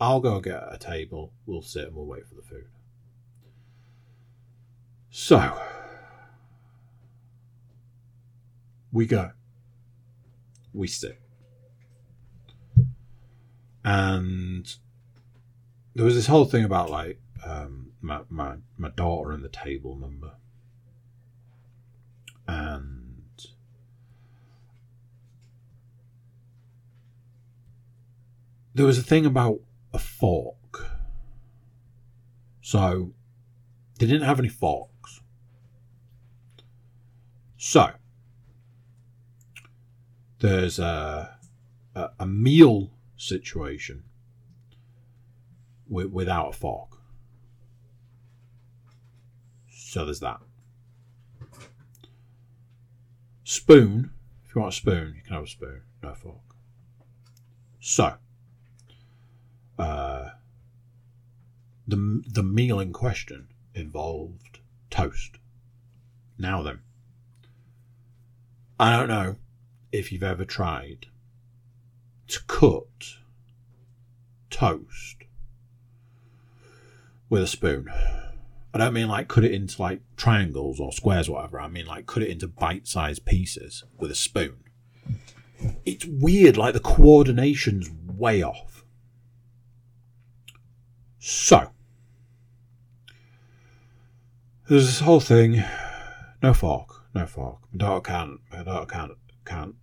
I'll 0.02 0.20
go 0.20 0.42
get 0.42 0.64
a 0.72 0.78
table. 0.80 1.32
We'll 1.46 1.62
sit 1.62 1.86
and 1.86 1.96
we'll 1.96 2.08
wait 2.08 2.28
for 2.28 2.34
the 2.34 2.42
food. 2.42 2.66
So 5.12 5.56
we 8.92 9.06
go. 9.06 9.34
We 10.74 10.88
sit. 10.88 11.22
And 13.84 14.76
there 15.94 16.06
was 16.06 16.16
this 16.16 16.26
whole 16.26 16.46
thing 16.46 16.66
about 16.66 16.90
like 16.90 17.22
um, 17.46 17.92
my, 18.02 18.22
my 18.30 18.56
my 18.78 18.90
daughter 18.90 19.32
and 19.32 19.44
the 19.44 19.50
table 19.50 19.96
number, 19.96 20.32
and 22.48 23.05
there 28.76 28.86
was 28.86 28.98
a 28.98 29.04
thing 29.04 29.26
about 29.26 29.62
a 29.94 30.00
fork. 30.00 30.86
So 32.62 33.14
they 33.98 34.06
didn't 34.06 34.28
have 34.28 34.40
any 34.40 34.50
forks. 34.50 35.22
So 37.58 37.92
there's 40.40 40.78
a 40.78 41.36
a, 41.96 42.10
a 42.20 42.26
meal 42.26 42.92
situation 43.16 44.04
with, 45.88 46.08
without 46.08 46.50
a 46.50 46.52
fork. 46.52 46.98
So 49.70 50.04
there's 50.06 50.20
that. 50.20 50.42
Spoon. 53.44 54.12
If 54.44 54.54
you 54.54 54.62
want 54.62 54.74
a 54.74 54.78
spoon, 54.78 55.14
you 55.16 55.22
can 55.24 55.34
have 55.34 55.44
a 55.44 55.48
spoon, 55.48 55.82
no 56.04 56.14
fork. 56.14 56.42
So, 57.80 58.16
uh, 59.78 60.30
the 61.88 62.24
the 62.28 62.44
meal 62.44 62.80
in 62.80 62.94
question 62.94 63.48
involved 63.74 64.60
toast. 64.90 65.38
Now 66.38 66.62
then, 66.64 66.80
I 68.80 68.96
don't 68.96 69.08
know 69.08 69.36
if 69.92 70.12
you've 70.12 70.24
ever 70.24 70.46
tried 70.46 71.08
to 72.28 72.44
cut 72.48 73.18
toast 74.50 75.24
with 77.30 77.44
a 77.44 77.48
spoon. 77.48 77.90
I 78.74 78.78
don't 78.78 78.94
mean 78.94 79.08
like 79.08 79.30
cut 79.30 79.46
it 79.46 79.54
into 79.54 79.82
like 79.82 80.02
triangles 80.18 80.82
or 80.82 80.92
squares 80.92 81.30
or 81.30 81.36
whatever. 81.36 81.62
I 81.62 81.70
mean 81.70 81.86
like 81.86 82.08
cut 82.08 82.24
it 82.24 82.30
into 82.30 82.48
bite 82.48 82.88
sized 82.88 83.26
pieces 83.26 83.86
with 83.98 84.12
a 84.12 84.16
spoon. 84.16 84.58
It's 85.86 86.06
weird, 86.06 86.58
like 86.58 86.74
the 86.74 86.82
coordination's 86.82 87.90
way 88.06 88.44
off. 88.44 88.75
So, 91.28 91.72
there's 94.70 94.86
this 94.86 95.00
whole 95.00 95.20
thing. 95.20 95.64
No 96.44 96.54
fork, 96.54 97.04
no 97.16 97.26
fork. 97.26 97.62
My 97.72 97.80
daughter 97.80 98.02
can't. 98.02 98.40
My 98.52 98.62
daughter 98.62 98.86
can't 98.86 99.12
can't 99.44 99.74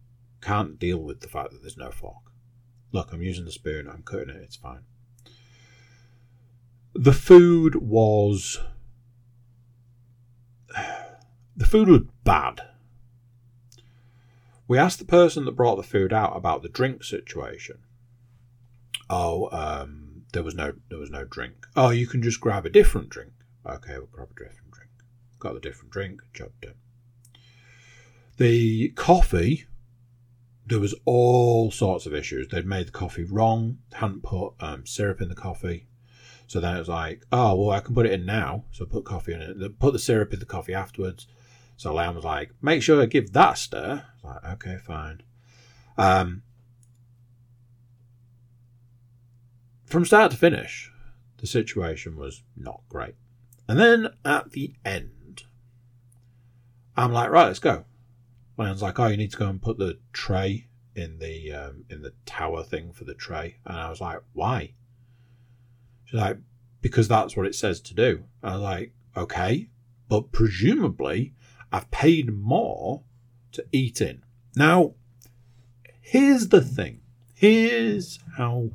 can't 0.41 0.79
deal 0.79 0.99
with 0.99 1.19
the 1.19 1.27
fact 1.27 1.51
that 1.51 1.61
there's 1.61 1.77
no 1.77 1.91
fork. 1.91 2.31
Look, 2.93 3.13
I'm 3.13 3.23
using 3.23 3.45
the 3.45 3.51
spoon. 3.51 3.89
I'm 3.89 4.05
cutting 4.05 4.29
it. 4.29 4.37
It's 4.37 4.55
fine. 4.55 4.83
The 6.95 7.13
food 7.13 7.75
was 7.75 8.61
the 11.57 11.67
food 11.67 11.89
was 11.89 12.03
bad. 12.23 12.61
We 14.69 14.79
asked 14.79 15.01
the 15.01 15.05
person 15.05 15.45
that 15.47 15.57
brought 15.57 15.75
the 15.75 15.83
food 15.83 16.13
out 16.13 16.37
about 16.37 16.63
the 16.63 16.69
drink 16.69 17.03
situation. 17.03 17.79
Oh, 19.11 19.49
um, 19.51 20.02
there 20.33 20.43
was 20.43 20.55
no 20.55 20.73
there 20.89 20.99
was 20.99 21.11
no 21.11 21.25
drink. 21.25 21.67
Oh, 21.77 21.91
you 21.91 22.07
can 22.07 22.23
just 22.23 22.41
grab 22.41 22.67
a 22.67 22.71
different 22.71 23.11
drink. 23.11 23.33
Okay, 23.67 23.95
we'll 23.95 24.07
grab 24.07 24.29
a 24.31 24.35
different 24.35 24.73
drink. 24.73 24.91
Got 25.39 25.55
the 25.55 25.61
different 25.61 25.93
drink. 25.93 26.21
Job 26.35 26.53
done. 26.61 26.75
The 28.39 28.89
coffee. 28.91 29.67
There 30.65 30.81
was 30.81 30.95
all 31.05 31.71
sorts 31.71 32.07
of 32.07 32.15
issues. 32.15 32.49
They'd 32.49 32.65
made 32.65 32.87
the 32.87 32.93
coffee 32.93 33.25
wrong. 33.25 33.79
Hadn't 33.93 34.23
put 34.23 34.55
um, 34.61 34.87
syrup 34.87 35.21
in 35.21 35.29
the 35.29 35.35
coffee. 35.35 35.87
So 36.47 36.61
then 36.61 36.77
it 36.77 36.79
was 36.79 36.89
like, 36.89 37.25
oh 37.33 37.55
well, 37.55 37.71
I 37.71 37.81
can 37.81 37.95
put 37.95 38.07
it 38.07 38.13
in 38.13 38.25
now. 38.25 38.65
So 38.71 38.85
put 38.85 39.05
coffee 39.05 39.33
in 39.35 39.43
it. 39.43 39.79
Put 39.79 39.93
the 39.93 39.99
syrup 39.99 40.33
in 40.33 40.39
the 40.39 40.47
coffee 40.47 40.75
afterwards. 40.75 41.27
So 41.77 41.93
Lamb 41.93 42.15
was 42.15 42.25
like, 42.25 42.53
make 42.63 42.83
sure 42.83 43.03
I 43.03 43.07
give 43.07 43.33
that 43.33 43.55
a 43.55 43.57
stir. 43.57 44.05
like, 44.23 44.45
okay, 44.53 44.77
fine. 44.77 45.23
Um, 45.99 46.43
from 49.93 50.05
start 50.05 50.31
to 50.33 50.37
finish, 50.37 50.91
the 51.39 51.47
situation 51.47 52.17
was 52.17 52.43
not 52.57 52.81
great. 52.89 53.15
And 53.69 53.79
then 53.79 54.09
at 54.25 54.51
the 54.51 54.75
end, 54.85 55.45
I'm 56.97 57.13
like, 57.13 57.31
right, 57.31 57.47
let's 57.47 57.59
go. 57.59 57.85
Lan's 58.57 58.83
like, 58.83 58.99
oh, 58.99 59.07
you 59.07 59.17
need 59.17 59.31
to 59.33 59.37
go 59.37 59.49
and 59.49 59.63
put 59.63 59.79
the 59.79 59.99
tray 60.13 60.69
in 60.95 61.19
the 61.19 61.53
um, 61.53 61.85
in 61.89 62.03
the 62.03 62.13
tower 62.27 62.63
thing 62.63 62.93
for 62.93 63.05
the 63.05 63.15
tray. 63.15 63.57
And 63.65 63.79
I 63.79 63.89
was 63.89 64.01
like, 64.01 64.21
why? 64.33 64.75
She's 66.05 66.21
like, 66.21 66.39
because 66.81 67.09
that's 67.09 67.37
what 67.37 67.47
it 67.47 67.55
says 67.55 67.81
to 67.83 67.95
do. 67.95 68.25
And 68.43 68.51
I 68.51 68.55
was 68.55 68.63
like, 68.63 68.93
okay, 69.17 69.69
but 70.09 70.33
presumably 70.33 71.35
I've 71.73 71.91
paid 71.91 72.35
more 72.37 73.03
to 73.53 73.65
eat 73.73 74.01
in. 74.01 74.23
Now, 74.55 74.95
here's 76.01 76.49
the 76.49 76.61
thing. 76.61 77.01
Here's 77.35 78.19
how 78.37 78.71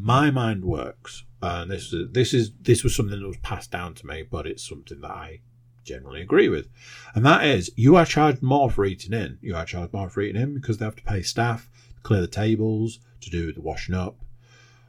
my 0.00 0.30
mind 0.30 0.64
works. 0.64 1.24
And 1.42 1.70
this 1.70 1.92
is 1.92 2.10
this 2.12 2.34
is 2.34 2.52
this 2.60 2.82
was 2.82 2.94
something 2.94 3.20
that 3.20 3.26
was 3.26 3.36
passed 3.38 3.70
down 3.70 3.94
to 3.94 4.06
me, 4.06 4.22
but 4.22 4.46
it's 4.46 4.66
something 4.68 5.00
that 5.00 5.10
I 5.10 5.40
generally 5.84 6.20
agree 6.22 6.48
with. 6.48 6.68
And 7.14 7.24
that 7.24 7.44
is 7.44 7.70
you 7.76 7.96
are 7.96 8.06
charged 8.06 8.42
more 8.42 8.70
for 8.70 8.84
eating 8.84 9.12
in. 9.12 9.38
You 9.40 9.54
are 9.56 9.64
charged 9.64 9.92
more 9.92 10.08
for 10.08 10.22
eating 10.22 10.40
in 10.40 10.54
because 10.54 10.78
they 10.78 10.84
have 10.84 10.96
to 10.96 11.02
pay 11.02 11.22
staff 11.22 11.68
to 11.96 12.02
clear 12.02 12.20
the 12.20 12.26
tables, 12.26 12.98
to 13.20 13.30
do 13.30 13.52
the 13.52 13.60
washing 13.60 13.94
up. 13.94 14.16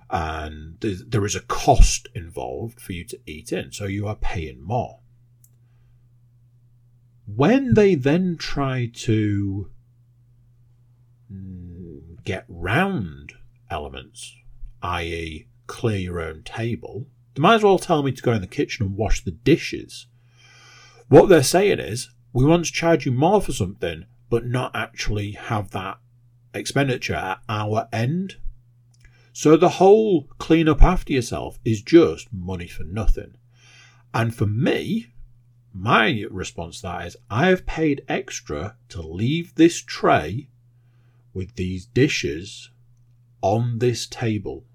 and 0.09 0.77
there 0.79 1.25
is 1.25 1.35
a 1.35 1.41
cost 1.41 2.07
involved 2.15 2.79
for 2.79 2.93
you 2.93 3.03
to 3.03 3.19
eat 3.25 3.51
in, 3.51 3.71
so 3.71 3.85
you 3.85 4.07
are 4.07 4.15
paying 4.15 4.61
more. 4.61 4.99
When 7.25 7.73
they 7.73 7.95
then 7.95 8.37
try 8.37 8.89
to 8.93 9.69
mm, 11.31 12.23
get 12.23 12.45
round 12.47 13.33
elements, 13.69 14.37
i.e., 14.81 15.47
clear 15.67 15.97
your 15.97 16.21
own 16.21 16.43
table, 16.43 17.07
they 17.33 17.41
might 17.41 17.55
as 17.55 17.63
well 17.63 17.79
tell 17.79 18.03
me 18.03 18.11
to 18.11 18.21
go 18.21 18.33
in 18.33 18.41
the 18.41 18.47
kitchen 18.47 18.85
and 18.85 18.95
wash 18.97 19.23
the 19.23 19.31
dishes. 19.31 20.07
What 21.07 21.29
they're 21.29 21.43
saying 21.43 21.79
is, 21.79 22.09
we 22.33 22.45
want 22.45 22.65
to 22.65 22.71
charge 22.71 23.05
you 23.05 23.11
more 23.11 23.41
for 23.41 23.53
something, 23.53 24.05
but 24.29 24.45
not 24.45 24.75
actually 24.75 25.31
have 25.31 25.71
that 25.71 25.99
expenditure 26.53 27.15
at 27.15 27.41
our 27.47 27.87
end. 27.93 28.37
So 29.33 29.55
the 29.55 29.69
whole 29.69 30.23
clean 30.37 30.67
up 30.67 30.81
after 30.81 31.13
yourself 31.13 31.59
is 31.63 31.81
just 31.81 32.33
money 32.33 32.67
for 32.67 32.83
nothing. 32.83 33.35
And 34.13 34.35
for 34.35 34.47
me, 34.47 35.11
my 35.73 36.25
response 36.31 36.77
to 36.77 36.87
that 36.87 37.07
is 37.07 37.17
I 37.29 37.47
have 37.47 37.67
paid 37.67 38.03
extra 38.07 38.77
to 38.89 39.01
leave 39.01 39.53
this 39.55 39.81
tray 39.81 40.49
with 41.33 41.55
these 41.55 41.85
dishes 41.85 42.71
on 43.41 43.79
this 43.79 44.07
table. 44.07 44.65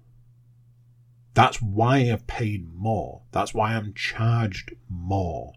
That's 1.33 1.61
why 1.61 2.11
I've 2.11 2.27
paid 2.27 2.71
more. 2.73 3.23
That's 3.31 3.53
why 3.53 3.73
I'm 3.73 3.93
charged 3.93 4.73
more. 4.89 5.53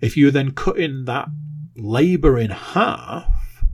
If 0.00 0.16
you're 0.16 0.30
then 0.30 0.50
cutting 0.50 1.04
that 1.04 1.28
labour 1.76 2.38
in 2.38 2.50
half, 2.50 3.64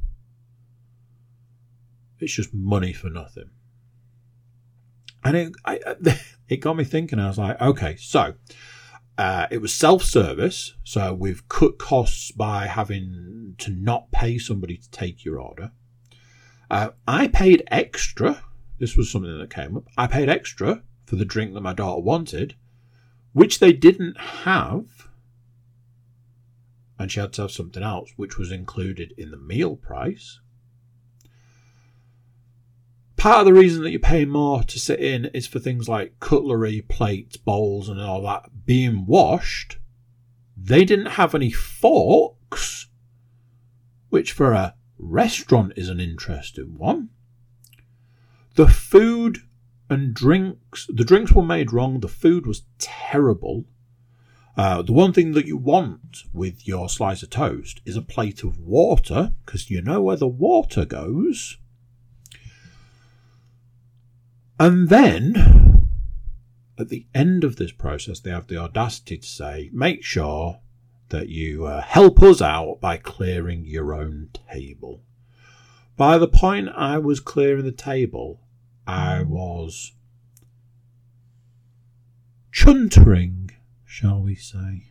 it's 2.18 2.34
just 2.34 2.52
money 2.52 2.92
for 2.92 3.08
nothing. 3.08 3.50
And 5.24 5.36
it, 5.36 5.52
I, 5.64 5.80
it 6.48 6.58
got 6.58 6.76
me 6.76 6.84
thinking. 6.84 7.18
I 7.18 7.28
was 7.28 7.38
like, 7.38 7.60
okay, 7.60 7.96
so 7.96 8.34
uh, 9.16 9.46
it 9.50 9.60
was 9.60 9.74
self 9.74 10.02
service. 10.02 10.74
So 10.84 11.14
we've 11.14 11.48
cut 11.48 11.78
costs 11.78 12.30
by 12.30 12.66
having 12.66 13.54
to 13.58 13.70
not 13.70 14.10
pay 14.10 14.38
somebody 14.38 14.76
to 14.76 14.90
take 14.90 15.24
your 15.24 15.40
order. 15.40 15.72
Uh, 16.70 16.90
I 17.08 17.26
paid 17.26 17.64
extra. 17.66 18.44
This 18.78 18.96
was 18.96 19.10
something 19.10 19.38
that 19.38 19.50
came 19.50 19.76
up. 19.76 19.88
I 19.98 20.06
paid 20.06 20.28
extra 20.28 20.82
for 21.04 21.16
the 21.16 21.24
drink 21.24 21.52
that 21.54 21.60
my 21.60 21.74
daughter 21.74 22.00
wanted, 22.00 22.54
which 23.32 23.58
they 23.58 23.72
didn't 23.72 24.18
have. 24.18 25.08
And 26.98 27.10
she 27.10 27.18
had 27.18 27.32
to 27.34 27.42
have 27.42 27.50
something 27.50 27.82
else, 27.82 28.12
which 28.16 28.38
was 28.38 28.52
included 28.52 29.12
in 29.18 29.30
the 29.30 29.36
meal 29.36 29.74
price. 29.74 30.38
Part 33.16 33.40
of 33.40 33.46
the 33.46 33.52
reason 33.52 33.82
that 33.82 33.90
you 33.90 33.98
pay 33.98 34.24
more 34.24 34.62
to 34.62 34.78
sit 34.78 35.00
in 35.00 35.26
is 35.26 35.46
for 35.46 35.58
things 35.58 35.88
like 35.88 36.20
cutlery, 36.20 36.82
plates, 36.82 37.36
bowls, 37.36 37.88
and 37.88 38.00
all 38.00 38.22
that 38.22 38.64
being 38.64 39.04
washed. 39.06 39.78
They 40.56 40.84
didn't 40.84 41.06
have 41.06 41.34
any 41.34 41.50
forks, 41.50 42.86
which 44.08 44.32
for 44.32 44.52
a 44.52 44.74
restaurant 45.00 45.72
is 45.76 45.88
an 45.88 46.00
interesting 46.00 46.76
one. 46.78 47.10
The 48.54 48.68
food 48.68 49.38
and 49.88 50.14
drinks. 50.14 50.86
The 50.88 51.04
drinks 51.04 51.32
were 51.32 51.42
made 51.42 51.72
wrong. 51.72 52.00
The 52.00 52.08
food 52.08 52.46
was 52.46 52.62
terrible. 52.78 53.64
Uh, 54.56 54.82
the 54.82 54.92
one 54.92 55.12
thing 55.12 55.32
that 55.32 55.46
you 55.46 55.56
want 55.56 56.24
with 56.32 56.66
your 56.66 56.88
slice 56.88 57.22
of 57.22 57.30
toast 57.30 57.80
is 57.84 57.96
a 57.96 58.02
plate 58.02 58.42
of 58.42 58.58
water, 58.58 59.32
because 59.44 59.70
you 59.70 59.80
know 59.80 60.02
where 60.02 60.16
the 60.16 60.28
water 60.28 60.84
goes. 60.84 61.56
And 64.58 64.88
then, 64.90 65.88
at 66.78 66.88
the 66.90 67.06
end 67.14 67.44
of 67.44 67.56
this 67.56 67.72
process, 67.72 68.20
they 68.20 68.30
have 68.30 68.48
the 68.48 68.58
audacity 68.58 69.16
to 69.16 69.26
say, 69.26 69.70
make 69.72 70.04
sure 70.04 70.60
that 71.10 71.28
you 71.28 71.66
uh, 71.66 71.82
help 71.82 72.22
us 72.22 72.40
out 72.40 72.80
by 72.80 72.96
clearing 72.96 73.64
your 73.64 73.94
own 73.94 74.30
table. 74.50 75.02
By 75.96 76.18
the 76.18 76.28
point 76.28 76.70
I 76.74 76.98
was 76.98 77.20
clearing 77.20 77.64
the 77.64 77.72
table, 77.72 78.40
I 78.86 79.22
was 79.22 79.92
chuntering, 82.52 83.50
shall 83.84 84.22
we 84.22 84.34
say. 84.34 84.86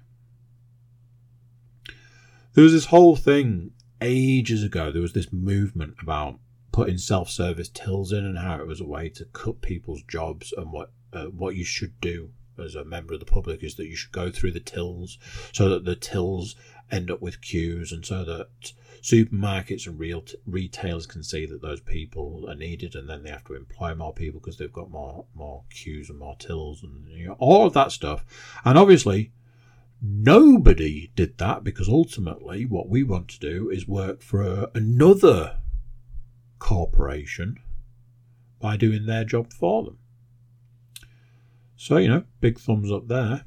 There 2.53 2.63
was 2.63 2.73
this 2.73 2.85
whole 2.85 3.15
thing 3.15 3.71
ages 4.01 4.63
ago. 4.63 4.91
There 4.91 5.01
was 5.01 5.13
this 5.13 5.33
movement 5.33 5.95
about 6.01 6.39
putting 6.71 6.97
self-service 6.97 7.69
tills 7.69 8.11
in 8.11 8.25
and 8.25 8.37
how 8.37 8.59
it 8.59 8.67
was 8.67 8.79
a 8.79 8.85
way 8.85 9.09
to 9.09 9.25
cut 9.25 9.61
people's 9.61 10.03
jobs 10.03 10.53
and 10.55 10.71
what 10.71 10.91
uh, 11.11 11.25
what 11.25 11.55
you 11.55 11.65
should 11.65 11.99
do 11.99 12.29
as 12.61 12.75
a 12.75 12.85
member 12.85 13.13
of 13.13 13.19
the 13.19 13.25
public 13.25 13.63
is 13.63 13.75
that 13.75 13.87
you 13.87 13.95
should 13.95 14.11
go 14.11 14.29
through 14.29 14.51
the 14.51 14.59
tills 14.59 15.17
so 15.53 15.69
that 15.69 15.85
the 15.85 15.95
tills 15.95 16.55
end 16.91 17.11
up 17.11 17.21
with 17.21 17.41
queues 17.41 17.91
and 17.91 18.05
so 18.05 18.23
that 18.23 18.73
supermarkets 19.01 19.87
and 19.87 19.99
real 19.99 20.21
t- 20.21 20.37
retailers 20.45 21.05
can 21.05 21.23
see 21.23 21.45
that 21.45 21.61
those 21.61 21.79
people 21.81 22.45
are 22.49 22.55
needed 22.55 22.95
and 22.95 23.09
then 23.09 23.23
they 23.23 23.29
have 23.29 23.43
to 23.45 23.55
employ 23.55 23.95
more 23.95 24.13
people 24.13 24.39
because 24.39 24.57
they've 24.57 24.73
got 24.73 24.91
more 24.91 25.25
more 25.33 25.63
queues 25.69 26.09
and 26.09 26.19
more 26.19 26.35
tills 26.37 26.83
and 26.83 27.07
you 27.09 27.27
know, 27.27 27.35
all 27.39 27.65
of 27.65 27.73
that 27.73 27.91
stuff. 27.91 28.25
And 28.65 28.77
obviously 28.77 29.31
nobody 30.01 31.11
did 31.15 31.37
that 31.37 31.63
because 31.63 31.89
ultimately 31.89 32.65
what 32.65 32.89
we 32.89 33.03
want 33.03 33.27
to 33.27 33.39
do 33.39 33.69
is 33.69 33.87
work 33.87 34.21
for 34.21 34.69
another 34.73 35.57
corporation 36.57 37.57
by 38.59 38.75
doing 38.75 39.05
their 39.05 39.23
job 39.23 39.51
for 39.53 39.83
them 39.83 39.97
so 41.81 41.95
you 41.95 42.09
know 42.09 42.23
big 42.41 42.59
thumbs 42.59 42.91
up 42.91 43.07
there 43.07 43.45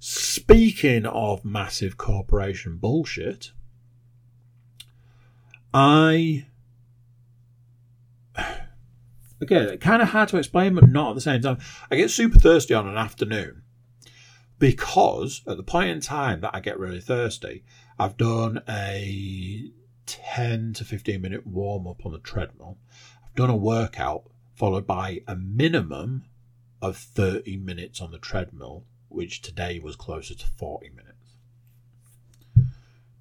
speaking 0.00 1.06
of 1.06 1.44
massive 1.44 1.96
corporation 1.96 2.76
bullshit 2.76 3.52
I 5.72 6.46
again 9.40 9.78
kind 9.78 10.02
of 10.02 10.08
hard 10.08 10.28
to 10.30 10.38
explain, 10.38 10.74
but 10.74 10.88
not 10.88 11.10
at 11.10 11.14
the 11.14 11.20
same 11.20 11.40
time. 11.40 11.58
I 11.90 11.96
get 11.96 12.10
super 12.10 12.38
thirsty 12.38 12.74
on 12.74 12.88
an 12.88 12.98
afternoon 12.98 13.62
because 14.58 15.42
at 15.46 15.56
the 15.56 15.62
point 15.62 15.90
in 15.90 16.00
time 16.00 16.40
that 16.40 16.54
I 16.54 16.60
get 16.60 16.78
really 16.78 17.00
thirsty, 17.00 17.64
I've 17.98 18.16
done 18.16 18.62
a 18.68 19.70
10 20.06 20.74
to 20.74 20.84
15 20.84 21.20
minute 21.20 21.46
warm 21.46 21.86
up 21.86 22.04
on 22.04 22.12
the 22.12 22.18
treadmill. 22.18 22.78
I've 23.24 23.34
done 23.34 23.50
a 23.50 23.56
workout 23.56 24.24
followed 24.54 24.86
by 24.86 25.22
a 25.26 25.34
minimum 25.34 26.24
of 26.82 26.98
30 26.98 27.56
minutes 27.56 28.02
on 28.02 28.10
the 28.10 28.18
treadmill, 28.18 28.84
which 29.08 29.40
today 29.40 29.78
was 29.78 29.96
closer 29.96 30.34
to 30.34 30.46
40 30.46 30.90
minutes 30.90 31.12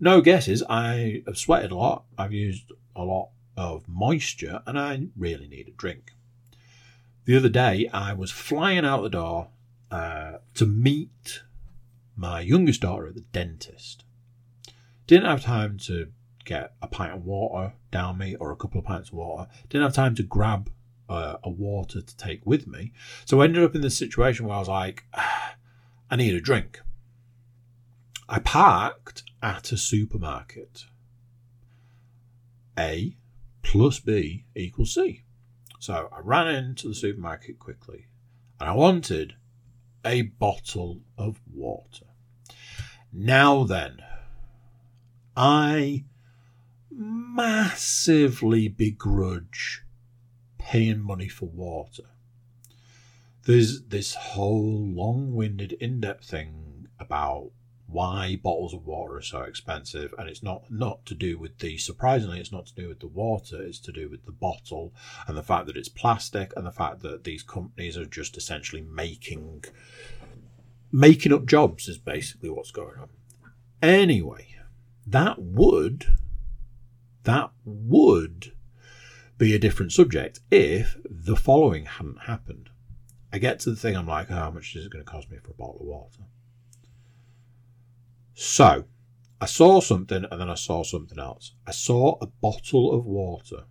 no 0.02 0.20
guesses. 0.20 0.64
I 0.68 1.22
have 1.28 1.38
sweated 1.38 1.72
a 1.72 1.76
lot. 1.76 2.04
I've 2.18 2.34
used 2.34 2.74
a 2.96 3.04
lot 3.06 3.30
of 3.56 3.88
moisture, 3.88 4.62
and 4.66 4.78
I 4.78 5.04
really 5.16 5.48
need 5.48 5.68
a 5.70 5.72
drink. 5.72 6.12
The 7.26 7.38
other 7.38 7.50
day, 7.50 7.88
I 7.94 8.14
was 8.14 8.32
flying 8.32 8.84
out 8.84 9.04
the 9.04 9.10
door 9.10 9.50
uh, 9.92 10.40
to 10.56 10.66
meet 10.66 11.44
my 12.16 12.42
youngest 12.42 12.82
daughter 12.82 13.08
at 13.08 13.16
the 13.16 13.22
dentist. 13.22 14.04
Didn't 15.06 15.30
have 15.30 15.44
time 15.44 15.78
to 15.86 16.08
get 16.44 16.74
a 16.82 16.88
pint 16.88 17.14
of 17.14 17.26
water 17.26 17.74
down 17.92 18.18
me 18.18 18.36
or 18.36 18.52
a 18.52 18.56
couple 18.56 18.80
of 18.80 18.86
pints 18.86 19.10
of 19.10 19.16
water. 19.16 19.50
Didn't 19.70 19.84
have 19.84 19.94
time 19.94 20.16
to 20.16 20.24
grab 20.24 20.72
uh, 21.12 21.38
a 21.44 21.50
water 21.50 22.02
to 22.02 22.18
take 22.18 22.46
with 22.46 22.66
me. 22.68 22.94
So 23.26 23.42
I 23.42 23.44
ended 23.44 23.64
up 23.64 23.76
in 23.76 23.82
this 23.82 23.98
situation 23.98 24.46
where 24.46 24.56
I 24.56 24.60
was 24.60 24.70
like, 24.70 25.04
ah, 25.14 25.56
I 26.10 26.16
need 26.16 26.34
a 26.34 26.40
drink. 26.40 26.80
I 28.30 28.40
parked 28.40 29.24
at 29.44 29.74
a 29.74 29.78
supermarket. 29.78 30.86
A 32.80 33.18
plus 33.62 34.00
B 34.00 34.46
equals 34.56 34.94
C. 34.94 35.24
So 35.80 36.10
I 36.16 36.20
ran 36.24 36.48
into 36.48 36.88
the 36.88 36.96
supermarket 36.96 37.60
quickly 37.60 38.06
and 38.60 38.70
I 38.70 38.74
wanted 38.74 39.34
a 40.06 40.22
bottle 40.22 41.02
of 41.18 41.42
water. 41.54 42.06
Now 43.12 43.66
then, 43.66 44.02
I 45.36 46.06
massively 46.90 48.70
begrudge 48.70 49.84
paying 50.62 51.00
money 51.00 51.28
for 51.28 51.48
water. 51.48 52.04
There's 53.44 53.82
this 53.82 54.14
whole 54.14 54.86
long 54.86 55.34
winded, 55.34 55.74
in 55.74 56.00
depth 56.00 56.26
thing 56.30 56.88
about 57.00 57.52
why 57.88 58.40
bottles 58.42 58.74
of 58.74 58.86
water 58.86 59.18
are 59.18 59.22
so 59.22 59.42
expensive 59.42 60.14
and 60.18 60.30
it's 60.30 60.44
not 60.44 60.64
not 60.72 61.06
to 61.06 61.14
do 61.14 61.38
with 61.38 61.58
the 61.58 61.78
surprisingly 61.78 62.40
it's 62.40 62.52
not 62.52 62.66
to 62.66 62.76
do 62.76 62.88
with 62.88 63.02
the 63.02 63.08
water 63.08 63.62
it's 63.62 63.80
to 63.80 63.92
do 63.92 64.08
with 64.08 64.26
the 64.26 64.32
bottle 64.32 64.94
and 65.28 65.36
the 65.36 65.44
fact 65.44 65.66
that 65.66 65.76
it's 65.76 65.90
plastic 65.90 66.54
and 66.56 66.66
the 66.66 66.72
fact 66.72 67.02
that 67.02 67.26
these 67.26 67.44
companies 67.44 67.98
are 67.98 68.06
just 68.06 68.38
essentially 68.38 68.82
making 68.82 69.66
making 70.90 71.34
up 71.34 71.46
jobs 71.46 71.90
is 71.90 71.98
basically 71.98 72.50
what's 72.50 72.72
going 72.72 72.98
on 72.98 73.10
anyway 73.82 74.48
that 75.06 75.38
would 75.38 76.06
that 77.24 77.52
would 77.66 78.54
be 79.42 79.54
a 79.56 79.60
different 79.60 79.92
subject 79.92 80.40
if 80.52 80.96
the 81.04 81.36
following 81.36 81.86
hadn't 81.86 82.28
happened. 82.28 82.70
I 83.34 83.40
get 83.40 83.60
to 83.62 83.72
the 83.72 83.76
thing, 83.76 83.98
I'm 83.98 84.06
like, 84.06 84.30
oh, 84.30 84.36
how 84.36 84.52
much 84.52 84.76
is 84.76 84.86
it 84.86 84.92
going 84.92 85.04
to 85.04 85.12
cost 85.12 85.32
me 85.32 85.40
for 85.44 85.50
a 85.50 85.56
bottle 85.56 85.80
of 85.82 85.88
water? 85.88 86.26
So, 88.36 88.86
I 89.42 89.48
saw 89.48 89.80
something 89.80 90.26
and 90.30 90.40
then 90.40 90.52
I 90.52 90.54
saw 90.54 90.84
something 90.84 91.18
else. 91.18 91.56
I 91.66 91.72
saw 91.72 92.20
a 92.22 92.28
bottle 92.28 92.94
of 92.94 93.08
water 93.08 93.64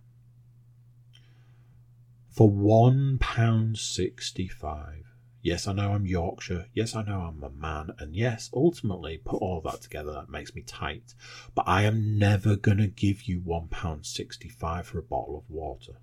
for 2.29 2.51
£1.65. 2.51 5.03
Yes, 5.43 5.67
I 5.67 5.73
know 5.73 5.93
I'm 5.93 6.05
Yorkshire. 6.05 6.67
Yes, 6.73 6.95
I 6.95 7.01
know 7.01 7.21
I'm 7.21 7.43
a 7.43 7.49
man. 7.49 7.91
And 7.97 8.15
yes, 8.15 8.49
ultimately, 8.53 9.17
put 9.17 9.41
all 9.41 9.59
that 9.61 9.81
together, 9.81 10.11
that 10.13 10.29
makes 10.29 10.53
me 10.53 10.61
tight. 10.61 11.15
But 11.55 11.67
I 11.67 11.83
am 11.83 12.19
never 12.19 12.55
going 12.55 12.77
to 12.77 12.87
give 12.87 13.23
you 13.23 13.41
£1.65 13.41 14.85
for 14.85 14.99
a 14.99 15.03
bottle 15.03 15.37
of 15.37 15.49
water. 15.49 15.93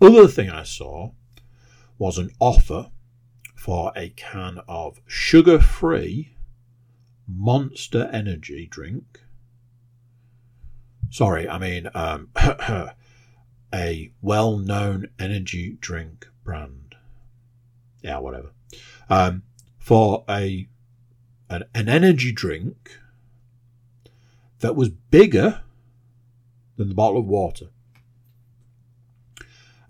The 0.00 0.06
other 0.06 0.28
thing 0.28 0.50
I 0.50 0.64
saw 0.64 1.12
was 1.98 2.18
an 2.18 2.30
offer 2.40 2.90
for 3.54 3.92
a 3.94 4.10
can 4.10 4.60
of 4.66 5.00
sugar 5.06 5.60
free 5.60 6.34
monster 7.26 8.10
energy 8.12 8.66
drink. 8.70 9.20
Sorry, 11.10 11.48
I 11.48 11.58
mean, 11.58 11.88
um, 11.94 12.30
a 13.74 14.12
well 14.22 14.56
known 14.56 15.08
energy 15.18 15.76
drink 15.80 16.28
brand. 16.44 16.94
Yeah, 18.02 18.18
whatever. 18.18 18.52
Um, 19.10 19.42
for 19.78 20.24
a 20.28 20.68
an, 21.50 21.64
an 21.74 21.88
energy 21.88 22.32
drink 22.32 22.98
that 24.60 24.76
was 24.76 24.88
bigger 24.88 25.62
than 26.76 26.88
the 26.88 26.94
bottle 26.94 27.18
of 27.18 27.26
water. 27.26 27.66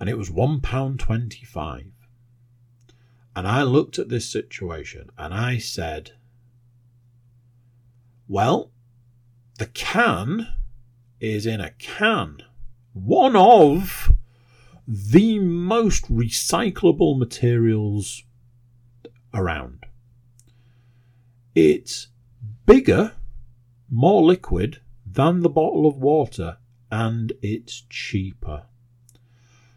And 0.00 0.08
it 0.08 0.18
was 0.18 0.30
£1.25. 0.30 1.90
And 3.36 3.48
I 3.48 3.62
looked 3.62 3.98
at 3.98 4.08
this 4.08 4.28
situation 4.28 5.10
and 5.16 5.32
I 5.32 5.58
said, 5.58 6.12
well, 8.26 8.70
the 9.58 9.66
can 9.66 10.48
is 11.20 11.46
in 11.46 11.60
a 11.60 11.70
can 11.70 12.42
one 12.94 13.36
of 13.36 14.12
the 14.86 15.38
most 15.38 16.10
recyclable 16.10 17.18
materials 17.18 18.22
around. 19.34 19.84
It's 21.54 22.08
bigger, 22.66 23.12
more 23.90 24.22
liquid 24.22 24.80
than 25.04 25.40
the 25.40 25.48
bottle 25.48 25.86
of 25.86 25.96
water, 25.96 26.58
and 26.90 27.32
it's 27.42 27.82
cheaper. 27.90 28.64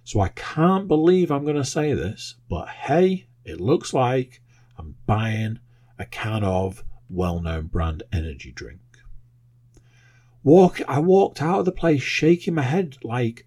So 0.03 0.22
I 0.22 0.30
can't 0.30 0.88
believe 0.88 1.32
I'm 1.32 1.43
going 1.43 1.57
to 1.57 1.65
say 1.65 1.93
this, 1.93 2.36
but 2.49 2.70
hey, 2.70 3.28
it 3.43 3.59
looks 3.59 3.93
like 3.93 4.41
I'm 4.78 4.95
buying 5.05 5.59
a 5.99 6.05
can 6.05 6.43
of 6.43 6.84
well 7.09 7.41
known 7.41 7.68
brand 7.68 8.03
energy 8.13 8.51
drink. 8.51 8.80
Walk, 10.48 10.80
I 10.88 11.00
walked 11.00 11.41
out 11.41 11.60
of 11.60 11.66
the 11.66 11.74
place 11.74 12.02
shaking 12.02 12.54
my 12.54 12.62
head 12.62 12.95
like, 13.04 13.45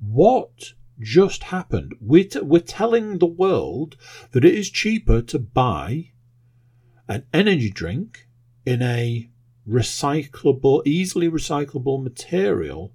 what 0.00 0.72
just 0.98 1.42
happened? 1.42 1.94
We're, 2.00 2.24
t- 2.24 2.40
we're 2.40 2.60
telling 2.60 3.18
the 3.18 3.26
world 3.26 3.98
that 4.30 4.46
it 4.46 4.54
is 4.54 4.70
cheaper 4.70 5.20
to 5.20 5.38
buy 5.38 6.12
an 7.06 7.26
energy 7.34 7.68
drink 7.68 8.28
in 8.64 8.80
a 8.80 9.28
recyclable, 9.68 10.80
easily 10.86 11.28
recyclable 11.28 12.02
material 12.02 12.94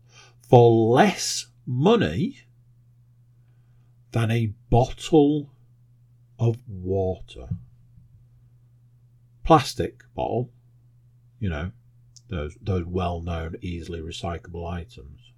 for 0.50 0.92
less 0.92 1.46
money 1.68 2.40
than 4.14 4.32
a 4.32 4.48
bottle 4.72 5.52
of 6.40 6.58
water. 6.68 7.50
Plastic 9.44 10.02
bottle, 10.16 10.50
you 11.40 11.52
know, 11.52 11.72
those 12.36 12.58
those 12.62 12.86
well 12.86 13.22
known, 13.22 13.56
easily 13.62 14.02
recyclable 14.02 14.70
items. 14.70 15.32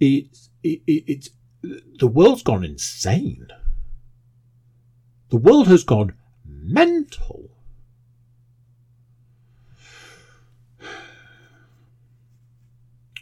It's 0.00 0.50
it, 0.62 0.82
it's 0.86 1.30
the 1.98 2.06
world's 2.06 2.42
gone 2.42 2.64
insane. 2.64 3.48
The 5.30 5.36
world 5.36 5.66
has 5.68 5.84
gone 5.84 6.14
mental. 6.44 7.50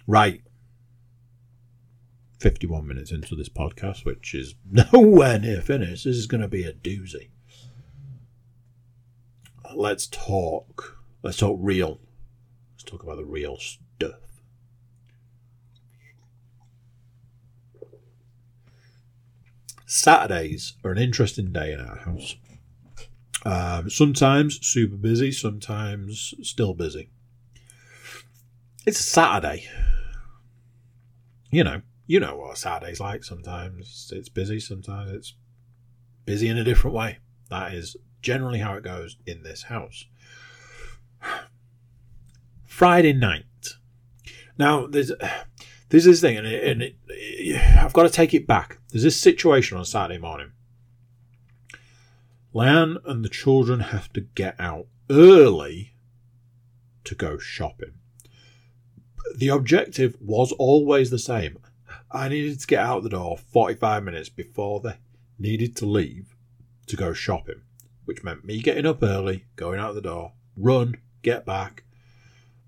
Right. 0.06 0.42
51 2.40 2.86
minutes 2.86 3.10
into 3.10 3.34
this 3.34 3.48
podcast, 3.48 4.04
which 4.04 4.34
is 4.34 4.54
nowhere 4.92 5.38
near 5.38 5.62
finished. 5.62 6.04
This 6.04 6.16
is 6.16 6.26
going 6.26 6.42
to 6.42 6.48
be 6.48 6.64
a 6.64 6.74
doozy. 6.74 7.30
Let's 9.74 10.06
talk. 10.06 10.98
Let's 11.22 11.38
talk 11.38 11.56
real 11.58 12.00
Let's 12.84 12.90
talk 12.90 13.02
about 13.02 13.16
the 13.16 13.24
real 13.24 13.56
stuff. 13.56 14.20
Saturdays 19.86 20.74
are 20.84 20.90
an 20.90 20.98
interesting 20.98 21.50
day 21.50 21.72
in 21.72 21.80
our 21.80 21.96
house. 21.96 22.36
Um, 23.46 23.88
sometimes 23.88 24.58
super 24.66 24.96
busy, 24.96 25.32
sometimes 25.32 26.34
still 26.42 26.74
busy. 26.74 27.08
It's 28.84 29.00
a 29.00 29.02
Saturday. 29.02 29.66
You 31.50 31.64
know, 31.64 31.80
you 32.06 32.20
know 32.20 32.36
what 32.36 32.52
a 32.52 32.56
Saturday's 32.56 33.00
like. 33.00 33.24
Sometimes 33.24 34.12
it's 34.14 34.28
busy, 34.28 34.60
sometimes 34.60 35.10
it's 35.10 35.34
busy 36.26 36.48
in 36.48 36.58
a 36.58 36.64
different 36.64 36.94
way. 36.94 37.20
That 37.48 37.72
is 37.72 37.96
generally 38.20 38.58
how 38.58 38.74
it 38.74 38.84
goes 38.84 39.16
in 39.24 39.42
this 39.42 39.62
house. 39.62 40.04
Friday 42.74 43.12
night. 43.12 43.44
Now, 44.58 44.88
there's 44.88 45.12
there's 45.90 46.06
this 46.06 46.20
thing, 46.20 46.38
and, 46.38 46.46
it, 46.48 46.64
and 46.64 46.82
it, 46.82 46.96
I've 47.78 47.92
got 47.92 48.02
to 48.02 48.08
take 48.08 48.34
it 48.34 48.48
back. 48.48 48.78
There's 48.90 49.04
this 49.04 49.20
situation 49.20 49.78
on 49.78 49.84
Saturday 49.84 50.18
morning. 50.18 50.50
Leanne 52.52 52.96
and 53.04 53.24
the 53.24 53.28
children 53.28 53.78
have 53.78 54.12
to 54.14 54.22
get 54.22 54.56
out 54.58 54.88
early 55.08 55.94
to 57.04 57.14
go 57.14 57.38
shopping. 57.38 57.92
The 59.36 59.50
objective 59.50 60.16
was 60.20 60.50
always 60.50 61.10
the 61.10 61.18
same. 61.20 61.58
I 62.10 62.28
needed 62.28 62.58
to 62.58 62.66
get 62.66 62.80
out 62.80 63.04
the 63.04 63.08
door 63.08 63.38
45 63.38 64.02
minutes 64.02 64.28
before 64.28 64.80
they 64.80 64.96
needed 65.38 65.76
to 65.76 65.86
leave 65.86 66.34
to 66.88 66.96
go 66.96 67.12
shopping, 67.12 67.62
which 68.04 68.24
meant 68.24 68.44
me 68.44 68.60
getting 68.60 68.84
up 68.84 69.00
early, 69.00 69.44
going 69.54 69.78
out 69.78 69.94
the 69.94 70.00
door, 70.00 70.32
run, 70.56 70.96
get 71.22 71.46
back, 71.46 71.83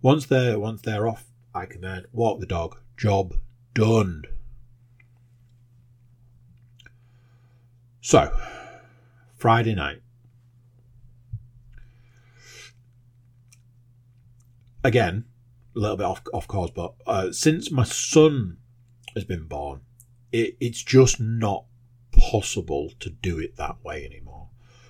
once 0.03 0.27
they're 0.27 0.59
once 0.59 0.83
they're 0.83 1.09
off, 1.09 1.25
I 1.55 1.67
can 1.67 1.81
then 1.81 2.05
walk 2.13 2.41
the 2.41 2.47
dog. 2.47 2.79
Job 2.97 3.35
done. 3.75 4.25
So, 8.01 8.33
Friday 9.37 9.75
night. 9.75 10.01
Again, 14.85 15.25
a 15.75 15.81
little 15.81 15.97
bit 15.97 16.05
off 16.05 16.23
off 16.33 16.47
course, 16.47 16.71
but 16.71 16.95
uh, 17.07 17.33
since 17.33 17.71
my 17.71 17.85
son 17.85 18.59
has 19.15 19.25
been 19.25 19.47
born, 19.47 19.81
it, 20.31 20.57
it's 20.61 20.83
just 20.83 21.21
not 21.21 21.65
possible 22.13 22.93
to 23.01 23.11
do 23.11 23.39
it 23.39 23.57
that 23.57 23.83
way 23.85 24.05
anymore 24.05 24.49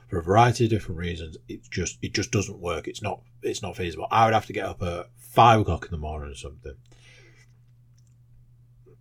for 0.09 0.19
a 0.19 0.23
variety 0.23 0.65
of 0.65 0.71
different 0.71 0.99
reasons. 0.99 1.37
It 1.49 1.69
just 1.71 1.99
it 2.03 2.15
just 2.15 2.31
doesn't 2.31 2.59
work. 2.59 2.87
It's 2.87 3.03
not 3.03 3.23
it's 3.51 3.63
not 3.63 3.77
feasible. 3.77 4.07
I 4.11 4.25
would 4.25 4.35
have 4.35 4.47
to 4.47 4.53
get 4.53 4.67
up 4.67 4.83
at 4.83 5.07
five 5.19 5.61
o'clock 5.61 5.85
in 5.85 5.91
the 5.91 5.99
morning 5.99 6.31
or 6.31 6.35
something. 6.35 6.75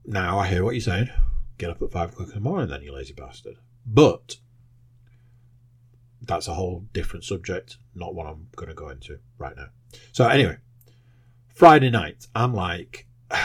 Now 0.06 0.39
I 0.39 0.48
hear 0.48 0.64
what 0.64 0.76
you're 0.76 0.82
saying. 0.82 1.10
Get 1.58 1.70
up 1.70 1.82
at 1.82 1.91
five 1.91 2.12
o'clock 2.12 2.30
in 2.30 2.36
the 2.36 2.39
morning, 2.41 2.70
then 2.70 2.82
you 2.82 2.93
lazy 2.93 3.14
bastard. 3.14 3.56
But 3.86 4.38
that's 6.22 6.48
a 6.48 6.54
whole 6.54 6.86
different 6.91 7.24
subject, 7.24 7.78
not 7.93 8.16
one 8.16 8.28
I'm 8.28 8.48
going 8.56 8.70
to 8.70 8.76
go 8.76 8.89
into 8.89 9.20
right 9.38 9.56
now. 9.56 9.68
So 10.12 10.28
anyway, 10.28 10.58
Friday 11.48 11.89
night, 11.89 12.28
I'm 12.36 12.54
like, 12.54 13.08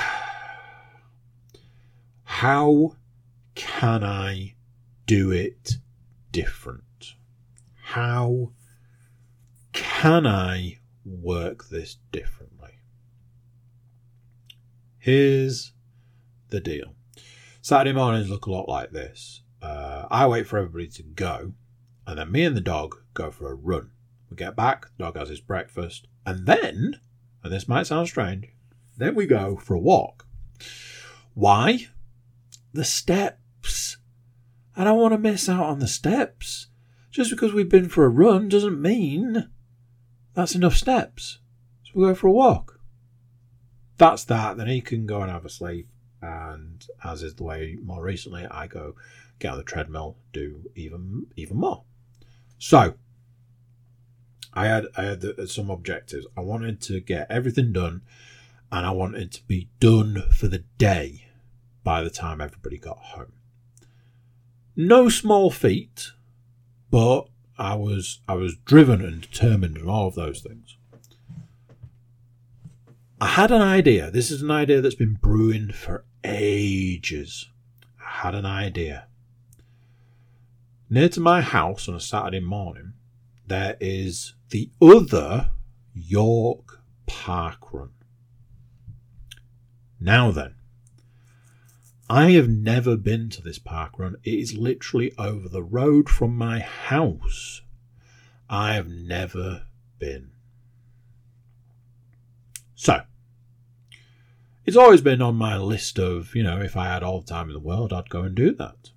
how 2.24 2.96
can 3.54 4.02
I 4.02 4.54
do 5.06 5.30
it 5.30 5.76
different? 6.32 6.84
how 7.90 8.52
can 9.72 10.26
I 10.26 10.78
work 11.04 11.68
this 11.68 11.96
differently? 12.12 12.70
Here's 14.98 15.72
the 16.48 16.60
deal. 16.60 16.94
Saturday 17.62 17.92
mornings 17.92 18.28
look 18.28 18.46
a 18.46 18.50
lot 18.50 18.68
like 18.68 18.90
this. 18.90 19.42
Uh, 19.62 20.06
I 20.10 20.26
wait 20.26 20.46
for 20.46 20.58
everybody 20.58 20.88
to 20.88 21.02
go, 21.02 21.52
and 22.06 22.18
then 22.18 22.32
me 22.32 22.44
and 22.44 22.56
the 22.56 22.60
dog 22.60 22.96
go 23.14 23.30
for 23.30 23.50
a 23.50 23.54
run. 23.54 23.90
We 24.30 24.36
get 24.36 24.56
back, 24.56 24.86
the 24.96 25.04
dog 25.04 25.16
has 25.16 25.28
his 25.28 25.40
breakfast, 25.40 26.06
and 26.24 26.46
then, 26.46 27.00
and 27.42 27.52
this 27.52 27.68
might 27.68 27.86
sound 27.86 28.08
strange, 28.08 28.48
Then 28.96 29.14
we 29.14 29.26
go 29.26 29.56
for 29.56 29.74
a 29.74 29.80
walk. 29.80 30.26
Why? 31.34 31.88
The 32.72 32.84
steps. 32.84 33.96
I 34.76 34.84
don't 34.84 35.00
want 35.00 35.12
to 35.12 35.18
miss 35.18 35.48
out 35.48 35.64
on 35.64 35.78
the 35.78 35.88
steps. 35.88 36.68
Just 37.10 37.30
because 37.30 37.52
we've 37.52 37.68
been 37.68 37.88
for 37.88 38.04
a 38.04 38.10
run 38.10 38.48
doesn't 38.48 38.80
mean 38.80 39.48
that's 40.40 40.54
enough 40.54 40.74
steps. 40.76 41.38
So 41.84 41.92
we 41.94 42.06
go 42.06 42.14
for 42.14 42.28
a 42.28 42.32
walk. 42.32 42.80
That's 43.98 44.24
that. 44.24 44.56
Then 44.56 44.68
he 44.68 44.80
can 44.80 45.04
go 45.04 45.20
and 45.20 45.30
have 45.30 45.44
a 45.44 45.50
sleep. 45.50 45.88
And 46.22 46.86
as 47.04 47.22
is 47.22 47.34
the 47.34 47.44
way 47.44 47.76
more 47.82 48.02
recently, 48.02 48.46
I 48.46 48.66
go 48.66 48.94
get 49.38 49.52
on 49.52 49.58
the 49.58 49.64
treadmill, 49.64 50.16
do 50.32 50.70
even 50.74 51.26
even 51.36 51.58
more. 51.58 51.84
So 52.58 52.94
I 54.54 54.66
had 54.66 54.86
I 54.96 55.02
had 55.04 55.20
the, 55.20 55.46
some 55.46 55.70
objectives. 55.70 56.26
I 56.36 56.40
wanted 56.40 56.80
to 56.82 57.00
get 57.00 57.30
everything 57.30 57.72
done, 57.72 58.02
and 58.72 58.86
I 58.86 58.90
wanted 58.92 59.32
to 59.32 59.46
be 59.46 59.68
done 59.78 60.24
for 60.34 60.48
the 60.48 60.64
day 60.78 61.26
by 61.84 62.02
the 62.02 62.10
time 62.10 62.40
everybody 62.40 62.78
got 62.78 62.98
home. 62.98 63.32
No 64.74 65.08
small 65.10 65.50
feat, 65.50 66.12
but 66.90 67.28
I 67.60 67.74
was 67.74 68.20
I 68.26 68.34
was 68.34 68.56
driven 68.56 69.04
and 69.04 69.20
determined 69.20 69.76
and 69.76 69.88
all 69.88 70.08
of 70.08 70.14
those 70.14 70.40
things. 70.40 70.78
I 73.20 73.26
had 73.26 73.50
an 73.50 73.60
idea. 73.60 74.10
This 74.10 74.30
is 74.30 74.40
an 74.40 74.50
idea 74.50 74.80
that's 74.80 74.94
been 74.94 75.18
brewing 75.20 75.70
for 75.72 76.06
ages. 76.24 77.50
I 78.00 78.22
had 78.22 78.34
an 78.34 78.46
idea. 78.46 79.08
Near 80.88 81.10
to 81.10 81.20
my 81.20 81.42
house 81.42 81.86
on 81.86 81.94
a 81.94 82.00
Saturday 82.00 82.40
morning, 82.40 82.94
there 83.46 83.76
is 83.78 84.32
the 84.48 84.70
other 84.80 85.50
York 85.92 86.80
Park 87.06 87.74
Run. 87.74 87.90
Now 90.00 90.30
then, 90.30 90.54
I 92.10 92.32
have 92.32 92.48
never 92.48 92.96
been 92.96 93.28
to 93.30 93.40
this 93.40 93.60
park 93.60 93.96
run. 93.96 94.16
It 94.24 94.34
is 94.34 94.54
literally 94.54 95.12
over 95.16 95.48
the 95.48 95.62
road 95.62 96.08
from 96.08 96.36
my 96.36 96.58
house. 96.58 97.62
I 98.48 98.74
have 98.74 98.88
never 98.88 99.66
been. 100.00 100.32
So, 102.74 103.02
it's 104.64 104.76
always 104.76 105.02
been 105.02 105.22
on 105.22 105.36
my 105.36 105.56
list 105.56 106.00
of, 106.00 106.34
you 106.34 106.42
know, 106.42 106.60
if 106.60 106.76
I 106.76 106.86
had 106.86 107.04
all 107.04 107.20
the 107.20 107.28
time 107.28 107.46
in 107.46 107.54
the 107.54 107.60
world, 107.60 107.92
I'd 107.92 108.10
go 108.10 108.22
and 108.22 108.34
do 108.34 108.50
that. 108.56 108.90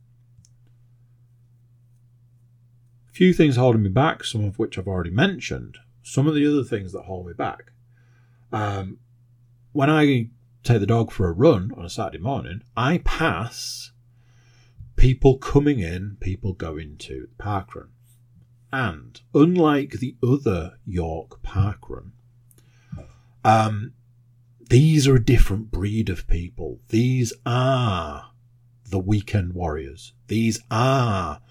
Few 3.12 3.32
things 3.32 3.58
holding 3.58 3.84
me 3.84 3.90
back, 3.90 4.24
some 4.24 4.44
of 4.44 4.58
which 4.58 4.80
I've 4.80 4.88
already 4.88 5.12
mentioned. 5.12 5.78
Some 6.02 6.26
of 6.26 6.34
the 6.34 6.48
other 6.48 6.64
things 6.64 6.94
that 6.94 7.04
hold 7.04 7.28
me 7.28 7.34
back. 7.34 7.74
Um, 8.52 8.98
when 9.72 9.92
I 9.92 10.30
take 10.64 10.80
the 10.80 10.88
dog 10.88 11.12
for 11.12 11.28
a 11.28 11.34
run 11.34 11.72
on 11.78 11.86
a 11.86 11.90
Saturday 11.90 12.24
morning, 12.24 12.62
I 12.76 13.00
pass 13.00 13.92
people 14.96 15.38
coming 15.38 15.80
in, 15.80 16.18
people 16.20 16.54
going 16.54 16.98
to 16.98 17.28
the 17.30 17.44
park 17.44 17.76
run. 17.76 17.90
And 18.72 19.20
unlike 19.34 20.00
the 20.00 20.16
other 20.24 20.80
York 20.86 21.44
park 21.44 21.90
run, 21.90 22.14
um, 23.44 23.94
these 24.70 25.08
are 25.08 25.16
a 25.16 25.24
different 25.24 25.70
breed 25.70 26.10
of 26.10 26.28
people. 26.28 26.80
These 26.90 27.34
are 27.46 28.32
the 28.90 29.00
weekend 29.00 29.54
warriors. 29.54 30.14
These 30.28 30.60
are 30.72 31.42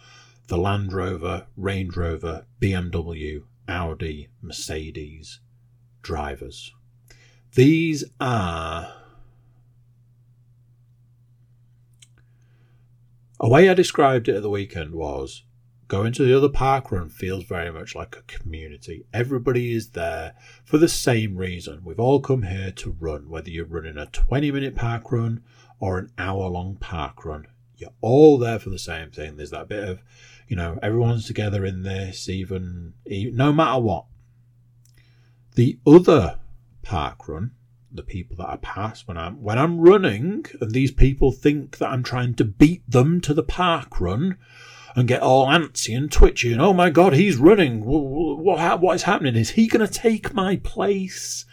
the 0.49 0.57
Land 0.57 0.93
Rover, 0.93 1.47
Range 1.57 1.97
Rover, 1.97 2.47
BMW, 2.61 3.43
Audi, 3.69 4.29
Mercedes 4.41 5.41
drivers. 6.03 6.73
These 7.55 8.05
are 8.21 9.02
A 13.45 13.49
way 13.49 13.69
I 13.69 13.75
described 13.75 14.29
it 14.29 14.37
at 14.37 14.43
the 14.43 14.49
weekend 14.49 14.95
was 14.95 15.43
going 15.89 16.13
to 16.13 16.23
the 16.25 16.37
other 16.37 16.49
park 16.49 16.93
run 16.93 17.09
feels 17.09 17.43
very 17.43 17.73
much 17.73 17.93
like 17.97 18.15
a 18.15 18.23
community. 18.23 19.05
Everybody 19.13 19.75
is 19.75 19.91
there 19.91 20.35
for 20.65 20.79
the 20.79 20.87
same 20.87 21.37
reason. 21.37 21.81
We've 21.83 21.99
all 21.99 22.21
come 22.21 22.45
here 22.45 22.71
to 22.71 22.97
run, 23.01 23.29
whether 23.29 23.51
you're 23.51 23.65
running 23.65 23.99
a 23.99 24.07
20 24.07 24.53
minute 24.53 24.77
park 24.77 25.11
run 25.11 25.43
or 25.81 25.99
an 25.99 26.13
hour 26.19 26.47
long 26.47 26.77
park 26.77 27.25
run. 27.25 27.49
You're 27.77 27.91
all 28.01 28.39
there 28.39 28.61
for 28.61 28.71
the 28.71 28.79
same 28.79 29.11
thing. 29.11 29.37
There's 29.37 29.51
that 29.51 29.67
bit 29.67 29.89
of, 29.89 30.05
you 30.47 30.55
know, 30.55 30.79
everyone's 30.81 31.27
together 31.27 31.67
in 31.67 31.83
this, 31.83 32.29
even, 32.29 32.95
even 33.07 33.35
no 33.35 33.53
matter 33.53 33.81
what. 33.81 34.05
The 35.57 35.81
other 35.85 36.39
park 36.83 37.27
run 37.27 37.51
the 37.95 38.03
people 38.03 38.37
that 38.37 38.49
I 38.49 38.57
pass 38.57 39.07
when 39.07 39.17
I'm 39.17 39.43
when 39.43 39.59
I'm 39.59 39.81
running, 39.81 40.47
and 40.61 40.73
these 40.73 40.91
people 40.91 41.33
think 41.33 41.79
that 41.79 41.91
I'm 41.91 42.03
trying 42.03 42.35
to 42.35 42.45
beat 42.45 42.89
them 42.89 43.21
to 43.23 43.35
the 43.35 43.43
park 43.43 44.01
run, 44.01 44.39
and 44.95 45.09
get 45.09 45.23
all 45.23 45.47
antsy 45.47 45.97
and 45.97 46.11
twitchy. 46.11 46.53
And 46.53 46.61
oh 46.61 46.73
my 46.73 46.91
god, 46.91 47.15
he's 47.15 47.37
running! 47.37 47.85
What 47.85 48.81
what 48.81 48.97
is 48.97 49.03
happening? 49.03 49.37
Is 49.37 49.51
he 49.51 49.67
going 49.67 49.87
to 49.87 49.93
take 49.93 50.35
my 50.35 50.57
place 50.57 51.45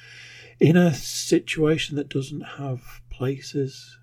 in 0.60 0.76
a 0.76 0.94
situation 0.94 1.96
that 1.96 2.10
doesn't 2.10 2.42
have 2.58 3.02
places? 3.10 3.98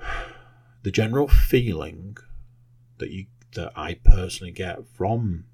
The 0.82 0.92
general 0.92 1.26
feeling 1.26 2.16
that 2.98 3.10
you 3.10 3.26
that 3.54 3.72
I 3.74 3.94
personally 3.94 4.52
get 4.52 4.86
from 4.86 5.46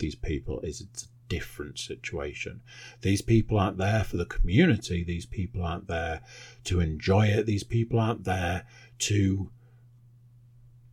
these 0.00 0.16
people 0.16 0.60
is 0.62 0.80
it's 0.80 1.06
different 1.28 1.78
situation. 1.78 2.60
These 3.00 3.22
people 3.22 3.58
aren't 3.58 3.78
there 3.78 4.04
for 4.04 4.16
the 4.16 4.26
community. 4.26 5.04
These 5.04 5.26
people 5.26 5.64
aren't 5.64 5.88
there 5.88 6.22
to 6.64 6.80
enjoy 6.80 7.26
it. 7.26 7.46
These 7.46 7.64
people 7.64 7.98
aren't 7.98 8.24
there 8.24 8.66
to 9.00 9.50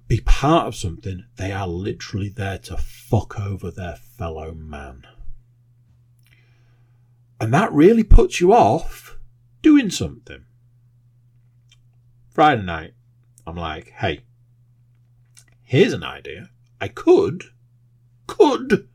be 0.07 0.21
part 0.21 0.67
of 0.67 0.75
something. 0.75 1.25
They 1.38 1.51
are 1.51 1.67
literally 1.67 2.29
there 2.29 2.57
to 2.59 2.77
fuck 2.77 3.39
over 3.39 3.71
their 3.71 3.95
fellow 3.95 4.53
man. 4.53 5.07
And 7.39 7.53
that 7.53 7.71
really 7.71 8.03
puts 8.03 8.41
you 8.41 8.53
off 8.53 9.17
doing 9.61 9.89
something. 9.89 10.45
Friday 12.29 12.61
night, 12.61 12.93
I'm 13.47 13.55
like, 13.55 13.89
hey, 13.97 14.21
here's 15.63 15.93
an 15.93 16.03
idea. 16.03 16.49
I 16.79 16.88
could, 16.88 17.45
could 18.27 18.88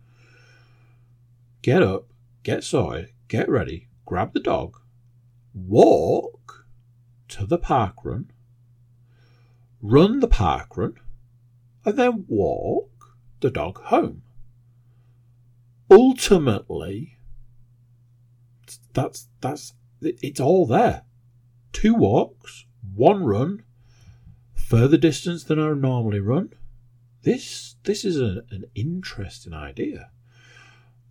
get 1.67 1.83
up, 1.83 2.07
get 2.45 2.63
sorted, 2.63 3.09
get 3.27 3.49
ready, 3.49 3.89
grab 4.05 4.33
the 4.33 4.39
dog, 4.39 4.79
walk 5.53 6.65
to 7.27 7.45
the 7.45 7.59
park 7.59 7.97
run, 8.05 8.31
run 9.83 10.21
the 10.21 10.29
park 10.29 10.77
run, 10.77 10.95
and 11.85 11.99
then 11.99 12.25
walk 12.29 13.17
the 13.41 13.51
dog 13.51 13.81
home. 13.87 14.23
Ultimately, 15.91 17.19
that's 18.93 19.27
that's 19.41 19.75
it's 20.01 20.39
all 20.39 20.67
there. 20.67 21.03
Two 21.73 21.95
walks, 21.95 22.65
one 22.95 23.25
run, 23.25 23.65
further 24.55 24.97
distance 24.97 25.43
than 25.43 25.59
I 25.59 25.73
normally 25.73 26.21
run. 26.21 26.53
This 27.23 27.75
this 27.83 28.05
is 28.05 28.21
a, 28.21 28.45
an 28.53 28.67
interesting 28.77 29.53
idea. 29.53 30.11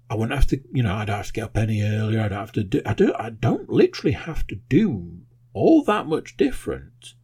I 0.10 0.16
wouldn't 0.16 0.38
have 0.38 0.48
to, 0.48 0.62
you 0.72 0.84
know, 0.84 0.94
I 0.94 1.06
don't 1.06 1.18
have 1.18 1.28
to 1.28 1.34
get 1.34 1.44
up 1.46 1.58
any 1.58 1.82
earlier. 1.82 2.22
I 2.22 2.28
don't 2.28 2.40
have 2.40 2.52
to 2.54 2.64
do, 2.64 2.82
I 2.86 2.94
don't, 2.94 3.16
I 3.16 3.30
don't 3.32 3.70
literally 3.70 4.14
have 4.14 4.46
to 4.48 4.56
do 4.56 5.22
all 5.54 5.84
that 5.84 6.06
much 6.06 6.38
different. 6.38 7.16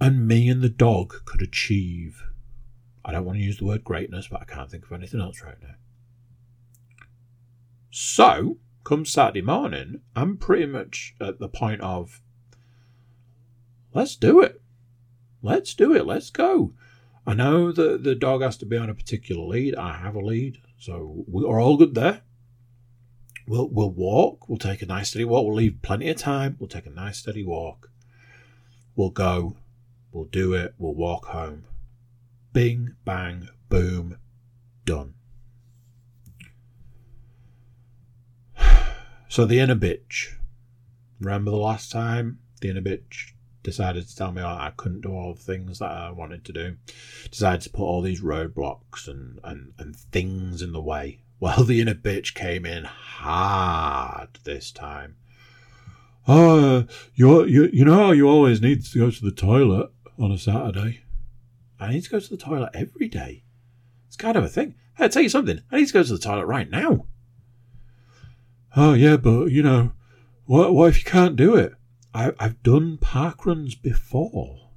And 0.00 0.26
me 0.26 0.48
and 0.48 0.62
the 0.62 0.68
dog 0.68 1.24
could 1.24 1.42
achieve. 1.42 2.24
I 3.04 3.12
don't 3.12 3.24
want 3.24 3.38
to 3.38 3.44
use 3.44 3.58
the 3.58 3.64
word 3.64 3.84
greatness, 3.84 4.28
but 4.28 4.42
I 4.42 4.44
can't 4.44 4.70
think 4.70 4.84
of 4.84 4.92
anything 4.92 5.20
else 5.20 5.42
right 5.42 5.60
now. 5.60 5.74
So, 7.90 8.58
come 8.84 9.04
Saturday 9.04 9.42
morning, 9.42 10.00
I'm 10.14 10.36
pretty 10.36 10.66
much 10.66 11.14
at 11.20 11.38
the 11.38 11.48
point 11.48 11.80
of, 11.80 12.22
let's 13.92 14.16
do 14.16 14.40
it. 14.40 14.62
Let's 15.42 15.74
do 15.74 15.94
it. 15.94 16.06
Let's 16.06 16.30
go. 16.30 16.74
I 17.26 17.34
know 17.34 17.72
that 17.72 18.04
the 18.04 18.14
dog 18.14 18.42
has 18.42 18.56
to 18.58 18.66
be 18.66 18.76
on 18.76 18.90
a 18.90 18.94
particular 18.94 19.44
lead. 19.44 19.74
I 19.74 19.96
have 19.98 20.14
a 20.14 20.20
lead. 20.20 20.58
So 20.82 21.24
we 21.28 21.44
are 21.44 21.60
all 21.60 21.76
good 21.76 21.94
there. 21.94 22.22
We'll 23.46 23.68
we'll 23.68 23.92
walk. 23.92 24.48
We'll 24.48 24.58
take 24.58 24.82
a 24.82 24.86
nice 24.86 25.10
steady 25.10 25.24
walk. 25.24 25.46
We'll 25.46 25.54
leave 25.54 25.80
plenty 25.80 26.10
of 26.10 26.16
time. 26.16 26.56
We'll 26.58 26.66
take 26.66 26.86
a 26.86 26.90
nice 26.90 27.18
steady 27.18 27.44
walk. 27.44 27.88
We'll 28.96 29.10
go. 29.10 29.58
We'll 30.10 30.24
do 30.24 30.54
it. 30.54 30.74
We'll 30.78 30.96
walk 30.96 31.26
home. 31.26 31.66
Bing, 32.52 32.96
bang, 33.04 33.48
boom, 33.68 34.18
done. 34.84 35.14
So 39.28 39.44
the 39.44 39.60
inner 39.60 39.76
bitch. 39.76 40.34
Remember 41.20 41.52
the 41.52 41.58
last 41.58 41.92
time 41.92 42.40
the 42.60 42.70
inner 42.70 42.82
bitch 42.82 43.34
decided 43.62 44.08
to 44.08 44.16
tell 44.16 44.32
me 44.32 44.42
I 44.42 44.72
couldn't 44.76 45.02
do 45.02 45.12
all 45.12 45.34
the 45.34 45.40
things 45.40 45.78
that 45.78 45.90
I 45.90 46.10
wanted 46.10 46.44
to 46.46 46.52
do. 46.52 46.76
Decided 47.30 47.62
to 47.62 47.70
put 47.70 47.84
all 47.84 48.02
these 48.02 48.20
roadblocks 48.20 49.08
and, 49.08 49.38
and, 49.44 49.72
and 49.78 49.96
things 49.96 50.62
in 50.62 50.72
the 50.72 50.82
way. 50.82 51.20
Well, 51.42 51.64
the 51.64 51.80
inner 51.80 51.96
bitch 51.96 52.34
came 52.34 52.64
in 52.64 52.84
hard 52.84 54.38
this 54.44 54.70
time. 54.70 55.16
Oh, 56.28 56.86
you, 57.16 57.44
you, 57.46 57.68
you 57.72 57.84
know 57.84 57.96
how 57.96 58.12
you 58.12 58.28
always 58.28 58.62
need 58.62 58.84
to 58.84 58.98
go 59.00 59.10
to 59.10 59.24
the 59.24 59.32
toilet 59.32 59.90
on 60.20 60.30
a 60.30 60.38
Saturday? 60.38 61.00
I 61.80 61.90
need 61.90 62.04
to 62.04 62.10
go 62.10 62.20
to 62.20 62.30
the 62.30 62.36
toilet 62.36 62.70
every 62.74 63.08
day. 63.08 63.42
It's 64.06 64.16
kind 64.16 64.36
of 64.36 64.44
a 64.44 64.48
thing. 64.48 64.76
I'll 65.00 65.08
tell 65.08 65.24
you 65.24 65.28
something. 65.28 65.60
I 65.72 65.78
need 65.78 65.88
to 65.88 65.92
go 65.92 66.04
to 66.04 66.12
the 66.12 66.18
toilet 66.20 66.46
right 66.46 66.70
now. 66.70 67.06
Oh, 68.76 68.92
yeah, 68.92 69.16
but, 69.16 69.46
you 69.46 69.64
know, 69.64 69.94
what, 70.44 70.74
what 70.74 70.90
if 70.90 70.98
you 70.98 71.10
can't 71.10 71.34
do 71.34 71.56
it? 71.56 71.74
I, 72.14 72.32
I've 72.38 72.62
done 72.62 72.98
park 72.98 73.46
runs 73.46 73.74
before. 73.74 74.70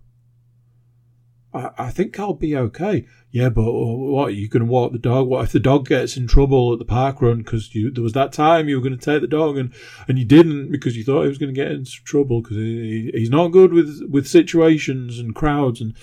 I, 1.54 1.70
I 1.78 1.90
think 1.90 2.20
I'll 2.20 2.34
be 2.34 2.56
okay. 2.56 3.06
Yeah, 3.32 3.50
but 3.50 3.72
what? 3.72 4.34
You 4.34 4.48
going 4.48 4.66
to 4.66 4.72
walk 4.72 4.92
the 4.92 4.98
dog? 4.98 5.28
What 5.28 5.46
if 5.46 5.52
the 5.52 5.60
dog 5.60 5.88
gets 5.88 6.18
in 6.18 6.28
trouble 6.28 6.74
at 6.74 6.80
the 6.80 6.86
park 6.86 7.22
run 7.22 7.40
because 7.40 7.70
there 7.74 8.04
was 8.04 8.14
that 8.14 8.34
time 8.34 8.70
you 8.70 8.78
were 8.78 8.88
going 8.88 8.98
to 8.98 9.06
take 9.06 9.22
the 9.22 9.28
dog 9.28 9.58
and, 9.58 9.74
and 10.08 10.18
you 10.18 10.26
didn't 10.26 10.72
because 10.72 10.96
you 10.96 11.04
thought 11.04 11.24
he 11.24 11.30
was 11.30 11.38
going 11.38 11.54
to 11.54 11.60
get 11.60 11.72
into 11.72 11.92
trouble 12.04 12.42
because 12.42 12.58
he, 12.58 13.12
he's 13.14 13.30
not 13.30 13.50
good 13.50 13.74
with 13.74 14.02
with 14.10 14.28
situations 14.28 15.20
and 15.20 15.36
crowds 15.36 15.82
and. 15.82 15.96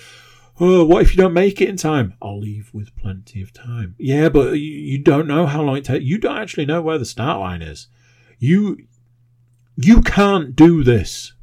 Oh, 0.59 0.85
what 0.85 1.01
if 1.01 1.15
you 1.15 1.17
don't 1.17 1.33
make 1.33 1.61
it 1.61 1.67
in 1.67 1.77
time? 1.77 2.13
I'll 2.21 2.39
leave 2.39 2.69
with 2.75 2.95
plenty 2.95 3.41
of 3.41 3.51
time. 3.51 3.95
Yeah, 3.97 4.29
but 4.29 4.51
you, 4.51 4.59
you 4.59 4.99
don't 4.99 5.25
know 5.25 5.47
how 5.47 5.63
long 5.63 5.77
it 5.77 5.85
takes. 5.85 6.05
You 6.05 6.19
don't 6.19 6.37
actually 6.37 6.67
know 6.67 6.79
where 6.79 6.99
the 6.99 7.05
start 7.05 7.39
line 7.39 7.63
is. 7.63 7.87
You 8.37 8.77
you 9.75 10.01
can't 10.01 10.55
do 10.55 10.83
this. 10.83 11.33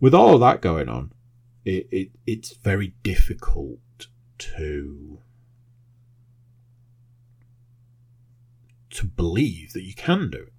With 0.00 0.14
all 0.14 0.34
of 0.34 0.40
that 0.40 0.60
going 0.60 0.88
on, 0.88 1.12
it, 1.64 1.88
it 1.90 2.10
it's 2.26 2.56
very 2.56 2.94
difficult 3.02 3.78
to 4.38 5.20
to 8.90 9.06
believe 9.06 9.72
that 9.72 9.82
you 9.82 9.94
can 9.94 10.30
do 10.30 10.38
it. 10.38 10.52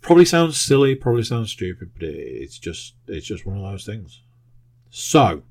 Probably 0.00 0.24
sounds 0.24 0.58
silly, 0.58 0.94
probably 0.94 1.22
sounds 1.24 1.50
stupid, 1.50 1.92
but 1.94 2.04
it, 2.04 2.16
it's 2.16 2.58
just 2.58 2.94
it's 3.06 3.26
just 3.26 3.44
one 3.44 3.56
of 3.56 3.62
those 3.62 3.84
things. 3.84 4.22
So 4.90 5.42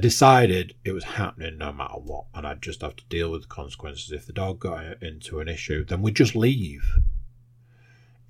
I 0.00 0.08
decided 0.08 0.76
it 0.82 0.92
was 0.92 1.04
happening 1.04 1.58
no 1.58 1.74
matter 1.74 1.98
what, 1.98 2.24
and 2.32 2.46
I'd 2.46 2.62
just 2.62 2.80
have 2.80 2.96
to 2.96 3.04
deal 3.10 3.30
with 3.30 3.42
the 3.42 3.48
consequences. 3.48 4.10
If 4.10 4.24
the 4.24 4.32
dog 4.32 4.58
got 4.58 5.02
into 5.02 5.40
an 5.40 5.48
issue, 5.48 5.84
then 5.84 6.00
we'd 6.00 6.16
just 6.16 6.34
leave. 6.34 6.82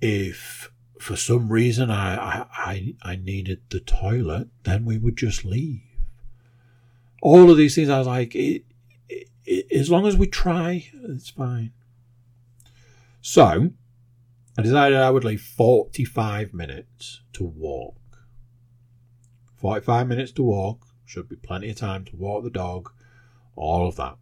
If 0.01 0.69
for 0.99 1.15
some 1.15 1.49
reason 1.49 1.89
I, 1.89 2.45
I, 2.51 2.95
I 3.01 3.15
needed 3.15 3.61
the 3.69 3.79
toilet, 3.79 4.49
then 4.63 4.83
we 4.83 4.97
would 4.97 5.15
just 5.15 5.45
leave. 5.45 5.79
All 7.21 7.49
of 7.49 7.55
these 7.55 7.75
things, 7.75 7.87
I 7.87 7.99
was 7.99 8.07
like, 8.07 8.35
it, 8.35 8.65
it, 9.07 9.29
it, 9.45 9.71
as 9.71 9.89
long 9.89 10.05
as 10.05 10.17
we 10.17 10.27
try, 10.27 10.89
it's 10.93 11.29
fine. 11.29 11.71
So, 13.21 13.69
I 14.57 14.61
decided 14.61 14.97
I 14.97 15.09
would 15.09 15.23
leave 15.23 15.41
45 15.41 16.53
minutes 16.53 17.21
to 17.31 17.45
walk. 17.45 17.95
45 19.55 20.09
minutes 20.09 20.33
to 20.33 20.43
walk, 20.43 20.90
should 21.11 21.27
be 21.27 21.35
plenty 21.35 21.69
of 21.69 21.75
time 21.75 22.05
to 22.05 22.15
walk 22.15 22.41
the 22.41 22.49
dog, 22.49 22.89
all 23.57 23.85
of 23.85 23.97
that. 23.97 24.15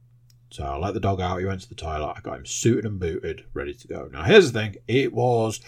So 0.49 0.63
I 0.63 0.75
let 0.77 0.95
the 0.95 0.99
dog 0.99 1.21
out, 1.21 1.37
he 1.37 1.45
went 1.45 1.61
to 1.61 1.69
the 1.69 1.75
toilet, 1.75 2.15
I 2.17 2.21
got 2.21 2.39
him 2.39 2.47
suited 2.47 2.83
and 2.83 2.99
booted, 2.99 3.45
ready 3.53 3.75
to 3.75 3.87
go. 3.87 4.09
Now, 4.11 4.23
here's 4.23 4.51
the 4.51 4.59
thing 4.59 4.77
it 4.87 5.13
was 5.13 5.61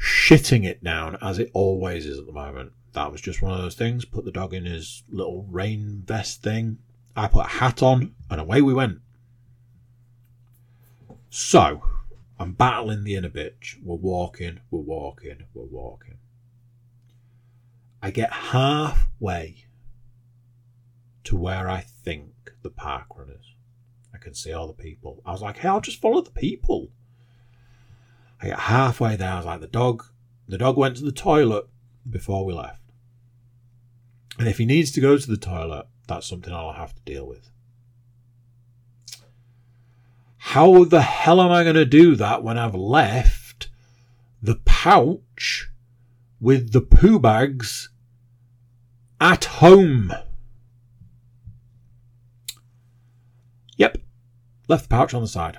shitting 0.00 0.64
it 0.64 0.82
down 0.82 1.18
as 1.20 1.38
it 1.38 1.50
always 1.52 2.06
is 2.06 2.18
at 2.18 2.24
the 2.24 2.32
moment. 2.32 2.72
That 2.94 3.12
was 3.12 3.20
just 3.20 3.42
one 3.42 3.52
of 3.52 3.58
those 3.58 3.74
things. 3.74 4.06
Put 4.06 4.24
the 4.24 4.32
dog 4.32 4.54
in 4.54 4.64
his 4.64 5.02
little 5.10 5.46
rain 5.50 6.02
vest 6.06 6.42
thing. 6.42 6.78
I 7.14 7.28
put 7.28 7.44
a 7.44 7.48
hat 7.48 7.82
on, 7.82 8.14
and 8.30 8.40
away 8.40 8.62
we 8.62 8.72
went. 8.72 9.00
So, 11.28 11.82
I'm 12.38 12.52
battling 12.52 13.04
the 13.04 13.16
inner 13.16 13.28
bitch. 13.28 13.76
We're 13.82 13.96
walking, 13.96 14.60
we're 14.70 14.80
walking, 14.80 15.44
we're 15.52 15.64
walking. 15.64 16.16
I 18.02 18.10
get 18.10 18.32
halfway 18.32 19.65
to 21.26 21.36
where 21.36 21.68
I 21.68 21.80
think 21.80 22.32
the 22.62 22.70
park 22.70 23.06
run 23.16 23.30
is. 23.30 23.54
I 24.14 24.18
can 24.18 24.34
see 24.34 24.52
all 24.52 24.66
the 24.66 24.72
people. 24.72 25.22
I 25.26 25.32
was 25.32 25.42
like, 25.42 25.58
hey, 25.58 25.68
I'll 25.68 25.80
just 25.80 26.00
follow 26.00 26.22
the 26.22 26.30
people. 26.30 26.88
I 28.40 28.48
got 28.48 28.60
halfway 28.60 29.16
there. 29.16 29.32
I 29.32 29.36
was 29.36 29.46
like, 29.46 29.60
the 29.60 29.66
dog, 29.66 30.04
the 30.48 30.58
dog 30.58 30.76
went 30.76 30.96
to 30.96 31.04
the 31.04 31.12
toilet 31.12 31.66
before 32.08 32.44
we 32.44 32.52
left. 32.52 32.80
And 34.38 34.46
if 34.46 34.58
he 34.58 34.64
needs 34.64 34.92
to 34.92 35.00
go 35.00 35.18
to 35.18 35.30
the 35.30 35.36
toilet, 35.36 35.86
that's 36.06 36.28
something 36.28 36.52
I'll 36.52 36.72
have 36.72 36.94
to 36.94 37.02
deal 37.02 37.26
with. 37.26 37.50
How 40.38 40.84
the 40.84 41.02
hell 41.02 41.40
am 41.40 41.50
I 41.50 41.64
going 41.64 41.74
to 41.74 41.84
do 41.84 42.14
that 42.16 42.44
when 42.44 42.56
I've 42.56 42.74
left 42.74 43.68
the 44.40 44.60
pouch 44.64 45.70
with 46.40 46.72
the 46.72 46.82
poo 46.82 47.18
bags 47.18 47.88
at 49.20 49.44
home? 49.46 50.12
Left 54.68 54.84
the 54.84 54.88
pouch 54.88 55.14
on 55.14 55.22
the 55.22 55.28
side. 55.28 55.58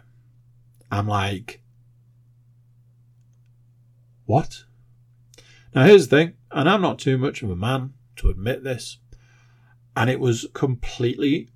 I'm 0.92 1.08
like, 1.08 1.62
what? 4.26 4.64
Now, 5.74 5.86
here's 5.86 6.08
the 6.08 6.18
thing, 6.18 6.34
and 6.52 6.70
I'm 6.70 6.82
not 6.82 7.00
too 7.00 7.18
much 7.18 7.44
of 7.44 7.50
a 7.50 7.56
man 7.56 7.94
to 8.18 8.30
admit 8.30 8.64
this, 8.64 8.98
and 9.96 10.10
it 10.10 10.20
was 10.20 10.48
completely 10.54 11.50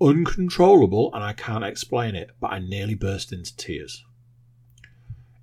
uncontrollable, 0.00 1.12
and 1.14 1.22
I 1.24 1.32
can't 1.32 1.64
explain 1.64 2.14
it, 2.14 2.30
but 2.40 2.52
I 2.52 2.60
nearly 2.60 2.94
burst 2.94 3.32
into 3.32 3.56
tears. 3.56 4.04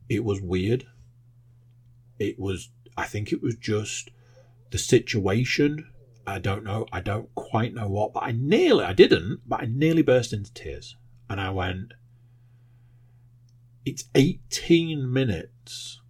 It 0.09 0.23
was 0.23 0.41
weird. 0.41 0.85
It 2.19 2.39
was, 2.39 2.69
I 2.97 3.05
think 3.05 3.31
it 3.31 3.41
was 3.41 3.55
just 3.55 4.09
the 4.71 4.77
situation. 4.77 5.89
I 6.27 6.39
don't 6.39 6.63
know. 6.63 6.87
I 6.91 7.01
don't 7.01 7.33
quite 7.35 7.73
know 7.73 7.87
what, 7.87 8.13
but 8.13 8.23
I 8.23 8.31
nearly, 8.31 8.85
I 8.85 8.93
didn't, 8.93 9.41
but 9.45 9.61
I 9.61 9.65
nearly 9.65 10.01
burst 10.01 10.33
into 10.33 10.53
tears. 10.53 10.95
And 11.29 11.41
I 11.41 11.49
went, 11.49 11.93
it's 13.85 14.05
18 14.15 15.11
minutes 15.11 16.01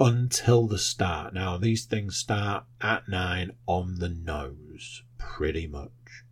until 0.00 0.66
the 0.66 0.78
start. 0.78 1.34
Now, 1.34 1.56
these 1.56 1.84
things 1.84 2.16
start 2.16 2.64
at 2.80 3.08
nine 3.08 3.52
on 3.66 3.96
the 3.96 4.08
nose, 4.08 5.02
pretty 5.18 5.66
much. 5.66 6.24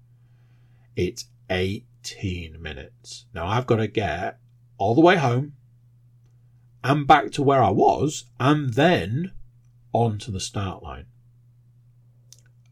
It's 0.95 1.27
18 1.51 2.61
minutes. 2.61 3.27
Now, 3.35 3.47
I've 3.47 3.67
got 3.67 3.77
to 3.77 3.89
get 3.89 4.39
all 4.79 4.95
the 4.95 5.01
way 5.01 5.17
home 5.17 5.55
and 6.85 7.07
back 7.07 7.33
to 7.33 7.43
where 7.43 7.63
I 7.63 7.71
was, 7.71 8.27
and 8.39 8.75
then 8.75 9.33
onto 9.93 10.31
the 10.31 10.39
start 10.39 10.85
line. 10.85 11.07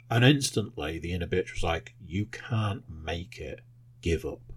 And 0.09 0.25
instantly, 0.25 1.01
the 1.01 1.13
inner 1.13 1.27
bitch 1.27 1.53
was 1.53 1.65
like, 1.65 1.95
You 2.07 2.27
can't 2.27 2.85
make 2.89 3.39
it. 3.39 3.61
Give 4.03 4.25
up. 4.25 4.54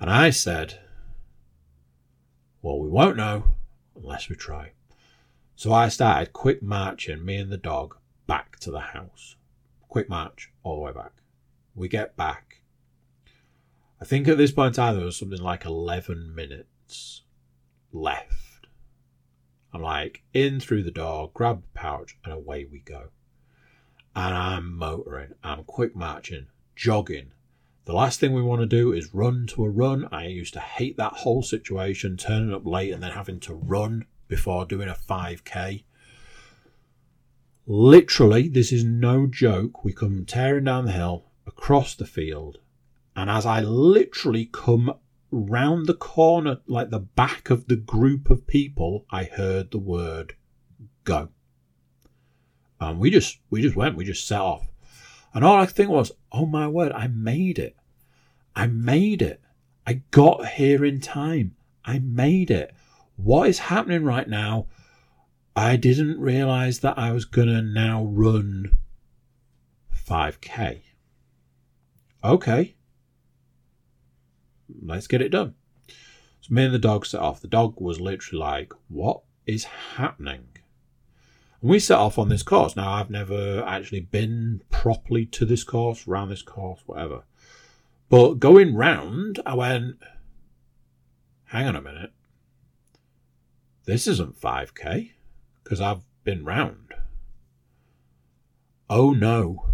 And 0.00 0.10
I 0.10 0.30
said, 0.30 0.78
Well, 2.62 2.78
we 2.78 2.88
won't 2.88 3.16
know 3.16 3.44
unless 3.96 4.28
we 4.28 4.36
try. 4.36 4.72
So 5.56 5.72
I 5.72 5.88
started 5.88 6.32
quick 6.32 6.62
marching 6.62 7.24
me 7.24 7.36
and 7.36 7.50
the 7.50 7.56
dog 7.56 7.96
back 8.26 8.58
to 8.60 8.70
the 8.70 8.80
house. 8.80 9.36
Quick 9.88 10.08
march 10.08 10.52
all 10.62 10.76
the 10.76 10.82
way 10.82 10.92
back. 10.92 11.12
We 11.74 11.88
get 11.88 12.16
back. 12.16 12.62
I 14.00 14.04
think 14.04 14.28
at 14.28 14.38
this 14.38 14.52
point 14.52 14.68
in 14.68 14.72
time 14.74 14.96
there 14.96 15.04
was 15.04 15.16
something 15.16 15.42
like 15.42 15.64
11 15.64 16.32
minutes 16.32 17.22
left. 17.92 18.68
I'm 19.72 19.82
like 19.82 20.22
in 20.32 20.60
through 20.60 20.84
the 20.84 20.90
door, 20.90 21.30
grab 21.34 21.62
the 21.62 21.68
pouch, 21.74 22.16
and 22.24 22.32
away 22.32 22.64
we 22.70 22.78
go. 22.78 23.08
And 24.14 24.34
I'm 24.34 24.76
motoring, 24.76 25.34
I'm 25.42 25.64
quick 25.64 25.94
marching, 25.96 26.46
jogging. 26.76 27.32
The 27.88 27.94
last 27.94 28.20
thing 28.20 28.34
we 28.34 28.42
want 28.42 28.60
to 28.60 28.66
do 28.66 28.92
is 28.92 29.14
run 29.14 29.46
to 29.46 29.64
a 29.64 29.70
run. 29.70 30.08
I 30.12 30.26
used 30.26 30.52
to 30.52 30.60
hate 30.60 30.98
that 30.98 31.14
whole 31.14 31.42
situation, 31.42 32.18
turning 32.18 32.52
up 32.52 32.66
late 32.66 32.92
and 32.92 33.02
then 33.02 33.12
having 33.12 33.40
to 33.40 33.54
run 33.54 34.04
before 34.28 34.66
doing 34.66 34.90
a 34.90 34.94
5k. 34.94 35.84
Literally, 37.66 38.46
this 38.46 38.72
is 38.72 38.84
no 38.84 39.26
joke. 39.26 39.84
We 39.84 39.94
come 39.94 40.26
tearing 40.26 40.64
down 40.64 40.84
the 40.84 40.92
hill 40.92 41.30
across 41.46 41.94
the 41.94 42.04
field, 42.04 42.58
and 43.16 43.30
as 43.30 43.46
I 43.46 43.62
literally 43.62 44.44
come 44.44 44.92
round 45.30 45.86
the 45.86 45.94
corner, 45.94 46.58
like 46.66 46.90
the 46.90 47.00
back 47.00 47.48
of 47.48 47.68
the 47.68 47.76
group 47.76 48.28
of 48.28 48.46
people, 48.46 49.06
I 49.10 49.24
heard 49.24 49.70
the 49.70 49.78
word 49.78 50.34
go. 51.04 51.30
And 52.78 52.98
we 52.98 53.10
just 53.10 53.38
we 53.48 53.62
just 53.62 53.76
went, 53.76 53.96
we 53.96 54.04
just 54.04 54.28
set 54.28 54.42
off. 54.42 54.68
And 55.32 55.42
all 55.42 55.56
I 55.56 55.64
think 55.64 55.88
was, 55.88 56.12
oh 56.32 56.44
my 56.44 56.68
word, 56.68 56.92
I 56.92 57.06
made 57.06 57.58
it. 57.58 57.77
I 58.58 58.66
made 58.66 59.22
it. 59.22 59.40
I 59.86 60.02
got 60.10 60.46
here 60.46 60.84
in 60.84 61.00
time. 61.00 61.56
I 61.84 61.98
made 61.98 62.50
it 62.50 62.74
what 63.18 63.48
is 63.48 63.58
happening 63.58 64.04
right 64.04 64.28
now? 64.28 64.66
I 65.56 65.74
didn't 65.74 66.20
realize 66.20 66.78
that 66.80 66.96
I 66.96 67.10
was 67.10 67.24
going 67.24 67.48
to 67.48 67.60
now 67.60 68.04
run 68.04 68.78
5k. 70.08 70.82
okay, 72.24 72.76
let's 74.82 75.08
get 75.08 75.20
it 75.20 75.30
done. 75.30 75.54
So 76.40 76.54
me 76.54 76.64
and 76.64 76.74
the 76.74 76.78
dog 76.78 77.06
set 77.06 77.20
off. 77.20 77.40
The 77.40 77.48
dog 77.48 77.80
was 77.80 78.00
literally 78.00 78.38
like, 78.38 78.72
what 78.86 79.22
is 79.46 79.64
happening? 79.64 80.46
And 81.60 81.70
we 81.70 81.80
set 81.80 81.98
off 81.98 82.18
on 82.18 82.28
this 82.28 82.44
course. 82.44 82.76
Now, 82.76 82.92
I've 82.92 83.10
never 83.10 83.64
actually 83.66 84.00
been 84.00 84.62
properly 84.70 85.26
to 85.26 85.44
this 85.44 85.64
course, 85.64 86.06
around 86.06 86.28
this 86.28 86.42
course, 86.42 86.82
whatever. 86.86 87.24
But 88.08 88.38
going 88.38 88.74
round, 88.74 89.40
I 89.44 89.54
went, 89.54 89.96
hang 91.46 91.66
on 91.66 91.76
a 91.76 91.82
minute. 91.82 92.12
This 93.84 94.06
isn't 94.06 94.40
5k 94.40 95.10
because 95.62 95.80
I've 95.80 96.04
been 96.24 96.44
round. 96.44 96.94
Oh 98.90 99.12
no, 99.12 99.66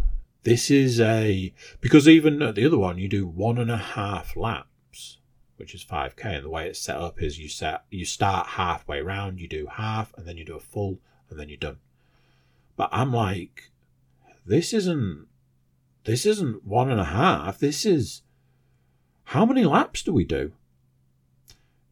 this 0.43 0.71
is 0.71 1.01
a. 1.01 1.53
Because 1.81 2.09
even 2.09 2.43
at 2.43 2.57
the 2.57 2.67
other 2.67 2.79
one, 2.79 2.99
you 2.99 3.09
do 3.09 3.27
one 3.27 3.59
and 3.59 3.71
a 3.71 3.77
half 3.77 4.37
laps, 4.37 5.19
which 5.57 5.75
is 5.75 5.85
5k. 5.85 6.25
And 6.25 6.45
the 6.45 6.51
way 6.51 6.69
it's 6.69 6.81
set 6.81 6.97
up 6.97 7.23
is 7.23 7.39
you 7.39 7.49
set 7.49 7.85
you 7.91 8.05
start 8.05 8.49
halfway 8.49 9.01
round, 9.01 9.41
you 9.41 9.49
do 9.49 9.69
half, 9.71 10.13
and 10.17 10.27
then 10.27 10.37
you 10.37 10.45
do 10.45 10.57
a 10.57 10.61
full, 10.61 10.99
and 11.31 11.39
then 11.39 11.49
you're 11.49 11.57
done. 11.57 11.79
But 12.77 12.89
I'm 12.93 13.13
like, 13.13 13.71
this 14.45 14.73
isn't 14.73 15.29
this 16.05 16.27
isn't 16.27 16.65
one 16.65 16.91
and 16.91 17.01
a 17.01 17.05
half. 17.05 17.59
This 17.59 17.85
is 17.87 18.23
how 19.25 19.45
many 19.47 19.65
laps 19.65 20.03
do 20.03 20.13
we 20.13 20.25
do? 20.25 20.53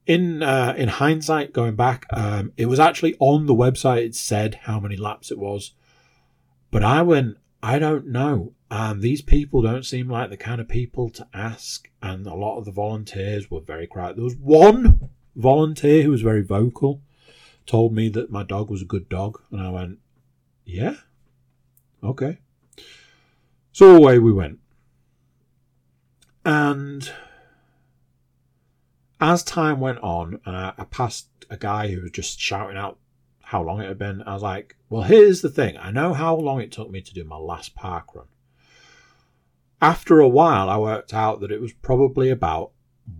In 0.06 0.42
uh, 0.42 0.74
in 0.76 0.88
hindsight, 0.88 1.52
going 1.52 1.76
back, 1.76 2.06
um, 2.10 2.52
it 2.56 2.66
was 2.66 2.80
actually 2.80 3.16
on 3.20 3.46
the 3.46 3.54
website. 3.54 4.04
It 4.04 4.14
said 4.14 4.60
how 4.62 4.80
many 4.80 4.96
laps 4.96 5.30
it 5.30 5.38
was, 5.38 5.72
but 6.70 6.82
I 6.82 7.02
went, 7.02 7.36
I 7.62 7.78
don't 7.78 8.08
know. 8.08 8.52
And 8.70 9.02
these 9.02 9.22
people 9.22 9.62
don't 9.62 9.84
seem 9.84 10.08
like 10.08 10.30
the 10.30 10.36
kind 10.36 10.60
of 10.60 10.66
people 10.66 11.10
to 11.10 11.26
ask. 11.34 11.90
And 12.00 12.26
a 12.26 12.34
lot 12.34 12.58
of 12.58 12.64
the 12.64 12.72
volunteers 12.72 13.50
were 13.50 13.60
very 13.60 13.86
quiet. 13.86 14.16
There 14.16 14.24
was 14.24 14.34
one 14.34 15.10
volunteer 15.36 16.02
who 16.02 16.10
was 16.10 16.22
very 16.22 16.42
vocal, 16.42 17.00
told 17.66 17.94
me 17.94 18.08
that 18.08 18.30
my 18.30 18.42
dog 18.42 18.70
was 18.70 18.82
a 18.82 18.86
good 18.86 19.08
dog, 19.08 19.40
and 19.50 19.60
I 19.60 19.68
went, 19.68 19.98
yeah, 20.64 20.96
okay. 22.02 22.38
So 23.72 23.96
away 23.96 24.18
we 24.18 24.32
went. 24.32 24.58
And 26.44 27.10
as 29.20 29.42
time 29.42 29.80
went 29.80 29.98
on, 30.00 30.40
and 30.44 30.56
I, 30.56 30.74
I, 30.76 30.84
passed 30.84 31.28
a 31.48 31.56
guy 31.56 31.88
who 31.88 32.02
was 32.02 32.10
just 32.10 32.38
shouting 32.38 32.76
out 32.76 32.98
how 33.40 33.62
long 33.62 33.80
it 33.80 33.88
had 33.88 33.98
been, 33.98 34.22
I 34.22 34.34
was 34.34 34.42
like, 34.42 34.76
well, 34.90 35.02
here's 35.02 35.40
the 35.40 35.48
thing. 35.48 35.76
I 35.78 35.90
know 35.90 36.12
how 36.12 36.34
long 36.34 36.60
it 36.60 36.72
took 36.72 36.90
me 36.90 37.00
to 37.00 37.14
do 37.14 37.24
my 37.24 37.36
last 37.36 37.74
park 37.74 38.14
run. 38.14 38.26
After 39.80 40.20
a 40.20 40.28
while, 40.28 40.68
I 40.68 40.76
worked 40.76 41.14
out 41.14 41.40
that 41.40 41.52
it 41.52 41.60
was 41.60 41.72
probably 41.72 42.28
about 42.28 42.72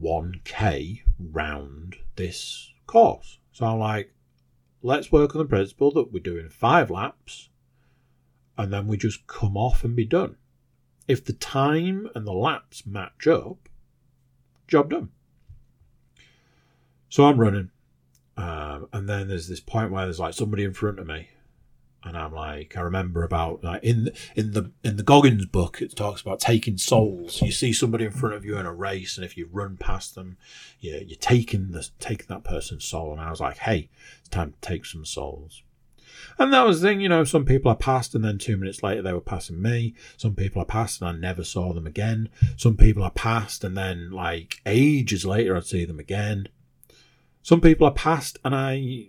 1k 0.03 1.03
round 1.19 1.97
this 2.17 2.73
course. 2.87 3.39
So 3.53 3.67
I'm 3.67 3.79
like, 3.79 4.13
let's 4.83 5.11
work 5.11 5.35
on 5.35 5.41
the 5.41 5.49
principle 5.49 5.93
that 5.93 6.13
we're 6.13 6.21
doing 6.23 6.49
five 6.49 6.91
laps 6.91 7.49
and 8.59 8.73
then 8.73 8.87
we 8.87 8.97
just 8.97 9.27
come 9.27 9.57
off 9.57 9.85
and 9.85 9.97
be 9.97 10.05
done. 10.05 10.37
If 11.09 11.25
the 11.25 11.33
time 11.33 12.09
and 12.15 12.27
the 12.27 12.33
laps 12.33 12.87
match 12.87 13.27
up, 13.27 13.69
job 14.69 14.91
done. 14.91 15.11
So 17.09 17.27
I'm 17.27 17.39
running, 17.39 17.71
um, 18.39 18.89
and 18.93 19.09
then 19.09 19.29
there's 19.29 19.49
this 19.49 19.61
point 19.61 19.91
where 19.91 20.05
there's 20.07 20.21
like 20.21 20.33
somebody 20.33 20.65
in 20.65 20.73
front 20.73 20.99
of 20.99 21.07
me, 21.07 21.29
and 22.05 22.17
I'm 22.17 22.33
like, 22.33 22.77
I 22.77 22.81
remember 22.81 23.23
about 23.23 23.63
like 23.63 23.85
in 23.85 24.11
in 24.35 24.53
the 24.53 24.73
in 24.83 24.97
the 24.97 25.03
Goggins 25.03 25.45
book, 25.45 25.83
it 25.83 25.95
talks 25.95 26.23
about 26.23 26.41
taking 26.41 26.79
souls. 26.79 27.43
You 27.43 27.53
see 27.53 27.73
somebody 27.73 28.07
in 28.07 28.13
front 28.13 28.35
of 28.35 28.45
you 28.45 28.57
in 28.57 28.65
a 28.65 28.73
race, 28.73 29.19
and 29.19 29.25
if 29.27 29.37
you 29.37 29.49
run 29.53 29.77
past 29.77 30.15
them, 30.15 30.39
you, 30.81 31.05
you're 31.07 31.19
taking 31.19 31.73
the 31.73 31.87
taking 32.01 32.27
that 32.29 32.45
person's 32.45 32.85
soul. 32.85 33.13
And 33.13 33.21
I 33.21 33.31
was 33.31 33.41
like, 33.41 33.59
hey, 33.59 33.91
it's 34.21 34.31
time 34.31 34.53
to 34.53 34.61
take 34.67 34.87
some 34.87 35.05
souls. 35.05 35.63
And 36.39 36.53
that 36.53 36.67
was 36.67 36.81
the 36.81 36.89
thing, 36.89 37.01
you 37.01 37.09
know, 37.09 37.25
some 37.25 37.45
people 37.45 37.71
I 37.71 37.75
passed 37.75 38.15
and 38.15 38.25
then 38.25 38.39
two 38.39 38.57
minutes 38.57 38.83
later 38.83 39.03
they 39.03 39.13
were 39.13 39.21
passing 39.21 39.61
me. 39.61 39.95
Some 40.17 40.35
people 40.35 40.63
I 40.63 40.65
passed 40.65 41.01
and 41.01 41.09
I 41.09 41.13
never 41.13 41.45
saw 41.45 41.73
them 41.73 41.87
again. 41.87 42.29
Some 42.57 42.77
people 42.77 43.05
I 43.05 43.11
passed 43.11 43.65
and 43.65 43.77
then 43.77 44.11
like 44.11 44.61
ages 44.67 45.25
later 45.25 45.57
I'd 45.57 45.67
see 45.67 45.85
them 45.85 45.99
again. 45.99 46.49
Some 47.43 47.61
people 47.61 47.89
I 47.89 47.91
passed, 47.91 48.39
and 48.45 48.55
I 48.55 49.09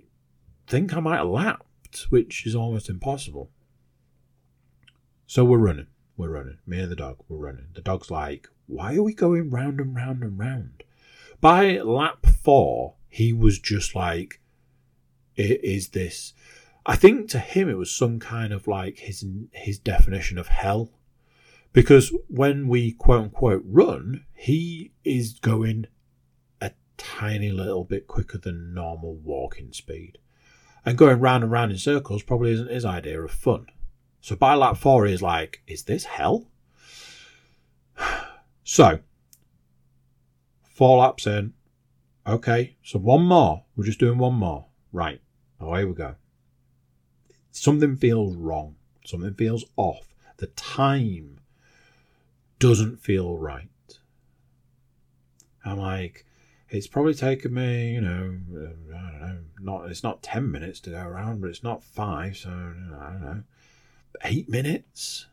think 0.65 0.95
I 0.95 0.99
might 0.99 1.17
have 1.17 1.27
lapped, 1.27 2.07
which 2.09 2.47
is 2.47 2.55
almost 2.55 2.89
impossible. 2.89 3.51
So 5.27 5.45
we're 5.45 5.59
running. 5.59 5.87
We're 6.17 6.31
running. 6.31 6.57
Me 6.65 6.79
and 6.79 6.91
the 6.91 6.95
dog, 6.95 7.17
we're 7.29 7.37
running. 7.37 7.67
The 7.75 7.81
dog's 7.81 8.09
like, 8.09 8.47
why 8.65 8.95
are 8.95 9.03
we 9.03 9.13
going 9.13 9.51
round 9.51 9.79
and 9.79 9.95
round 9.95 10.23
and 10.23 10.39
round? 10.39 10.83
By 11.41 11.77
lap 11.77 12.25
four, 12.25 12.95
he 13.07 13.33
was 13.33 13.59
just 13.59 13.93
like, 13.93 14.41
is 15.35 15.89
this. 15.89 16.33
I 16.85 16.95
think 16.95 17.29
to 17.29 17.39
him 17.39 17.69
it 17.69 17.77
was 17.77 17.91
some 17.91 18.19
kind 18.19 18.51
of 18.51 18.67
like 18.67 18.99
his 18.99 19.25
his 19.51 19.79
definition 19.79 20.37
of 20.37 20.47
hell. 20.47 20.91
Because 21.71 22.15
when 22.27 22.67
we 22.67 22.91
quote 22.91 23.23
unquote 23.23 23.63
run, 23.65 24.25
he 24.33 24.91
is 25.03 25.39
going 25.39 25.87
a 26.61 26.71
tiny 26.97 27.51
little 27.51 27.83
bit 27.83 28.07
quicker 28.07 28.37
than 28.37 28.73
normal 28.73 29.15
walking 29.15 29.71
speed. 29.71 30.17
And 30.85 30.97
going 30.97 31.19
round 31.19 31.43
and 31.43 31.51
round 31.51 31.71
in 31.71 31.77
circles 31.77 32.23
probably 32.23 32.51
isn't 32.51 32.69
his 32.69 32.85
idea 32.85 33.21
of 33.21 33.31
fun. 33.31 33.67
So 34.19 34.35
by 34.35 34.53
lap 34.53 34.77
four, 34.77 35.05
he's 35.05 35.21
like, 35.21 35.61
is 35.67 35.83
this 35.83 36.05
hell? 36.05 36.47
So, 38.65 38.99
four 40.63 40.99
laps 40.99 41.27
in. 41.27 41.51
Okay, 42.25 42.77
so 42.81 42.97
one 42.97 43.23
more. 43.23 43.65
We're 43.75 43.83
just 43.83 43.99
doing 43.99 44.17
one 44.17 44.35
more. 44.35 44.67
Right, 44.93 45.19
away 45.59 45.83
we 45.83 45.93
go. 45.93 46.15
Something 47.53 47.95
feels 47.95 48.35
wrong. 48.35 48.75
Something 49.05 49.33
feels 49.35 49.63
off. 49.77 50.13
The 50.37 50.47
time 50.47 51.39
doesn't 52.59 52.99
feel 52.99 53.37
right. 53.37 53.69
I'm 55.63 55.77
like, 55.77 56.25
it's 56.69 56.87
probably 56.87 57.13
taken 57.13 57.53
me, 57.53 57.93
you 57.93 58.01
know, 58.01 58.37
uh, 58.53 58.97
I 58.97 59.11
don't 59.11 59.21
know, 59.21 59.37
not 59.61 59.89
it's 59.89 60.03
not 60.03 60.23
ten 60.23 60.51
minutes 60.51 60.79
to 60.81 60.89
go 60.89 60.99
around, 60.99 61.39
but 61.39 61.49
it's 61.51 61.63
not 61.63 61.83
five, 61.83 62.35
so 62.35 62.49
I 62.49 63.11
don't 63.11 63.21
know, 63.21 63.43
eight 64.25 64.49
minutes, 64.49 65.27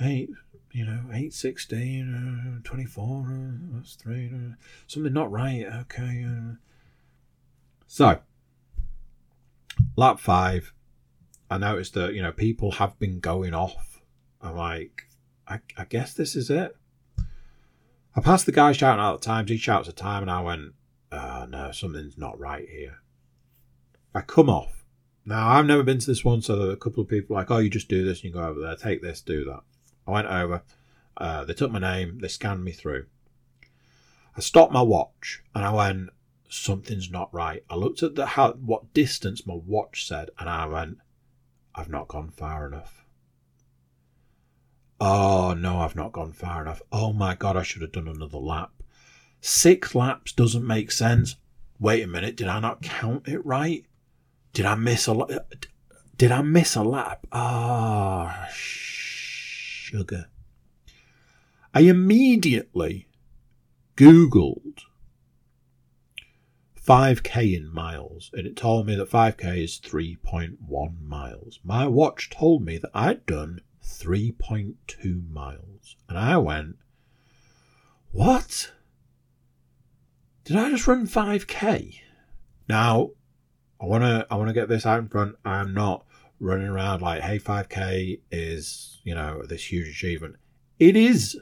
eight, 0.00 0.30
you 0.72 0.86
know, 0.86 1.04
eight 1.12 1.34
sixteen, 1.34 2.14
uh, 2.14 2.60
twenty 2.66 2.86
four, 2.86 3.26
uh, 3.30 3.76
that's 3.76 3.94
three, 3.94 4.30
uh, 4.34 4.54
something 4.86 5.12
not 5.12 5.30
right. 5.30 5.66
Okay, 5.80 6.24
uh. 6.26 6.54
so 7.86 8.20
lap 9.96 10.18
five, 10.18 10.72
I 11.50 11.58
noticed 11.58 11.94
that 11.94 12.14
you 12.14 12.22
know 12.22 12.32
people 12.32 12.72
have 12.72 12.98
been 12.98 13.20
going 13.20 13.54
off. 13.54 14.00
I'm 14.40 14.56
like, 14.56 15.08
I, 15.46 15.60
I 15.76 15.84
guess 15.84 16.14
this 16.14 16.36
is 16.36 16.48
it. 16.48 16.76
I 18.16 18.20
passed 18.20 18.46
the 18.46 18.52
guy 18.52 18.72
shouting 18.72 19.02
out 19.02 19.20
the 19.20 19.26
times. 19.26 19.50
He 19.50 19.56
shouts 19.56 19.88
a 19.88 19.92
time, 19.92 20.22
and 20.22 20.30
I 20.30 20.40
went, 20.40 20.72
oh, 21.12 21.46
no, 21.48 21.72
something's 21.72 22.18
not 22.18 22.38
right 22.38 22.68
here. 22.68 22.98
I 24.14 24.20
come 24.22 24.48
off. 24.48 24.84
Now, 25.24 25.48
I've 25.48 25.66
never 25.66 25.82
been 25.82 25.98
to 25.98 26.06
this 26.06 26.24
one, 26.24 26.42
so 26.42 26.54
a 26.70 26.76
couple 26.76 27.02
of 27.02 27.08
people 27.08 27.36
like, 27.36 27.50
oh, 27.50 27.58
you 27.58 27.70
just 27.70 27.88
do 27.88 28.04
this 28.04 28.18
and 28.18 28.24
you 28.24 28.32
go 28.32 28.44
over 28.44 28.60
there, 28.60 28.74
take 28.74 29.02
this, 29.02 29.20
do 29.20 29.44
that. 29.44 29.60
I 30.06 30.10
went 30.10 30.26
over. 30.26 30.62
Uh, 31.16 31.44
they 31.44 31.52
took 31.52 31.70
my 31.70 31.78
name, 31.78 32.18
they 32.20 32.28
scanned 32.28 32.64
me 32.64 32.72
through. 32.72 33.06
I 34.36 34.40
stopped 34.40 34.72
my 34.72 34.82
watch 34.82 35.42
and 35.54 35.64
I 35.64 35.72
went, 35.72 36.10
something's 36.48 37.10
not 37.10 37.32
right. 37.32 37.62
I 37.68 37.76
looked 37.76 38.02
at 38.02 38.14
the 38.14 38.26
how 38.26 38.52
what 38.54 38.94
distance 38.94 39.46
my 39.46 39.54
watch 39.54 40.06
said, 40.06 40.30
and 40.38 40.48
I 40.48 40.66
went, 40.66 40.98
I've 41.74 41.88
not 41.88 42.08
gone 42.08 42.30
far 42.30 42.66
enough. 42.66 43.04
Oh, 45.00 45.54
no, 45.54 45.80
I've 45.80 45.96
not 45.96 46.12
gone 46.12 46.32
far 46.32 46.62
enough. 46.62 46.82
Oh 46.92 47.12
my 47.12 47.34
God, 47.34 47.56
I 47.56 47.62
should 47.62 47.82
have 47.82 47.92
done 47.92 48.08
another 48.08 48.38
lap. 48.38 48.70
Six 49.40 49.94
laps 49.94 50.32
doesn't 50.32 50.66
make 50.66 50.90
sense. 50.90 51.36
Wait 51.78 52.02
a 52.02 52.06
minute, 52.06 52.36
did 52.36 52.48
I 52.48 52.60
not 52.60 52.82
count 52.82 53.26
it 53.26 53.44
right? 53.44 53.86
Did 54.52 54.66
I 54.66 54.74
miss 54.74 55.06
a 55.06 55.14
lap? 55.14 55.54
Did 56.16 56.32
I 56.32 56.42
miss 56.42 56.76
a 56.76 56.82
lap? 56.82 57.26
Ah, 57.32 58.46
oh, 58.46 58.52
sugar. 58.52 60.26
I 61.72 61.80
immediately 61.82 63.08
Googled 63.96 64.80
5k 66.90 67.56
in 67.56 67.72
miles 67.72 68.32
and 68.32 68.48
it 68.48 68.56
told 68.56 68.84
me 68.84 68.96
that 68.96 69.08
5k 69.08 69.62
is 69.62 69.78
3.1 69.78 71.00
miles. 71.00 71.60
My 71.62 71.86
watch 71.86 72.30
told 72.30 72.64
me 72.64 72.78
that 72.78 72.90
I'd 72.92 73.24
done 73.26 73.60
3.2 73.84 75.30
miles. 75.30 75.96
And 76.08 76.18
I 76.18 76.36
went, 76.38 76.78
What? 78.10 78.72
Did 80.42 80.56
I 80.56 80.70
just 80.70 80.88
run 80.88 81.06
5k? 81.06 81.94
Now, 82.68 83.10
I 83.80 83.86
want 83.86 84.02
to 84.02 84.26
I 84.28 84.34
want 84.34 84.48
to 84.48 84.54
get 84.54 84.68
this 84.68 84.84
out 84.84 84.98
in 84.98 85.08
front. 85.08 85.36
I'm 85.44 85.72
not 85.72 86.04
running 86.40 86.66
around 86.66 87.02
like, 87.02 87.22
"Hey, 87.22 87.38
5k 87.38 88.18
is, 88.32 89.00
you 89.04 89.14
know, 89.14 89.44
this 89.46 89.70
huge 89.70 89.88
achievement." 89.88 90.36
It 90.80 90.96
is. 90.96 91.38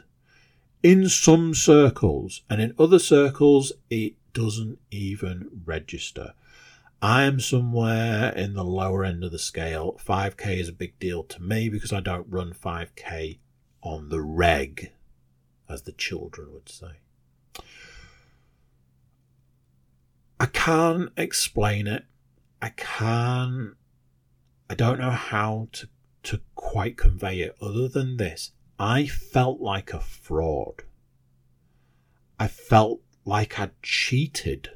in 0.81 1.09
some 1.09 1.55
circles, 1.55 2.43
and 2.49 2.61
in 2.61 2.73
other 2.79 3.01
circles, 3.01 3.73
it 3.91 4.15
doesn't 4.33 4.79
even 4.91 5.63
register. 5.65 6.35
I 7.01 7.23
am 7.23 7.39
somewhere 7.39 8.33
in 8.33 8.55
the 8.55 8.65
lower 8.65 9.05
end 9.05 9.23
of 9.23 9.31
the 9.31 9.39
scale. 9.39 10.01
5k 10.05 10.59
is 10.59 10.69
a 10.69 10.73
big 10.73 10.99
deal 10.99 11.23
to 11.25 11.43
me 11.43 11.69
because 11.69 11.93
I 11.93 12.01
don't 12.01 12.27
run 12.29 12.53
5k 12.53 13.39
on 13.83 14.09
the 14.09 14.21
reg, 14.21 14.93
as 15.69 15.83
the 15.83 15.93
children 15.93 16.53
would 16.53 16.69
say. 16.69 16.99
I 20.41 20.47
can't 20.47 21.11
explain 21.17 21.87
it. 21.87 22.05
I 22.61 22.71
can't. 22.71 23.75
I 24.71 24.75
don't 24.75 24.99
know 24.99 25.11
how 25.11 25.69
to, 25.73 25.89
to 26.25 26.41
quite 26.55 26.97
convey 26.97 27.41
it 27.41 27.57
other 27.61 27.89
than 27.89 28.17
this. 28.17 28.53
I 28.79 29.07
felt 29.07 29.61
like 29.61 29.93
a 29.93 30.01
fraud. 30.01 30.83
I 32.39 32.47
felt 32.47 33.01
like 33.29 33.61
I'd 33.61 33.83
cheated. 33.83 34.71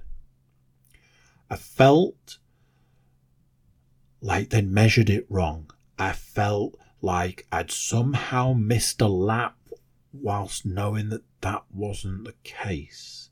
I 1.48 1.56
felt 1.56 2.36
like 4.20 4.50
they'd 4.50 4.70
measured 4.70 5.08
it 5.08 5.24
wrong. 5.30 5.70
I 5.98 6.12
felt 6.12 6.78
like 7.00 7.46
I'd 7.50 7.70
somehow 7.70 8.52
missed 8.52 9.00
a 9.00 9.08
lap 9.08 9.56
whilst 10.12 10.66
knowing 10.66 11.08
that 11.08 11.24
that 11.40 11.64
wasn't 11.72 12.24
the 12.24 12.34
case. 12.44 13.30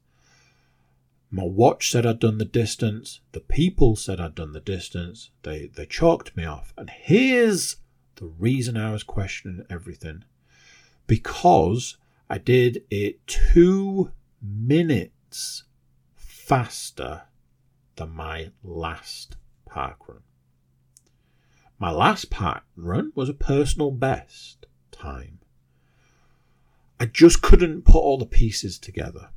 My 1.31 1.45
watch 1.45 1.91
said 1.91 2.07
I'd 2.07 2.19
done 2.19 2.39
the 2.39 2.47
distance. 2.47 3.21
The 3.33 3.41
people 3.41 3.97
said 3.97 4.21
I'd 4.21 4.35
done 4.35 4.53
the 4.53 4.61
distance. 4.61 5.31
They 5.43 5.67
they 5.67 5.85
chalked 5.85 6.35
me 6.35 6.47
off. 6.47 6.73
And 6.79 6.89
here's 6.89 7.77
the 8.17 8.27
reason 8.27 8.79
I 8.79 8.91
was 8.91 9.03
questioning 9.03 9.67
everything. 9.69 10.25
Because 11.07 11.99
I 12.31 12.39
did 12.39 12.85
it 12.91 13.27
two 13.27 14.13
minutes 14.43 15.65
faster 16.15 17.23
than 17.97 18.11
my 18.11 18.51
last 18.63 19.37
park 19.67 20.09
run. 20.09 20.23
My 21.79 21.91
last 21.91 22.31
park 22.31 22.65
run 22.77 23.13
was 23.15 23.29
a 23.29 23.35
personal 23.35 23.91
best 23.91 24.67
time. 24.91 25.39
I 26.99 27.07
just 27.07 27.41
couldn't 27.41 27.87
put 27.87 28.01
all 28.01 28.19
the 28.19 28.27
pieces 28.27 28.79
together. 28.79 29.31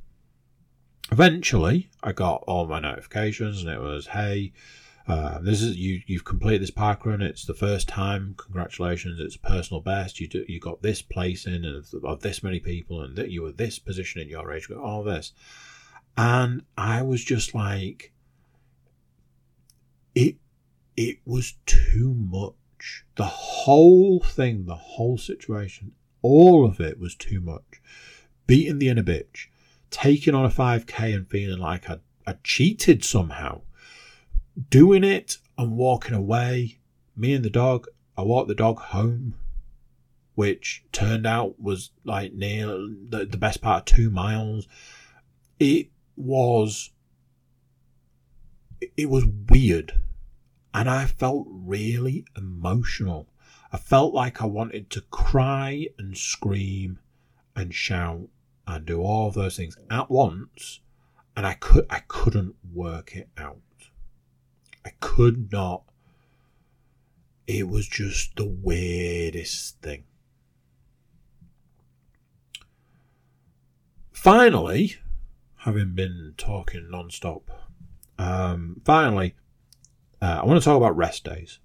Eventually, 1.10 1.90
I 2.02 2.12
got 2.12 2.44
all 2.46 2.66
my 2.66 2.80
notifications, 2.80 3.62
and 3.62 3.70
it 3.70 3.80
was, 3.80 4.08
"Hey, 4.08 4.52
uh, 5.06 5.38
this 5.40 5.60
is 5.60 5.76
you. 5.76 6.00
You've 6.06 6.24
completed 6.24 6.62
this 6.62 6.70
park 6.70 7.04
run. 7.04 7.20
It's 7.20 7.44
the 7.44 7.54
first 7.54 7.88
time. 7.88 8.34
Congratulations! 8.38 9.20
It's 9.20 9.36
personal 9.36 9.80
best. 9.80 10.18
You 10.18 10.28
do, 10.28 10.44
you 10.48 10.58
got 10.58 10.80
this 10.80 11.02
place 11.02 11.46
in 11.46 11.64
of, 11.64 11.92
of 12.04 12.20
this 12.20 12.42
many 12.42 12.58
people, 12.58 13.02
and 13.02 13.14
that 13.16 13.30
you 13.30 13.42
were 13.42 13.52
this 13.52 13.78
position 13.78 14.22
in 14.22 14.28
your 14.28 14.50
age. 14.50 14.70
All 14.70 15.02
this." 15.02 15.32
And 16.16 16.62
I 16.78 17.02
was 17.02 17.22
just 17.22 17.54
like, 17.54 18.12
it 20.14 20.36
it 20.96 21.18
was 21.26 21.54
too 21.66 22.14
much. 22.14 23.04
The 23.16 23.24
whole 23.24 24.20
thing, 24.20 24.66
the 24.66 24.74
whole 24.74 25.18
situation, 25.18 25.92
all 26.22 26.64
of 26.64 26.80
it 26.80 26.98
was 26.98 27.14
too 27.14 27.40
much. 27.40 27.82
Beating 28.46 28.78
the 28.78 28.88
inner 28.88 29.02
bitch, 29.02 29.46
taking 29.90 30.34
on 30.34 30.44
a 30.44 30.50
5k 30.50 31.14
and 31.14 31.28
feeling 31.28 31.58
like 31.58 31.88
I'd, 31.88 32.00
I'd 32.26 32.44
cheated 32.44 33.04
somehow, 33.04 33.62
doing 34.70 35.04
it 35.04 35.38
and 35.58 35.76
walking 35.76 36.14
away. 36.14 36.78
Me 37.16 37.34
and 37.34 37.44
the 37.44 37.50
dog, 37.50 37.86
I 38.16 38.22
walked 38.22 38.48
the 38.48 38.54
dog 38.54 38.78
home, 38.78 39.34
which 40.34 40.84
turned 40.92 41.26
out 41.26 41.60
was 41.60 41.90
like 42.04 42.32
near 42.32 42.66
the, 42.66 43.26
the 43.30 43.36
best 43.36 43.60
part 43.60 43.90
of 43.90 43.96
two 43.96 44.10
miles. 44.10 44.66
It 45.58 45.90
was 46.16 46.90
it 48.96 49.08
was 49.08 49.24
weird 49.48 49.94
and 50.74 50.90
I 50.90 51.06
felt 51.06 51.46
really 51.48 52.24
emotional. 52.36 53.28
I 53.72 53.78
felt 53.78 54.12
like 54.12 54.42
I 54.42 54.46
wanted 54.46 54.90
to 54.90 55.00
cry 55.00 55.88
and 55.98 56.16
scream 56.16 56.98
and 57.56 57.74
shout 57.74 58.28
and 58.66 58.84
do 58.84 59.00
all 59.00 59.30
those 59.30 59.56
things 59.56 59.76
at 59.90 60.10
once 60.10 60.80
and 61.36 61.46
I 61.46 61.54
could 61.54 61.86
I 61.90 62.00
couldn't 62.00 62.56
work 62.72 63.16
it 63.16 63.28
out. 63.36 63.58
I 64.84 64.90
could 65.00 65.50
not 65.52 65.84
it 67.46 67.68
was 67.68 67.86
just 67.86 68.36
the 68.36 68.44
weirdest 68.44 69.80
thing. 69.82 70.04
Finally, 74.12 74.96
having 75.58 75.94
been 75.94 76.34
talking 76.36 76.90
non-stop. 76.90 77.50
Um, 78.18 78.80
finally, 78.84 79.34
uh, 80.22 80.40
I 80.42 80.46
want 80.46 80.60
to 80.60 80.64
talk 80.64 80.76
about 80.76 80.96
rest 80.96 81.24
days. 81.24 81.58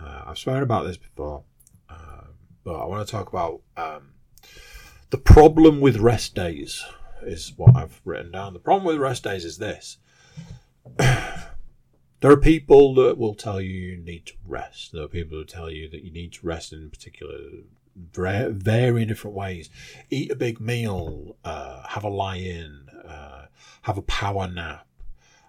Uh, 0.00 0.22
I've 0.26 0.38
spoken 0.38 0.62
about 0.62 0.86
this 0.86 0.96
before, 0.96 1.44
um, 1.88 2.34
but 2.64 2.74
I 2.74 2.84
want 2.86 3.06
to 3.06 3.10
talk 3.10 3.28
about 3.28 3.60
um, 3.76 4.14
the 5.10 5.18
problem 5.18 5.80
with 5.80 5.98
rest 5.98 6.34
days. 6.34 6.84
Is 7.22 7.54
what 7.56 7.74
I've 7.74 8.02
written 8.04 8.32
down. 8.32 8.52
The 8.52 8.58
problem 8.58 8.86
with 8.86 8.98
rest 8.98 9.24
days 9.24 9.44
is 9.46 9.56
this: 9.56 9.98
there 12.24 12.32
are 12.32 12.38
people 12.38 12.94
that 12.94 13.18
will 13.18 13.34
tell 13.34 13.60
you 13.60 13.68
you 13.68 13.96
need 13.98 14.24
to 14.24 14.32
rest. 14.46 14.92
There 14.92 15.02
are 15.02 15.08
people 15.08 15.36
who 15.36 15.44
tell 15.44 15.70
you 15.70 15.90
that 15.90 16.02
you 16.04 16.10
need 16.10 16.32
to 16.32 16.46
rest 16.46 16.72
in 16.72 16.88
particular 16.88 17.38
very 17.94 19.04
different 19.04 19.36
ways. 19.36 19.68
Eat 20.08 20.30
a 20.30 20.34
big 20.34 20.58
meal, 20.58 21.36
uh, 21.44 21.86
have 21.86 22.02
a 22.02 22.08
lie 22.08 22.38
in, 22.38 22.88
uh, 23.06 23.48
have 23.82 23.98
a 23.98 24.02
power 24.02 24.48
nap, 24.48 24.86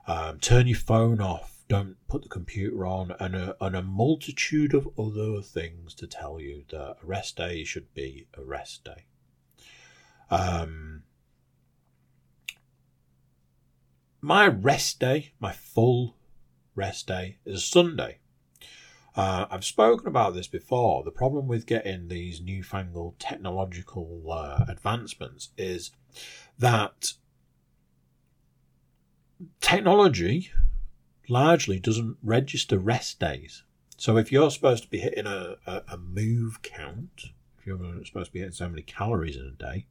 um, 0.06 0.38
turn 0.40 0.68
your 0.68 0.78
phone 0.78 1.22
off, 1.22 1.64
don't 1.70 1.96
put 2.10 2.24
the 2.24 2.28
computer 2.28 2.86
on, 2.86 3.16
and 3.22 3.38
a, 3.38 3.56
and 3.62 3.74
a 3.74 3.82
multitude 3.82 4.74
of 4.74 4.90
other 5.00 5.42
things 5.42 5.94
to 5.94 6.06
tell 6.06 6.42
you 6.42 6.66
that 6.72 6.98
a 7.02 7.06
rest 7.06 7.38
day 7.38 7.64
should 7.64 7.94
be 7.94 8.28
a 8.38 8.44
rest 8.44 8.84
day. 8.84 9.06
Um, 10.30 11.04
my 14.20 14.46
rest 14.46 15.00
day, 15.00 15.32
my 15.40 15.54
full 15.54 16.18
rest 16.76 17.08
day, 17.08 17.38
is 17.46 17.66
Sunday. 17.66 18.20
Uh, 19.16 19.46
I've 19.50 19.64
spoken 19.64 20.08
about 20.08 20.34
this 20.34 20.48
before. 20.48 21.04
The 21.04 21.12
problem 21.12 21.48
with 21.48 21.66
getting 21.66 22.10
these 22.10 22.42
newfangled 22.42 23.18
technological 23.18 24.24
uh, 24.30 24.66
advancements 24.68 25.50
is 25.58 25.92
that 26.60 27.14
technology 29.62 30.52
largely 31.30 31.80
doesn't 31.80 32.18
register 32.22 32.78
rest 32.78 33.20
days. 33.20 33.64
So 33.98 34.18
if 34.18 34.32
you're 34.32 34.52
supposed 34.52 34.84
to 34.84 34.90
be 34.90 35.00
hitting 35.00 35.28
a, 35.28 35.56
a, 35.66 35.82
a 35.94 35.98
move 35.98 36.62
count, 36.62 37.28
if 37.58 37.66
you're 37.66 37.80
supposed 38.06 38.28
to 38.28 38.34
be 38.34 38.40
hitting 38.40 38.54
so 38.54 38.68
many 38.68 38.82
calories 38.82 39.38
in 39.38 39.48
a 39.48 39.52
day, 39.52 39.88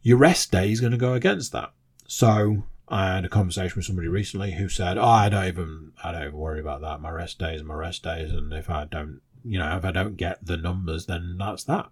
your 0.00 0.16
rest 0.16 0.50
day 0.50 0.70
is 0.72 0.80
going 0.80 0.92
to 0.92 0.98
go 0.98 1.12
against 1.12 1.52
that. 1.52 1.72
So 2.06 2.64
I 2.88 3.14
had 3.14 3.24
a 3.24 3.30
conversation 3.30 3.76
with 3.76 3.86
somebody 3.86 4.08
recently 4.08 4.52
who 4.52 4.68
said, 4.68 4.98
"Oh, 4.98 5.04
I 5.04 5.28
don't 5.28 5.46
even, 5.46 5.92
I 6.02 6.12
don't 6.12 6.22
even 6.22 6.36
worry 6.36 6.60
about 6.60 6.82
that. 6.82 7.00
My 7.00 7.10
rest 7.10 7.38
days 7.38 7.62
my 7.62 7.74
rest 7.74 8.02
days, 8.02 8.32
and 8.32 8.52
if 8.52 8.68
I 8.68 8.84
don't, 8.84 9.20
you 9.44 9.58
know, 9.58 9.76
if 9.76 9.84
I 9.84 9.90
don't 9.90 10.16
get 10.16 10.44
the 10.44 10.56
numbers, 10.56 11.06
then 11.06 11.36
that's 11.38 11.64
that." 11.64 11.88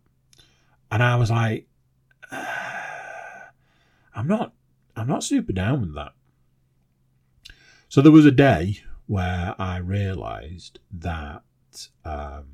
And 0.90 1.02
I 1.02 1.16
was 1.16 1.31
like, 1.31 1.66
"I'm 2.31 4.27
not, 4.27 4.52
I'm 4.94 5.09
not 5.09 5.24
super 5.24 5.52
down 5.52 5.81
with 5.81 5.94
that." 5.94 6.12
So 7.89 8.01
there 8.02 8.12
was 8.12 8.27
a 8.27 8.31
day 8.31 8.82
where 9.06 9.55
I 9.59 9.78
realised 9.78 10.78
that 10.90 11.43
um, 12.05 12.47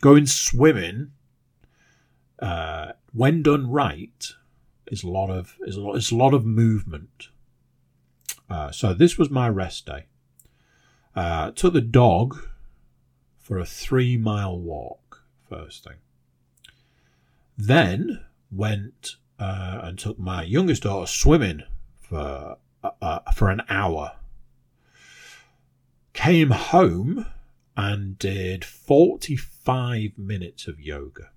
going 0.00 0.26
swimming, 0.26 1.12
uh, 2.38 2.92
when 3.12 3.42
done 3.42 3.70
right, 3.70 4.32
is 4.88 5.02
a 5.02 5.08
lot 5.08 5.30
of 5.30 5.56
is 5.66 5.76
a 5.76 5.80
lot, 5.80 5.96
it's 5.96 6.10
a 6.10 6.16
lot 6.16 6.34
of 6.34 6.44
movement. 6.44 7.28
Uh, 8.48 8.70
so 8.70 8.94
this 8.94 9.18
was 9.18 9.30
my 9.30 9.48
rest 9.48 9.86
day. 9.86 10.06
Uh, 11.14 11.50
took 11.50 11.72
the 11.72 11.80
dog 11.80 12.38
for 13.36 13.58
a 13.58 13.66
three 13.66 14.16
mile 14.16 14.58
walk 14.58 15.24
first 15.48 15.84
thing. 15.84 15.96
Then 17.56 18.24
went 18.50 19.16
uh, 19.38 19.80
and 19.82 19.98
took 19.98 20.18
my 20.18 20.42
youngest 20.42 20.82
daughter 20.84 21.06
swimming 21.06 21.62
for 22.00 22.56
uh, 22.82 22.90
uh, 23.02 23.32
for 23.32 23.50
an 23.50 23.62
hour. 23.68 24.12
Came 26.12 26.50
home 26.50 27.26
and 27.76 28.18
did 28.18 28.64
forty 28.64 29.36
five 29.36 30.16
minutes 30.16 30.66
of 30.66 30.80
yoga. 30.80 31.30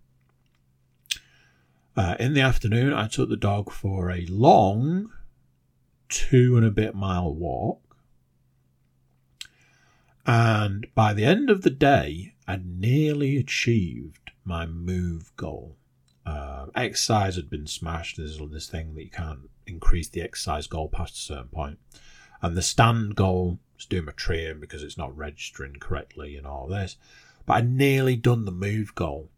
Uh, 1.95 2.15
in 2.19 2.33
the 2.33 2.41
afternoon, 2.41 2.93
I 2.93 3.07
took 3.07 3.29
the 3.29 3.35
dog 3.35 3.71
for 3.71 4.11
a 4.11 4.25
long 4.27 5.11
two 6.11 6.57
and 6.57 6.65
a 6.65 6.69
bit 6.69 6.93
mile 6.93 7.33
walk. 7.33 7.79
And 10.27 10.85
by 10.93 11.13
the 11.13 11.25
end 11.25 11.49
of 11.49 11.63
the 11.63 11.71
day, 11.71 12.35
I'd 12.47 12.65
nearly 12.65 13.37
achieved 13.37 14.31
my 14.45 14.67
move 14.67 15.35
goal. 15.35 15.77
Uh, 16.25 16.67
exercise 16.75 17.35
had 17.35 17.49
been 17.49 17.65
smashed. 17.65 18.17
There's 18.17 18.37
this 18.51 18.69
thing 18.69 18.93
that 18.93 19.03
you 19.03 19.09
can't 19.09 19.49
increase 19.65 20.09
the 20.09 20.21
exercise 20.21 20.67
goal 20.67 20.89
past 20.89 21.15
a 21.15 21.19
certain 21.19 21.47
point. 21.47 21.79
And 22.41 22.55
the 22.55 22.61
stand 22.61 23.15
goal 23.15 23.59
is 23.79 23.85
doing 23.85 24.05
my 24.05 24.11
tree 24.11 24.53
because 24.53 24.83
it's 24.83 24.97
not 24.97 25.15
registering 25.17 25.77
correctly 25.79 26.35
and 26.35 26.45
all 26.45 26.67
this. 26.67 26.97
But 27.45 27.53
I'd 27.53 27.71
nearly 27.71 28.15
done 28.15 28.45
the 28.45 28.51
move 28.51 28.93
goal. 28.93 29.29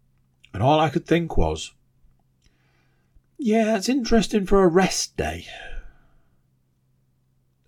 And 0.53 0.61
all 0.61 0.79
I 0.79 0.89
could 0.89 1.05
think 1.05 1.37
was, 1.37 1.73
yeah, 3.37 3.77
it's 3.77 3.89
interesting 3.89 4.45
for 4.45 4.63
a 4.63 4.67
rest 4.67 5.15
day. 5.15 5.45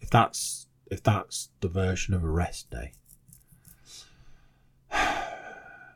If 0.06 0.12
that's 0.12 0.68
if 0.92 1.02
that's 1.02 1.50
the 1.62 1.68
version 1.68 2.14
of 2.14 2.24
a 2.24 2.30
rest 2.30 2.70
day. 2.70 2.94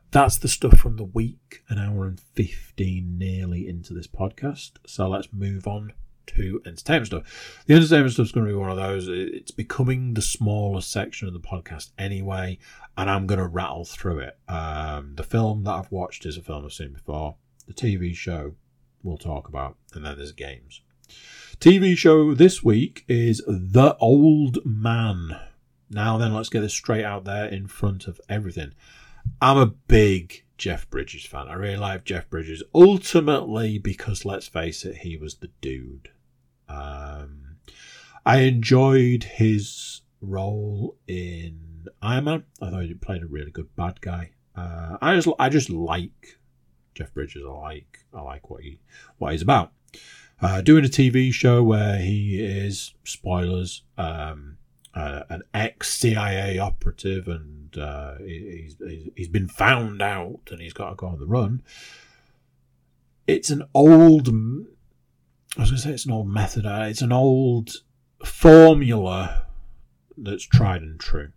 That's 0.10 0.40
the 0.40 0.48
stuff 0.48 0.80
from 0.80 0.96
the 0.96 1.04
week, 1.04 1.62
an 1.70 1.78
hour 1.78 2.08
and 2.08 2.20
15 2.20 3.20
nearly 3.20 3.68
into 3.68 3.94
this 3.94 4.08
podcast. 4.08 4.72
So 4.88 5.08
let's 5.08 5.32
move 5.32 5.68
on 5.68 5.94
to 6.26 6.60
entertainment 6.66 7.06
stuff. 7.06 7.64
The 7.68 7.76
entertainment 7.76 8.14
stuff 8.14 8.26
is 8.26 8.32
going 8.32 8.48
to 8.48 8.52
be 8.52 8.58
one 8.58 8.72
of 8.72 8.78
those. 8.78 9.08
It's 9.08 9.52
becoming 9.52 10.16
the 10.16 10.24
smallest 10.24 10.92
section 10.92 11.28
of 11.28 11.36
the 11.36 11.40
podcast 11.40 11.92
anyway, 12.00 12.58
and 12.98 13.12
I'm 13.12 13.28
going 13.28 13.38
to 13.38 13.46
rattle 13.46 13.86
through 13.86 14.22
it. 14.22 14.40
Um, 14.48 15.14
the 15.18 15.24
film 15.24 15.66
that 15.66 15.74
I've 15.74 15.92
watched 15.92 16.26
is 16.26 16.36
a 16.36 16.42
film 16.42 16.66
I've 16.66 16.74
seen 16.74 16.94
before. 16.94 17.36
The 17.68 17.76
TV 17.76 18.16
show 18.16 18.56
we'll 19.04 19.20
talk 19.20 19.48
about, 19.48 19.78
and 19.94 20.04
then 20.04 20.18
there's 20.18 20.32
games. 20.32 20.82
TV 21.60 21.98
show 21.98 22.34
this 22.34 22.64
week 22.64 23.04
is 23.10 23.44
The 23.46 23.98
Old 24.00 24.60
Man. 24.66 25.38
Now 25.90 26.18
then, 26.18 26.34
let's 26.34 26.48
get 26.48 26.62
this 26.62 26.74
straight 26.74 27.04
out 27.04 27.26
there 27.26 27.48
in 27.48 27.68
front 27.68 28.08
of 28.08 28.22
everything. 28.30 28.72
I'm 29.42 29.58
a 29.58 29.66
big 29.66 30.46
Jeff 30.58 30.90
Bridges 30.90 31.26
fan. 31.26 31.50
I 31.50 31.56
really 31.56 31.76
like 31.76 32.06
Jeff 32.06 32.30
Bridges. 32.30 32.64
Ultimately, 32.74 33.78
because 33.78 34.24
let's 34.24 34.48
face 34.48 34.86
it, 34.86 35.00
he 35.00 35.18
was 35.18 35.36
the 35.36 35.50
dude. 35.60 36.12
Um, 36.70 37.58
I 38.26 38.38
enjoyed 38.38 39.26
his 39.26 40.00
role 40.22 40.96
in 41.08 41.88
Iron 42.02 42.24
Man. 42.24 42.44
I 42.62 42.70
thought 42.70 42.84
he 42.84 42.94
played 42.94 43.24
a 43.24 43.28
really 43.28 43.52
good 43.52 43.76
bad 43.76 44.00
guy. 44.00 44.32
Uh, 44.56 44.96
I 45.02 45.14
just, 45.14 45.28
I 45.38 45.50
just 45.50 45.70
like 45.70 46.40
Jeff 46.96 47.14
Bridges. 47.14 47.44
I 47.46 47.52
like, 47.52 48.00
I 48.14 48.22
like 48.22 48.50
what 48.50 48.64
he, 48.64 48.80
what 49.18 49.34
he's 49.34 49.42
about. 49.42 49.74
Uh, 50.42 50.62
doing 50.62 50.86
a 50.86 50.90
TV 50.90 51.34
show 51.34 51.62
where 51.62 51.98
he 51.98 52.40
is 52.42 52.94
spoilers, 53.04 53.84
um, 53.98 54.58
uh, 54.94 55.24
an 55.30 55.42
ex 55.54 55.94
CIA 55.94 56.58
operative 56.60 57.28
and 57.28 57.78
uh, 57.78 58.16
he's, 58.20 58.78
he's 59.16 59.28
been 59.28 59.50
found 59.50 60.02
out 60.02 60.40
and 60.50 60.62
he's 60.62 60.74
got 60.74 60.90
to 60.90 60.96
go 60.96 61.08
on 61.08 61.20
the 61.20 61.26
run. 61.26 61.62
It's 63.28 63.50
an 63.50 63.64
old, 63.74 64.30
I 64.30 65.62
was 65.62 65.70
going 65.70 65.76
to 65.76 65.78
say 65.78 65.92
it's 65.92 66.06
an 66.06 66.12
old 66.12 66.30
method, 66.30 66.66
uh, 66.66 66.86
it's 66.88 67.02
an 67.02 67.12
old 67.12 67.72
formula 68.24 69.46
that's 70.18 70.46
tried 70.46 70.82
and 70.82 71.00
true. 71.00 71.32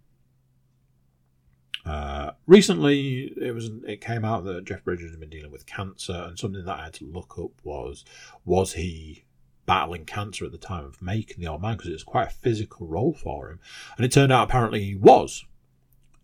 Uh, 1.85 2.33
recently, 2.47 3.33
it 3.41 3.55
was 3.55 3.71
it 3.87 4.01
came 4.01 4.25
out 4.25 4.45
that 4.45 4.65
Jeff 4.65 4.85
Bridges 4.85 5.11
had 5.11 5.21
been 5.21 5.31
dealing 5.31 5.51
with 5.51 5.67
cancer, 5.67 6.27
and 6.29 6.39
something 6.39 6.65
that 6.65 6.79
I 6.79 6.85
had 6.85 6.95
to 6.95 7.07
look 7.07 7.39
up 7.39 7.53
was 7.65 8.05
was 8.45 8.75
he 8.75 9.25
battling 9.67 10.05
cancer 10.05 10.45
at 10.45 10.53
the 10.53 10.59
time 10.59 10.85
of 10.85 11.01
making 11.03 11.41
the 11.41 11.49
old 11.49 11.63
man 11.63 11.77
because 11.77 11.89
it 11.89 11.95
was 11.95 12.05
quite 12.05 12.29
a 12.29 12.33
physical 12.33 12.87
role 12.87 13.15
for 13.15 13.51
him, 13.51 13.61
and 13.97 14.05
it 14.05 14.13
turned 14.13 14.33
out 14.33 14.49
apparently 14.49 14.85
he 14.85 14.95
was 14.95 15.45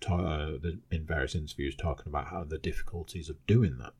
uh, 0.08 0.52
in 0.90 1.04
various 1.04 1.34
interviews 1.34 1.74
talking 1.74 2.06
about 2.06 2.28
how 2.28 2.44
the 2.44 2.58
difficulties 2.58 3.28
of 3.28 3.44
doing 3.46 3.78
that. 3.78 3.94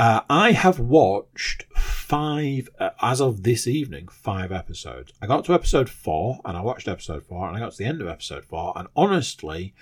Uh, 0.00 0.20
I 0.30 0.52
have 0.52 0.78
watched 0.78 1.66
five, 2.08 2.70
uh, 2.78 2.88
as 3.02 3.20
of 3.20 3.42
this 3.42 3.66
evening, 3.66 4.08
five 4.08 4.50
episodes. 4.50 5.12
I 5.20 5.26
got 5.26 5.44
to 5.44 5.52
episode 5.52 5.90
four 5.90 6.40
and 6.42 6.56
I 6.56 6.62
watched 6.62 6.88
episode 6.88 7.22
four 7.26 7.46
and 7.46 7.54
I 7.54 7.60
got 7.60 7.72
to 7.72 7.76
the 7.76 7.84
end 7.84 8.00
of 8.00 8.08
episode 8.08 8.46
four. 8.46 8.72
And 8.76 8.88
honestly, 8.96 9.74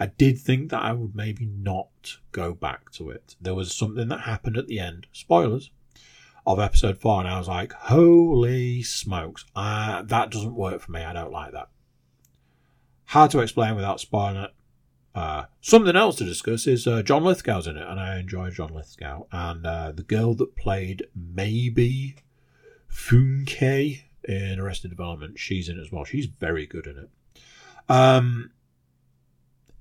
I 0.00 0.06
did 0.06 0.38
think 0.38 0.70
that 0.70 0.80
I 0.80 0.92
would 0.92 1.14
maybe 1.14 1.44
not 1.44 2.16
go 2.32 2.54
back 2.54 2.90
to 2.92 3.10
it. 3.10 3.36
There 3.38 3.54
was 3.54 3.74
something 3.74 4.08
that 4.08 4.20
happened 4.20 4.56
at 4.56 4.66
the 4.66 4.80
end, 4.80 5.08
spoilers, 5.12 5.70
of 6.46 6.58
episode 6.58 6.96
four. 6.96 7.20
And 7.20 7.28
I 7.28 7.38
was 7.38 7.48
like, 7.48 7.74
holy 7.74 8.82
smokes, 8.82 9.44
uh, 9.54 10.00
that 10.04 10.30
doesn't 10.30 10.56
work 10.56 10.80
for 10.80 10.90
me. 10.90 11.04
I 11.04 11.12
don't 11.12 11.32
like 11.32 11.52
that. 11.52 11.68
Hard 13.08 13.30
to 13.32 13.40
explain 13.40 13.76
without 13.76 14.00
spoiling 14.00 14.36
it. 14.36 14.54
Uh, 15.14 15.44
something 15.60 15.94
else 15.94 16.16
to 16.16 16.24
discuss 16.24 16.66
is 16.66 16.86
uh, 16.86 17.02
John 17.02 17.22
Lithgow's 17.22 17.66
in 17.66 17.76
it, 17.76 17.86
and 17.86 18.00
I 18.00 18.18
enjoy 18.18 18.50
John 18.50 18.74
Lithgow. 18.74 19.26
And 19.30 19.64
uh, 19.64 19.92
the 19.92 20.02
girl 20.02 20.34
that 20.34 20.56
played 20.56 21.06
Maeby 21.16 22.16
Funke 22.92 24.02
in 24.24 24.58
Arrested 24.58 24.88
Development, 24.88 25.38
she's 25.38 25.68
in 25.68 25.78
it 25.78 25.82
as 25.82 25.92
well. 25.92 26.04
She's 26.04 26.26
very 26.26 26.66
good 26.66 26.86
in 26.86 26.98
it. 26.98 27.10
Um, 27.88 28.50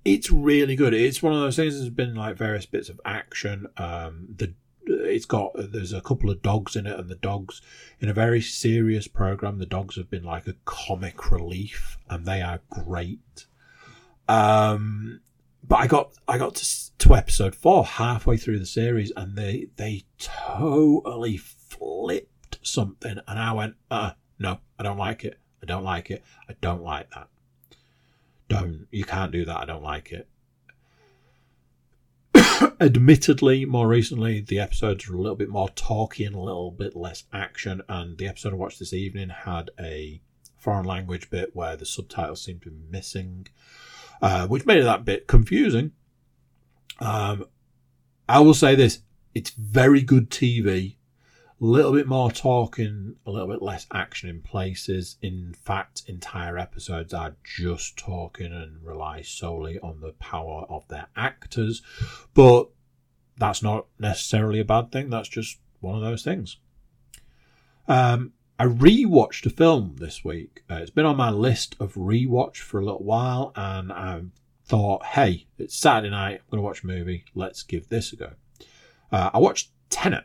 it's 0.05 0.29
really 0.29 0.75
good. 0.75 0.93
It's 0.93 1.23
one 1.23 1.33
of 1.33 1.39
those 1.39 1.55
things. 1.55 1.75
There's 1.77 1.89
been 1.89 2.15
like 2.15 2.35
various 2.35 2.65
bits 2.65 2.89
of 2.89 2.99
action. 3.05 3.67
Um, 3.77 4.27
the 4.35 4.53
it's 4.85 5.25
got 5.25 5.53
there's 5.55 5.93
a 5.93 6.01
couple 6.01 6.29
of 6.29 6.41
dogs 6.41 6.75
in 6.75 6.85
it, 6.85 6.99
and 6.99 7.09
the 7.09 7.15
dogs 7.15 7.61
in 7.99 8.09
a 8.09 8.13
very 8.13 8.41
serious 8.41 9.07
program. 9.07 9.57
The 9.57 9.65
dogs 9.65 9.95
have 9.95 10.09
been 10.09 10.23
like 10.23 10.45
a 10.45 10.55
comic 10.65 11.31
relief, 11.31 11.97
and 12.09 12.25
they 12.25 12.41
are 12.41 12.59
great. 12.69 13.45
Um, 14.27 15.21
but 15.63 15.77
I 15.77 15.87
got 15.87 16.13
I 16.27 16.37
got 16.37 16.55
to, 16.55 16.97
to 16.99 17.15
episode 17.15 17.55
four 17.55 17.85
halfway 17.85 18.37
through 18.37 18.59
the 18.59 18.65
series, 18.65 19.11
and 19.15 19.35
they 19.35 19.67
they 19.77 20.03
totally 20.17 21.37
flipped 21.37 22.59
something, 22.61 23.17
and 23.27 23.39
I 23.39 23.53
went, 23.53 23.75
uh, 23.89 24.11
no, 24.39 24.59
I 24.77 24.83
don't 24.83 24.97
like 24.97 25.23
it. 25.23 25.39
I 25.61 25.65
don't 25.65 25.83
like 25.83 26.11
it. 26.11 26.23
I 26.49 26.55
don't 26.61 26.83
like 26.83 27.09
that. 27.11 27.27
Don't 28.49 28.87
you 28.91 29.05
can't 29.05 29.31
do 29.31 29.45
that. 29.45 29.57
I 29.57 29.65
don't 29.65 29.83
like 29.83 30.11
it. 30.11 30.27
Admittedly, 32.81 33.65
more 33.65 33.87
recently, 33.87 34.41
the 34.41 34.59
episodes 34.59 35.07
are 35.07 35.15
a 35.15 35.21
little 35.21 35.35
bit 35.35 35.49
more 35.49 35.69
talky 35.69 36.25
and 36.25 36.35
a 36.35 36.39
little 36.39 36.71
bit 36.71 36.95
less 36.95 37.23
action. 37.31 37.81
And 37.87 38.17
the 38.17 38.27
episode 38.27 38.53
I 38.53 38.57
watched 38.57 38.79
this 38.79 38.93
evening 38.93 39.29
had 39.29 39.71
a 39.79 40.21
foreign 40.57 40.85
language 40.85 41.29
bit 41.29 41.55
where 41.55 41.75
the 41.75 41.85
subtitles 41.85 42.43
seemed 42.43 42.61
to 42.63 42.71
be 42.71 42.77
missing, 42.89 43.47
uh, 44.21 44.47
which 44.47 44.65
made 44.65 44.79
it 44.79 44.83
that 44.83 45.05
bit 45.05 45.27
confusing. 45.27 45.91
Um, 46.99 47.45
I 48.27 48.39
will 48.39 48.53
say 48.53 48.75
this 48.75 48.99
it's 49.33 49.49
very 49.51 50.01
good 50.01 50.29
TV 50.29 50.95
a 51.63 51.65
little 51.65 51.93
bit 51.93 52.07
more 52.07 52.29
talking, 52.29 53.15
a 53.25 53.31
little 53.31 53.47
bit 53.47 53.61
less 53.61 53.87
action 53.93 54.29
in 54.29 54.41
places. 54.41 55.15
In 55.21 55.55
fact, 55.63 56.03
entire 56.07 56.57
episodes 56.57 57.13
are 57.13 57.37
just 57.41 57.95
talking 57.95 58.51
and 58.51 58.83
rely 58.83 59.21
solely 59.21 59.79
on 59.79 60.01
the 60.01 60.11
power 60.13 60.65
of 60.67 60.85
their 60.89 61.07
actors. 61.15 61.81
But 62.33 62.67
that's 63.37 63.63
not 63.63 63.85
necessarily 63.97 64.59
a 64.59 64.65
bad 64.65 64.91
thing. 64.91 65.09
That's 65.09 65.29
just 65.29 65.59
one 65.79 65.95
of 65.95 66.01
those 66.01 66.21
things. 66.21 66.57
Um, 67.87 68.33
I 68.63 68.67
rewatched 68.67 69.45
a 69.45 69.49
film 69.49 69.97
this 69.97 70.23
week. 70.23 70.63
Uh, 70.71 70.75
it's 70.75 70.89
been 70.89 71.05
on 71.05 71.17
my 71.17 71.29
list 71.29 71.75
of 71.81 71.95
rewatch 71.95 72.59
for 72.59 72.79
a 72.79 72.85
little 72.85 73.03
while, 73.03 73.51
and 73.57 73.91
I 73.91 74.21
thought, 74.63 75.05
hey, 75.05 75.47
it's 75.57 75.75
Saturday 75.75 76.11
night. 76.11 76.35
I'm 76.35 76.49
going 76.49 76.59
to 76.59 76.65
watch 76.65 76.81
a 76.81 76.87
movie. 76.87 77.25
Let's 77.35 77.61
give 77.61 77.89
this 77.89 78.13
a 78.13 78.15
go. 78.15 78.31
Uh, 79.11 79.31
I 79.33 79.39
watched 79.39 79.71
Tenet 79.89 80.23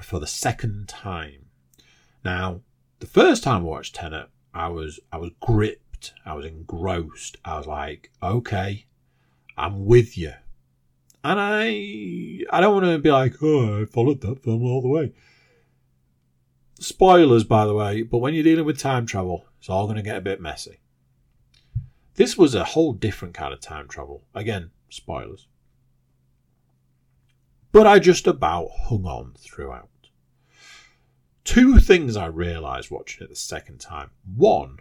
for 0.00 0.20
the 0.20 0.28
second 0.28 0.88
time. 0.88 1.46
Now, 2.24 2.60
the 3.00 3.08
first 3.08 3.42
time 3.42 3.62
I 3.62 3.64
watched 3.64 3.96
Tenet, 3.96 4.28
I 4.54 4.68
was 4.68 5.00
I 5.10 5.16
was 5.16 5.32
gripped, 5.40 6.12
I 6.24 6.34
was 6.34 6.46
engrossed. 6.46 7.36
I 7.44 7.58
was 7.58 7.66
like, 7.66 8.12
okay, 8.22 8.86
I'm 9.58 9.86
with 9.86 10.16
you. 10.16 10.34
And 11.24 11.40
I 11.40 12.44
I 12.56 12.60
don't 12.60 12.74
want 12.74 12.86
to 12.86 12.98
be 13.00 13.10
like, 13.10 13.42
oh, 13.42 13.82
I 13.82 13.86
followed 13.86 14.20
that 14.20 14.44
film 14.44 14.62
all 14.62 14.80
the 14.80 14.86
way. 14.86 15.12
Spoilers, 16.82 17.44
by 17.44 17.64
the 17.64 17.74
way, 17.74 18.02
but 18.02 18.18
when 18.18 18.34
you're 18.34 18.42
dealing 18.42 18.64
with 18.64 18.78
time 18.78 19.06
travel, 19.06 19.46
it's 19.58 19.70
all 19.70 19.84
going 19.86 19.96
to 19.96 20.02
get 20.02 20.16
a 20.16 20.20
bit 20.20 20.40
messy. 20.40 20.80
This 22.14 22.36
was 22.36 22.54
a 22.54 22.64
whole 22.64 22.92
different 22.92 23.34
kind 23.34 23.52
of 23.52 23.60
time 23.60 23.88
travel. 23.88 24.24
Again, 24.34 24.70
spoilers. 24.90 25.46
But 27.70 27.86
I 27.86 27.98
just 27.98 28.26
about 28.26 28.68
hung 28.88 29.06
on 29.06 29.34
throughout 29.38 29.88
two 31.44 31.78
things 31.78 32.16
I 32.16 32.26
realised 32.26 32.90
watching 32.90 33.24
it 33.24 33.30
the 33.30 33.36
second 33.36 33.78
time. 33.78 34.10
One, 34.36 34.78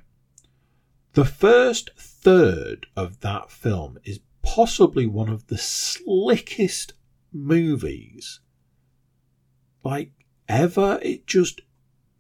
the 1.13 1.25
first 1.25 1.91
third 1.97 2.87
of 2.95 3.19
that 3.21 3.51
film 3.51 3.97
is 4.03 4.19
possibly 4.41 5.05
one 5.05 5.29
of 5.29 5.47
the 5.47 5.57
slickest 5.57 6.93
movies 7.31 8.39
like 9.83 10.11
ever. 10.47 10.99
It 11.01 11.27
just 11.27 11.61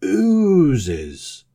oozes 0.03 1.45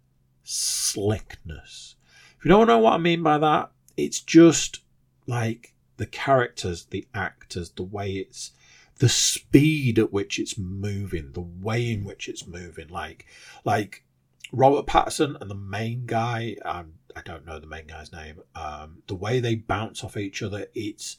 slickness. 0.42 1.96
If 2.38 2.44
you 2.44 2.48
don't 2.50 2.66
know 2.66 2.78
what 2.78 2.94
I 2.94 2.98
mean 2.98 3.22
by 3.22 3.38
that, 3.38 3.70
it's 3.96 4.20
just 4.20 4.80
like 5.26 5.74
the 5.96 6.06
characters, 6.06 6.86
the 6.90 7.06
actors, 7.14 7.70
the 7.70 7.82
way 7.82 8.12
it's 8.12 8.52
the 8.98 9.08
speed 9.08 9.98
at 9.98 10.12
which 10.12 10.38
it's 10.38 10.56
moving, 10.56 11.32
the 11.32 11.40
way 11.40 11.90
in 11.90 12.04
which 12.04 12.28
it's 12.28 12.46
moving, 12.46 12.88
like 12.88 13.26
like 13.64 14.04
Robert 14.52 14.86
Pattinson 14.86 15.40
and 15.40 15.50
the 15.50 15.54
main 15.54 16.06
guy. 16.06 16.56
Um, 16.64 16.94
I 17.14 17.22
don't 17.22 17.46
know 17.46 17.58
the 17.58 17.66
main 17.66 17.86
guy's 17.86 18.12
name. 18.12 18.40
Um, 18.54 19.02
the 19.06 19.14
way 19.14 19.40
they 19.40 19.54
bounce 19.54 20.04
off 20.04 20.16
each 20.16 20.42
other, 20.42 20.66
it's 20.74 21.18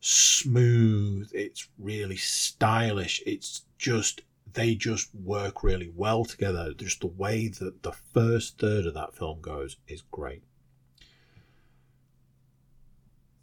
smooth. 0.00 1.30
It's 1.32 1.68
really 1.78 2.16
stylish. 2.16 3.22
It's 3.26 3.62
just 3.78 4.22
they 4.52 4.74
just 4.74 5.14
work 5.14 5.62
really 5.62 5.90
well 5.94 6.24
together. 6.24 6.72
Just 6.74 7.00
the 7.00 7.06
way 7.06 7.48
that 7.48 7.82
the 7.82 7.92
first 7.92 8.58
third 8.58 8.86
of 8.86 8.94
that 8.94 9.14
film 9.14 9.40
goes 9.40 9.76
is 9.86 10.02
great. 10.10 10.42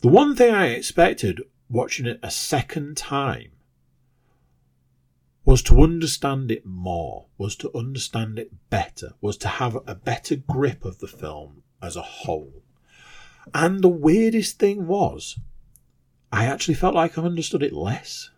The 0.02 0.08
one 0.10 0.36
thing 0.36 0.54
I 0.54 0.68
expected 0.68 1.42
watching 1.70 2.06
it 2.06 2.20
a 2.22 2.30
second 2.30 2.98
time 2.98 3.52
was 5.46 5.62
to 5.64 5.82
understand 5.82 6.52
it 6.52 6.66
more, 6.66 7.28
was 7.38 7.56
to 7.56 7.76
understand 7.76 8.40
it 8.40 8.52
better, 8.70 9.14
was 9.22 9.38
to 9.38 9.48
have 9.48 9.78
a 9.88 9.96
better 9.96 10.36
grip 10.36 10.84
of 10.84 11.00
the 11.00 11.08
film 11.08 11.64
as 11.82 11.96
a 11.96 12.02
whole. 12.02 12.64
And 13.54 13.82
the 13.82 13.90
weirdest 13.90 14.58
thing 14.58 14.88
was, 14.88 15.40
I 16.32 16.46
actually 16.46 16.74
felt 16.74 16.96
like 16.96 17.18
I 17.18 17.22
understood 17.22 17.62
it 17.62 17.74
less. 17.74 18.32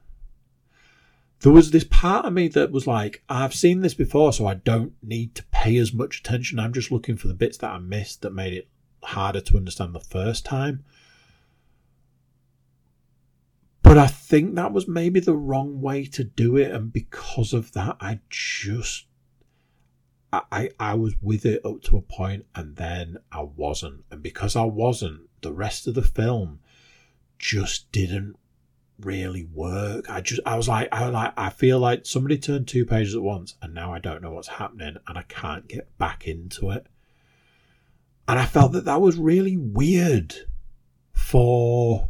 There 1.41 1.51
was 1.51 1.71
this 1.71 1.83
part 1.83 2.25
of 2.25 2.33
me 2.33 2.47
that 2.49 2.71
was 2.71 2.87
like, 2.87 3.23
I've 3.29 3.53
seen 3.53 3.81
this 3.81 3.93
before, 3.93 4.33
so 4.33 4.47
I 4.47 4.55
don't 4.55 4.93
need 5.03 5.35
to 5.35 5.45
pay 5.51 5.77
as 5.77 5.93
much 5.93 6.19
attention. 6.19 6.59
I'm 6.59 6.73
just 6.73 6.91
looking 6.91 7.15
for 7.15 7.27
the 7.27 7.35
bits 7.35 7.57
that 7.57 7.71
I 7.71 7.77
missed 7.77 8.23
that 8.23 8.33
made 8.33 8.53
it 8.53 8.67
harder 9.03 9.41
to 9.41 9.57
understand 9.57 9.93
the 9.93 9.99
first 9.99 10.45
time. 10.45 10.83
But 13.83 13.97
I 13.97 14.07
think 14.07 14.55
that 14.55 14.73
was 14.73 14.87
maybe 14.87 15.19
the 15.19 15.35
wrong 15.35 15.79
way 15.79 16.05
to 16.05 16.23
do 16.23 16.57
it, 16.57 16.71
and 16.71 16.91
because 16.91 17.53
of 17.53 17.71
that, 17.73 17.97
I 18.01 18.19
just 18.29 19.05
I 20.33 20.71
I 20.77 20.95
was 20.95 21.13
with 21.21 21.45
it 21.45 21.65
up 21.65 21.83
to 21.83 21.97
a 21.97 22.01
point, 22.01 22.45
and 22.53 22.75
then 22.75 23.17
I 23.31 23.43
wasn't, 23.43 24.03
and 24.11 24.21
because 24.21 24.57
I 24.57 24.65
wasn't, 24.65 25.21
the 25.41 25.53
rest 25.53 25.87
of 25.87 25.93
the 25.93 26.01
film 26.01 26.59
just 27.39 27.89
didn't 27.93 28.35
really 28.99 29.43
work. 29.43 30.09
I 30.09 30.21
just 30.21 30.41
I 30.45 30.55
was 30.55 30.67
like 30.67 30.89
I 30.91 31.07
like 31.09 31.33
I 31.37 31.49
feel 31.49 31.79
like 31.79 32.05
somebody 32.05 32.37
turned 32.37 32.67
two 32.67 32.85
pages 32.85 33.15
at 33.15 33.21
once, 33.21 33.55
and 33.61 33.73
now 33.73 33.93
I 33.93 33.99
don't 33.99 34.21
know 34.21 34.31
what's 34.31 34.47
happening, 34.47 34.97
and 35.07 35.17
I 35.17 35.23
can't 35.23 35.67
get 35.67 35.95
back 35.97 36.27
into 36.27 36.71
it. 36.71 36.87
And 38.27 38.37
I 38.37 38.45
felt 38.45 38.73
that 38.73 38.85
that 38.85 39.01
was 39.01 39.17
really 39.17 39.55
weird 39.55 40.35
for 41.13 42.09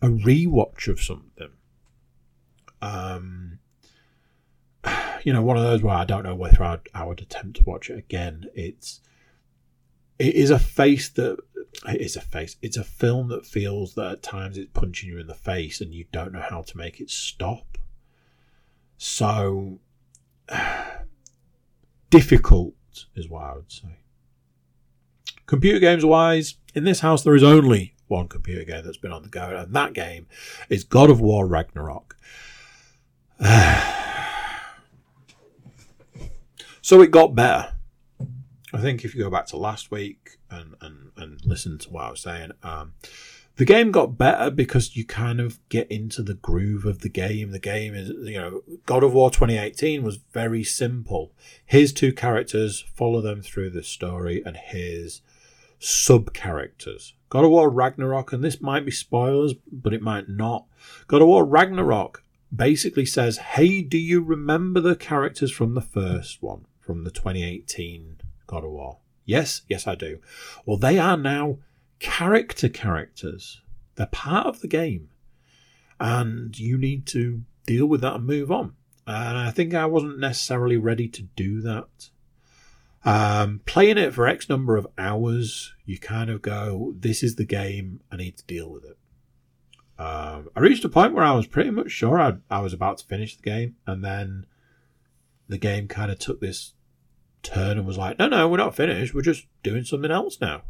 a 0.00 0.06
rewatch 0.06 0.86
of 0.86 1.00
something. 1.00 1.50
Um, 2.80 3.58
you 5.24 5.32
know, 5.32 5.42
one 5.42 5.56
of 5.56 5.64
those 5.64 5.82
where 5.82 5.94
I 5.94 6.04
don't 6.04 6.22
know 6.22 6.34
whether 6.34 6.62
I'd, 6.62 6.80
I 6.94 7.04
would 7.04 7.20
attempt 7.20 7.58
to 7.58 7.64
watch 7.64 7.90
it 7.90 7.98
again. 7.98 8.46
It's 8.54 9.00
it 10.18 10.34
is 10.34 10.50
a 10.50 10.58
face 10.58 11.08
that 11.10 11.38
it 11.86 12.00
is 12.00 12.16
a 12.16 12.20
face. 12.20 12.56
It's 12.62 12.76
a 12.76 12.84
film 12.84 13.28
that 13.28 13.46
feels 13.46 13.94
that 13.94 14.12
at 14.12 14.22
times 14.22 14.58
it's 14.58 14.70
punching 14.72 15.08
you 15.08 15.18
in 15.18 15.26
the 15.26 15.34
face 15.34 15.80
and 15.80 15.94
you 15.94 16.06
don't 16.12 16.32
know 16.32 16.44
how 16.48 16.62
to 16.62 16.76
make 16.76 17.00
it 17.00 17.10
stop. 17.10 17.78
So 18.96 19.78
difficult 22.10 22.74
is 23.14 23.28
what 23.28 23.44
I 23.44 23.54
would 23.54 23.70
say. 23.70 23.98
Computer 25.46 25.78
games 25.78 26.04
wise, 26.04 26.56
in 26.74 26.84
this 26.84 27.00
house 27.00 27.22
there 27.24 27.34
is 27.34 27.42
only 27.42 27.94
one 28.08 28.28
computer 28.28 28.64
game 28.64 28.84
that's 28.84 28.96
been 28.96 29.12
on 29.12 29.22
the 29.22 29.28
go, 29.28 29.54
and 29.56 29.74
that 29.74 29.92
game 29.92 30.26
is 30.68 30.84
God 30.84 31.10
of 31.10 31.20
War 31.20 31.46
Ragnarok. 31.46 32.16
so 36.82 37.00
it 37.02 37.10
got 37.10 37.34
better. 37.34 37.74
I 38.72 38.78
think 38.80 39.04
if 39.04 39.14
you 39.14 39.22
go 39.22 39.30
back 39.30 39.46
to 39.46 39.56
last 39.56 39.90
week 39.90 40.38
and, 40.50 40.74
and, 40.80 41.07
and 41.18 41.40
listen 41.44 41.78
to 41.78 41.90
what 41.90 42.04
I 42.04 42.10
was 42.10 42.20
saying, 42.20 42.52
um, 42.62 42.94
the 43.56 43.64
game 43.64 43.90
got 43.90 44.16
better 44.16 44.50
because 44.50 44.94
you 44.94 45.04
kind 45.04 45.40
of 45.40 45.58
get 45.68 45.90
into 45.90 46.22
the 46.22 46.34
groove 46.34 46.84
of 46.84 47.00
the 47.00 47.08
game. 47.08 47.50
The 47.50 47.58
game 47.58 47.92
is, 47.92 48.10
you 48.10 48.38
know, 48.38 48.62
God 48.86 49.02
of 49.02 49.12
War 49.12 49.30
2018 49.30 50.04
was 50.04 50.20
very 50.32 50.62
simple. 50.62 51.32
Here's 51.66 51.92
two 51.92 52.12
characters, 52.12 52.84
follow 52.94 53.20
them 53.20 53.42
through 53.42 53.70
the 53.70 53.82
story, 53.82 54.42
and 54.46 54.56
here's 54.56 55.22
sub 55.80 56.32
characters. 56.32 57.14
God 57.30 57.44
of 57.44 57.50
War 57.50 57.68
Ragnarok, 57.68 58.32
and 58.32 58.44
this 58.44 58.60
might 58.60 58.84
be 58.84 58.92
spoilers, 58.92 59.54
but 59.70 59.92
it 59.92 60.02
might 60.02 60.28
not. 60.28 60.66
God 61.08 61.20
of 61.20 61.28
War 61.28 61.44
Ragnarok 61.44 62.22
basically 62.54 63.04
says, 63.04 63.38
Hey, 63.38 63.82
do 63.82 63.98
you 63.98 64.22
remember 64.22 64.80
the 64.80 64.96
characters 64.96 65.50
from 65.50 65.74
the 65.74 65.80
first 65.80 66.42
one, 66.42 66.66
from 66.80 67.02
the 67.02 67.10
2018 67.10 68.20
God 68.46 68.64
of 68.64 68.70
War? 68.70 68.98
Yes, 69.28 69.60
yes, 69.68 69.86
I 69.86 69.94
do. 69.94 70.20
Well, 70.64 70.78
they 70.78 70.98
are 70.98 71.18
now 71.18 71.58
character 71.98 72.70
characters. 72.70 73.60
They're 73.96 74.06
part 74.06 74.46
of 74.46 74.62
the 74.62 74.68
game. 74.68 75.10
And 76.00 76.58
you 76.58 76.78
need 76.78 77.04
to 77.08 77.42
deal 77.66 77.84
with 77.84 78.00
that 78.00 78.14
and 78.14 78.24
move 78.24 78.50
on. 78.50 78.72
And 79.06 79.36
I 79.36 79.50
think 79.50 79.74
I 79.74 79.84
wasn't 79.84 80.18
necessarily 80.18 80.78
ready 80.78 81.08
to 81.08 81.22
do 81.36 81.60
that. 81.60 82.08
Um, 83.04 83.60
playing 83.66 83.98
it 83.98 84.14
for 84.14 84.26
X 84.26 84.48
number 84.48 84.78
of 84.78 84.86
hours, 84.96 85.74
you 85.84 85.98
kind 85.98 86.30
of 86.30 86.40
go, 86.40 86.94
this 86.98 87.22
is 87.22 87.34
the 87.34 87.44
game, 87.44 88.00
I 88.10 88.16
need 88.16 88.38
to 88.38 88.46
deal 88.46 88.70
with 88.70 88.84
it. 88.86 88.96
Um, 89.98 90.48
I 90.56 90.60
reached 90.60 90.86
a 90.86 90.88
point 90.88 91.12
where 91.12 91.24
I 91.24 91.32
was 91.32 91.46
pretty 91.46 91.70
much 91.70 91.90
sure 91.90 92.18
I, 92.18 92.36
I 92.50 92.60
was 92.60 92.72
about 92.72 92.96
to 92.98 93.06
finish 93.06 93.36
the 93.36 93.42
game, 93.42 93.76
and 93.86 94.02
then 94.02 94.46
the 95.48 95.58
game 95.58 95.86
kind 95.86 96.10
of 96.10 96.18
took 96.18 96.40
this 96.40 96.72
turn 97.42 97.78
and 97.78 97.86
was 97.86 97.98
like, 97.98 98.18
no, 98.18 98.28
no, 98.28 98.48
we're 98.48 98.56
not 98.56 98.74
finished, 98.74 99.14
we're 99.14 99.22
just 99.22 99.46
doing 99.62 99.84
something 99.84 100.10
else 100.10 100.40
now. 100.40 100.62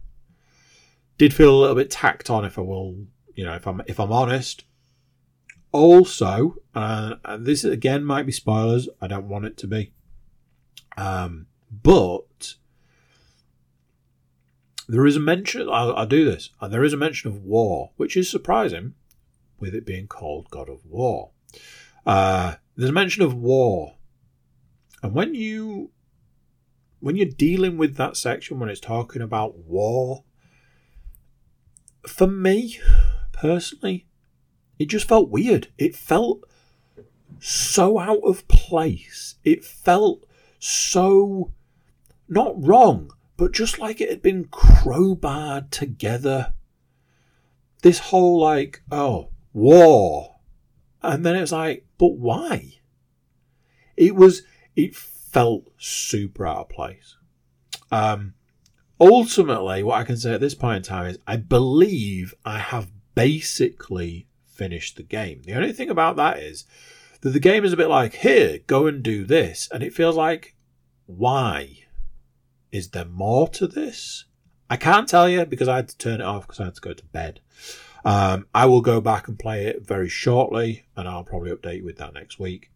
Did 1.17 1.35
feel 1.35 1.55
a 1.55 1.61
little 1.61 1.77
bit 1.77 1.91
tacked 1.91 2.31
on, 2.31 2.45
if 2.45 2.59
I 2.59 2.63
will, 2.63 3.07
you 3.35 3.45
know, 3.45 3.55
if 3.55 3.67
I'm 3.67 3.83
if 3.87 3.99
I'm 3.99 4.13
honest. 4.13 4.65
Also, 5.73 6.57
uh, 6.75 7.17
and 7.25 7.45
this 7.45 7.65
again 7.65 8.05
might 8.05 8.25
be 8.25 8.33
spoilers. 8.33 8.89
I 9.01 9.07
don't 9.07 9.29
want 9.29 9.45
it 9.45 9.57
to 9.59 9.67
be. 9.67 9.93
Um, 10.97 11.47
but 11.71 12.55
there 14.89 15.07
is 15.07 15.17
a 15.17 15.21
mention, 15.21 15.69
I'll, 15.69 15.95
I'll 15.95 16.07
do 16.07 16.25
this, 16.25 16.51
and 16.61 16.73
there 16.73 16.85
is 16.85 16.93
a 16.93 16.97
mention 16.97 17.31
of 17.31 17.45
war, 17.45 17.91
which 17.97 18.17
is 18.17 18.31
surprising 18.31 18.95
with 19.61 19.75
it 19.75 19.85
being 19.85 20.07
called 20.07 20.51
God 20.51 20.69
of 20.69 20.87
War. 20.87 21.31
Uh, 22.07 22.55
there's 22.77 22.91
a 22.91 22.95
mention 22.95 23.23
of 23.23 23.35
war. 23.35 23.97
And 25.03 25.15
when 25.15 25.35
you 25.35 25.91
when 27.01 27.17
you're 27.17 27.27
dealing 27.27 27.77
with 27.77 27.97
that 27.97 28.17
section 28.17 28.59
when 28.59 28.69
it's 28.69 28.81
talking 28.81 29.23
about 29.23 29.59
war, 29.59 30.25
for 32.07 32.27
me 32.27 32.79
personally, 33.33 34.07
it 34.79 34.87
just 34.87 35.09
felt 35.09 35.31
weird. 35.31 35.69
It 35.77 35.95
felt 35.95 36.43
so 37.41 37.99
out 37.99 38.21
of 38.25 38.47
place. 38.49 39.37
It 39.45 39.65
felt 39.65 40.25
so 40.59 41.53
not 42.29 42.55
wrong, 42.57 43.11
but 43.37 43.53
just 43.53 43.79
like 43.79 44.01
it 44.01 44.11
had 44.11 44.23
been 44.23 44.47
crowbarred 44.47 45.71
together. 45.71 46.55
This 47.83 47.99
whole 47.99 48.41
like, 48.41 48.83
oh, 48.91 49.31
war. 49.53 50.37
And 51.03 51.25
then 51.25 51.37
it's 51.37 51.53
like, 51.53 51.87
but 51.97 52.19
why? 52.19 52.75
It 53.97 54.17
was, 54.17 54.43
it 54.75 54.97
felt 55.31 55.65
super 55.79 56.47
out 56.47 56.59
of 56.59 56.69
place. 56.69 57.17
Um, 57.91 58.35
ultimately, 59.01 59.83
what 59.83 59.99
I 59.99 60.05
can 60.05 60.17
say 60.17 60.35
at 60.35 60.41
this 60.41 60.55
point 60.55 60.79
in 60.79 60.83
time 60.83 61.07
is 61.07 61.19
I 61.27 61.37
believe 61.37 62.35
I 62.45 62.59
have 62.59 62.91
basically 63.15 64.27
finished 64.47 64.97
the 64.97 65.03
game. 65.03 65.43
The 65.45 65.55
only 65.55 65.73
thing 65.73 65.91
about 65.91 66.17
that 66.17 66.39
is 66.39 66.65
that 67.21 67.31
the 67.31 67.41
game 67.41 67.65
is 67.65 67.73
a 67.73 67.77
bit 67.77 67.89
like, 67.89 68.15
here, 68.15 68.59
go 68.67 68.87
and 68.87 69.03
do 69.03 69.25
this. 69.25 69.69
And 69.73 69.83
it 69.83 69.95
feels 69.95 70.17
like, 70.17 70.55
why? 71.07 71.85
Is 72.71 72.91
there 72.91 73.05
more 73.05 73.49
to 73.49 73.67
this? 73.67 74.25
I 74.71 74.77
can't 74.77 75.09
tell 75.09 75.29
you 75.29 75.47
because 75.47 75.69
I 75.69 75.77
had 75.77 75.89
to 75.89 75.99
turn 75.99 76.21
it 76.21 76.25
off 76.27 76.47
because 76.47 76.61
I 76.61 76.65
had 76.65 76.75
to 76.75 76.81
go 76.81 76.93
to 76.93 77.05
bed. 77.07 77.41
Um, 78.05 78.47
I 78.55 78.67
will 78.67 78.83
go 78.83 79.01
back 79.01 79.29
and 79.29 79.39
play 79.39 79.67
it 79.67 79.87
very 79.87 80.09
shortly, 80.09 80.87
and 80.97 81.09
I'll 81.09 81.25
probably 81.25 81.51
update 81.51 81.79
you 81.79 81.85
with 81.85 81.97
that 81.99 82.15
next 82.15 82.39
week. 82.39 82.71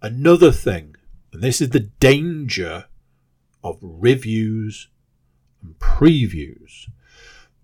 Another 0.00 0.52
thing, 0.52 0.96
and 1.36 1.42
this 1.42 1.60
is 1.60 1.68
the 1.68 1.80
danger 1.80 2.86
of 3.62 3.76
reviews 3.82 4.88
and 5.62 5.78
previews. 5.78 6.88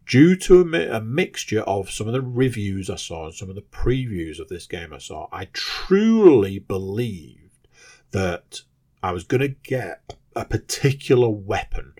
Due 0.05 0.36
to 0.36 0.61
a, 0.61 0.97
a 0.99 1.01
mixture 1.01 1.62
of 1.62 1.90
some 1.90 2.07
of 2.07 2.12
the 2.12 2.20
reviews 2.20 2.90
I 2.90 2.97
saw 2.97 3.24
and 3.24 3.35
some 3.35 3.49
of 3.49 3.55
the 3.55 3.62
previews 3.62 4.39
of 4.39 4.51
this 4.51 4.66
game 4.66 4.93
I 4.93 4.99
saw, 4.99 5.27
I 5.32 5.47
truly 5.55 6.59
believed 6.59 7.66
that 8.11 8.61
I 9.03 9.12
was 9.12 9.24
going 9.24 9.40
to 9.40 9.49
get 9.49 10.19
a 10.36 10.44
particular 10.44 11.31
weapon. 11.31 11.94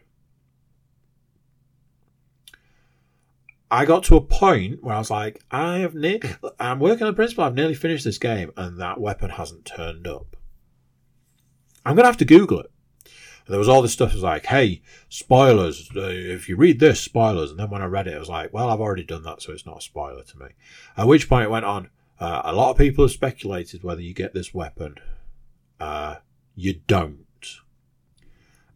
I 3.71 3.87
got 3.87 4.05
to 4.05 4.17
a 4.17 4.21
point 4.21 4.85
where 4.85 4.95
I 4.95 4.99
was 4.99 5.11
like, 5.11 5.43
I 5.51 5.79
have 5.79 5.95
ne- 5.95 6.21
I'm 6.61 6.81
working 6.81 7.07
on 7.07 7.13
the 7.15 7.17
principle. 7.17 7.45
I've 7.45 7.55
nearly 7.55 7.73
finished 7.73 8.05
this 8.05 8.19
game, 8.19 8.51
and 8.59 8.79
that 8.79 9.01
weapon 9.01 9.31
hasn't 9.31 9.65
turned 9.65 10.07
up. 10.07 10.37
I'm 11.85 11.97
gonna 11.97 12.09
have 12.09 12.17
to 12.19 12.25
Google 12.25 12.61
it. 12.61 12.71
And 13.47 13.53
there 13.53 13.59
was 13.59 13.69
all 13.69 13.83
this 13.83 13.93
stuff. 13.93 14.11
It 14.11 14.17
was 14.17 14.23
like, 14.23 14.47
hey, 14.47 14.83
spoilers. 15.09 15.91
Uh, 15.95 16.03
if 16.03 16.49
you 16.49 16.57
read 16.57 16.79
this, 16.79 17.01
spoilers. 17.01 17.51
And 17.51 17.59
then 17.59 17.71
when 17.71 17.83
I 17.83 17.87
read 17.87 18.07
it, 18.07 18.15
I 18.15 18.19
was 18.19 18.29
like, 18.29 18.53
well, 18.53 18.71
I've 18.71 18.81
already 18.81 19.05
done 19.05 19.25
that, 19.25 19.43
so 19.43 19.53
it's 19.53 19.67
not 19.67 19.79
a 19.79 19.83
spoiler 19.83 20.23
to 20.23 20.39
me. 20.39 20.47
At 20.97 21.09
which 21.09 21.29
point 21.29 21.45
it 21.45 21.51
went 21.51 21.65
on. 21.65 21.91
Uh, 22.21 22.43
a 22.45 22.55
lot 22.55 22.71
of 22.71 22.79
people 22.79 23.05
have 23.05 23.11
speculated 23.11 23.83
whether 23.83 24.01
you 24.01 24.15
get 24.15 24.33
this 24.33 24.55
weapon. 24.55 24.95
Uh, 25.81 26.17
you 26.55 26.75
don't. 26.87 27.27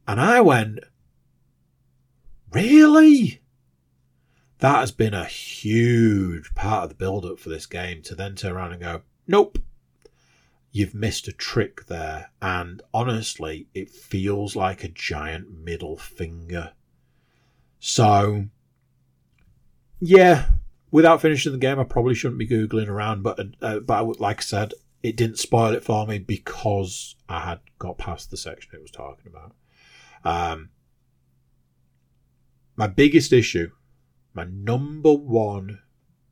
And 0.09 0.21
I 0.21 0.41
went, 0.41 0.81
really? 2.51 3.41
That 4.59 4.81
has 4.81 4.91
been 4.91 5.15
a 5.15 5.27
huge 5.27 6.55
part 6.55 6.85
of 6.85 6.89
the 6.89 6.95
build 6.97 7.25
up 7.25 7.39
for 7.39 7.51
this 7.51 7.67
game 7.67 8.03
to 8.03 8.17
then 8.17 8.35
turn 8.35 8.53
around 8.53 8.73
and 8.73 8.81
go, 8.81 9.03
nope, 9.29 9.59
you've 10.77 10.95
missed 10.95 11.27
a 11.27 11.33
trick 11.33 11.87
there. 11.87 12.31
And 12.43 12.83
honestly, 12.93 13.67
it 13.73 13.89
feels 13.89 14.55
like 14.55 14.85
a 14.85 14.89
giant 14.89 15.65
middle 15.65 15.97
finger. 15.97 16.73
So, 17.79 18.47
yeah, 19.99 20.51
without 20.91 21.23
finishing 21.23 21.53
the 21.53 21.59
game, 21.59 21.81
I 21.81 21.85
probably 21.85 22.15
shouldn't 22.15 22.39
be 22.39 22.47
googling 22.47 22.89
around. 22.89 23.23
But 23.23 23.41
uh, 23.63 23.81
but 23.81 24.21
like 24.21 24.41
I 24.41 24.43
said, 24.43 24.75
it 25.03 25.17
didn't 25.17 25.39
spoil 25.39 25.73
it 25.73 25.83
for 25.83 26.07
me 26.07 26.19
because 26.19 27.17
I 27.27 27.41
had 27.41 27.61
got 27.79 27.97
past 27.97 28.31
the 28.31 28.37
section 28.37 28.73
it 28.75 28.83
was 28.83 28.91
talking 28.91 29.33
about. 29.33 29.55
Um, 30.25 30.71
my 32.77 32.87
biggest 32.87 33.33
issue, 33.33 33.71
my 34.35 34.45
number 34.45 35.15
one 35.15 35.81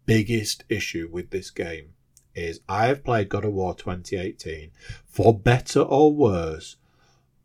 biggest 0.05 0.65
issue 0.69 1.09
with 1.11 1.31
this 1.31 1.51
game 1.51 1.94
is 2.35 2.61
I 2.69 2.87
have 2.87 3.05
played 3.05 3.29
God 3.29 3.45
of 3.45 3.53
War 3.53 3.75
2018 3.75 4.71
for 5.07 5.39
better 5.39 5.81
or 5.81 6.13
worse 6.13 6.77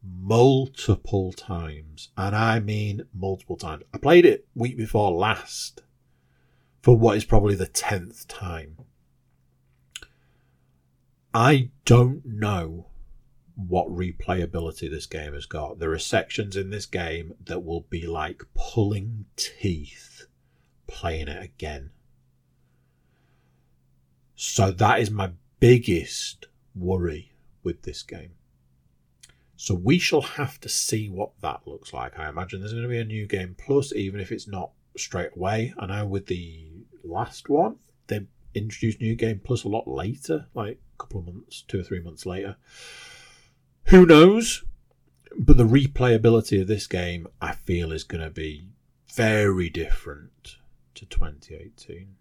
multiple 0.04 1.34
times. 1.34 2.10
And 2.18 2.36
I 2.36 2.60
mean 2.60 3.04
multiple 3.14 3.58
times. 3.58 3.84
I 3.94 3.98
played 3.98 4.26
it 4.26 4.48
week 4.56 4.78
before 4.78 5.12
last 5.12 5.82
for 6.82 6.98
what 6.98 7.18
is 7.18 7.26
probably 7.26 7.56
the 7.56 7.68
10th 7.68 8.26
time. 8.28 8.78
I 11.34 11.70
don't 11.86 12.26
know 12.26 12.88
what 13.56 13.90
replayability 13.90 14.90
this 14.90 15.06
game 15.06 15.34
has 15.34 15.46
got. 15.46 15.80
There 15.80 15.92
are 15.92 16.00
sections 16.00 16.56
in 16.56 16.70
this 16.70 16.86
game 16.86 17.34
that 17.46 17.64
will 17.64 17.86
be 17.90 18.08
like 18.08 18.44
pulling 18.56 19.26
teeth 19.36 20.26
playing 20.90 21.28
it 21.28 21.44
again. 21.44 21.92
So 24.42 24.72
that 24.72 25.02
is 25.02 25.12
my 25.12 25.32
biggest 25.60 26.48
worry 26.74 27.34
with 27.62 27.82
this 27.82 28.04
game. 28.04 28.32
So 29.58 29.76
we 29.76 30.00
shall 30.00 30.22
have 30.22 30.62
to 30.62 30.70
see 30.70 31.10
what 31.10 31.32
that 31.42 31.64
looks 31.66 31.92
like. 31.92 32.18
I 32.18 32.30
imagine 32.30 32.62
there's 32.62 32.72
going 32.72 32.84
to 32.84 32.90
be 32.90 33.00
a 33.00 33.04
new 33.04 33.28
game 33.28 33.54
plus, 33.60 33.94
even 33.94 34.22
if 34.22 34.32
it's 34.32 34.48
not 34.48 34.72
straight 34.96 35.32
away. 35.36 35.74
I 35.78 35.88
know 35.88 36.06
with 36.06 36.28
the 36.28 36.72
last 37.04 37.50
one, 37.50 37.80
they 38.08 38.28
introduced 38.56 39.02
new 39.02 39.14
game 39.14 39.42
plus 39.44 39.66
a 39.66 39.68
lot 39.68 39.90
later, 39.90 40.46
like 40.54 40.80
a 40.94 40.98
couple 41.04 41.20
of 41.20 41.26
months, 41.26 41.66
two 41.68 41.82
or 41.82 41.84
three 41.84 42.00
months 42.00 42.26
later. 42.26 42.56
Who 43.88 44.06
knows? 44.06 44.64
But 45.38 45.58
the 45.58 45.68
replayability 45.68 46.62
of 46.62 46.68
this 46.68 46.88
game, 46.88 47.28
I 47.42 47.52
feel, 47.52 47.92
is 47.92 48.06
going 48.06 48.24
to 48.24 48.30
be 48.30 48.70
very 49.14 49.70
different 49.70 50.56
to 50.96 51.06
2018. 51.06 52.16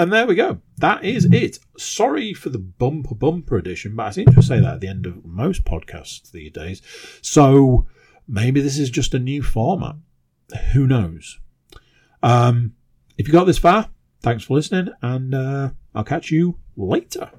And 0.00 0.10
there 0.10 0.26
we 0.26 0.34
go. 0.34 0.62
That 0.78 1.04
is 1.04 1.26
it. 1.26 1.58
Sorry 1.76 2.32
for 2.32 2.48
the 2.48 2.58
bumper 2.58 3.14
bumper 3.14 3.58
edition, 3.58 3.94
but 3.94 4.06
I 4.06 4.10
seem 4.12 4.28
to 4.28 4.42
say 4.42 4.58
that 4.58 4.74
at 4.76 4.80
the 4.80 4.88
end 4.88 5.04
of 5.04 5.26
most 5.26 5.64
podcasts 5.64 6.30
these 6.30 6.52
days. 6.52 6.80
So 7.20 7.86
maybe 8.26 8.62
this 8.62 8.78
is 8.78 8.88
just 8.88 9.12
a 9.12 9.18
new 9.18 9.42
format. 9.42 9.96
Who 10.72 10.86
knows? 10.86 11.38
Um, 12.22 12.72
if 13.18 13.28
you 13.28 13.32
got 13.34 13.44
this 13.44 13.58
far, 13.58 13.90
thanks 14.22 14.42
for 14.42 14.54
listening, 14.54 14.90
and 15.02 15.34
uh, 15.34 15.70
I'll 15.94 16.02
catch 16.02 16.30
you 16.30 16.56
later. 16.78 17.30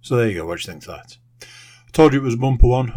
So 0.00 0.16
there 0.16 0.28
you 0.28 0.34
go. 0.34 0.46
What 0.46 0.58
do 0.58 0.62
you 0.62 0.72
think 0.72 0.88
of 0.88 0.96
that? 0.96 1.18
I 1.40 1.90
told 1.92 2.14
you 2.14 2.18
it 2.18 2.24
was 2.24 2.34
bumper 2.34 2.66
one. 2.66 2.92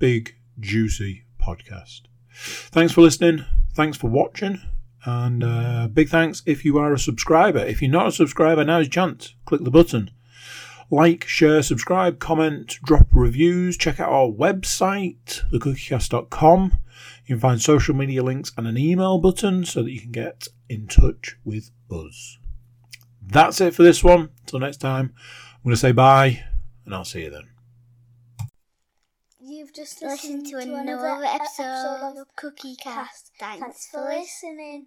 Big, 0.00 0.34
juicy 0.58 1.22
podcast. 1.40 2.00
Thanks 2.34 2.92
for 2.92 3.02
listening. 3.02 3.44
Thanks 3.74 3.96
for 3.96 4.10
watching. 4.10 4.60
And 5.04 5.42
uh, 5.42 5.88
big 5.88 6.08
thanks 6.08 6.42
if 6.46 6.64
you 6.64 6.78
are 6.78 6.92
a 6.92 6.98
subscriber. 6.98 7.60
If 7.60 7.80
you're 7.80 7.90
not 7.90 8.08
a 8.08 8.12
subscriber, 8.12 8.64
now's 8.64 8.86
your 8.86 8.90
chance. 8.90 9.34
Click 9.46 9.64
the 9.64 9.70
button. 9.70 10.10
Like, 10.90 11.24
share, 11.24 11.62
subscribe, 11.62 12.18
comment, 12.18 12.78
drop 12.82 13.06
reviews. 13.12 13.76
Check 13.76 14.00
out 14.00 14.10
our 14.10 14.26
website, 14.26 15.42
thecookiecast.com. 15.52 16.78
You 17.26 17.36
can 17.36 17.40
find 17.40 17.62
social 17.62 17.94
media 17.94 18.24
links 18.24 18.52
and 18.56 18.66
an 18.66 18.76
email 18.76 19.18
button 19.18 19.64
so 19.64 19.84
that 19.84 19.92
you 19.92 20.00
can 20.00 20.10
get 20.10 20.48
in 20.68 20.88
touch 20.88 21.36
with 21.44 21.70
us. 21.90 22.38
That's 23.22 23.60
it 23.60 23.74
for 23.74 23.84
this 23.84 24.02
one. 24.02 24.30
Until 24.40 24.58
next 24.58 24.78
time, 24.78 25.14
I'm 25.14 25.62
going 25.62 25.74
to 25.74 25.80
say 25.80 25.92
bye, 25.92 26.42
and 26.84 26.94
I'll 26.94 27.04
see 27.04 27.22
you 27.22 27.30
then. 27.30 27.49
You've 29.70 29.88
just 29.88 30.02
listened, 30.02 30.46
to, 30.46 30.56
another 30.56 31.24
episode 31.24 32.16
of 32.18 32.26
Cookie 32.34 32.74
Cast. 32.74 33.30
Thanks 33.38 33.86
for 33.86 34.04
listening. 34.04 34.86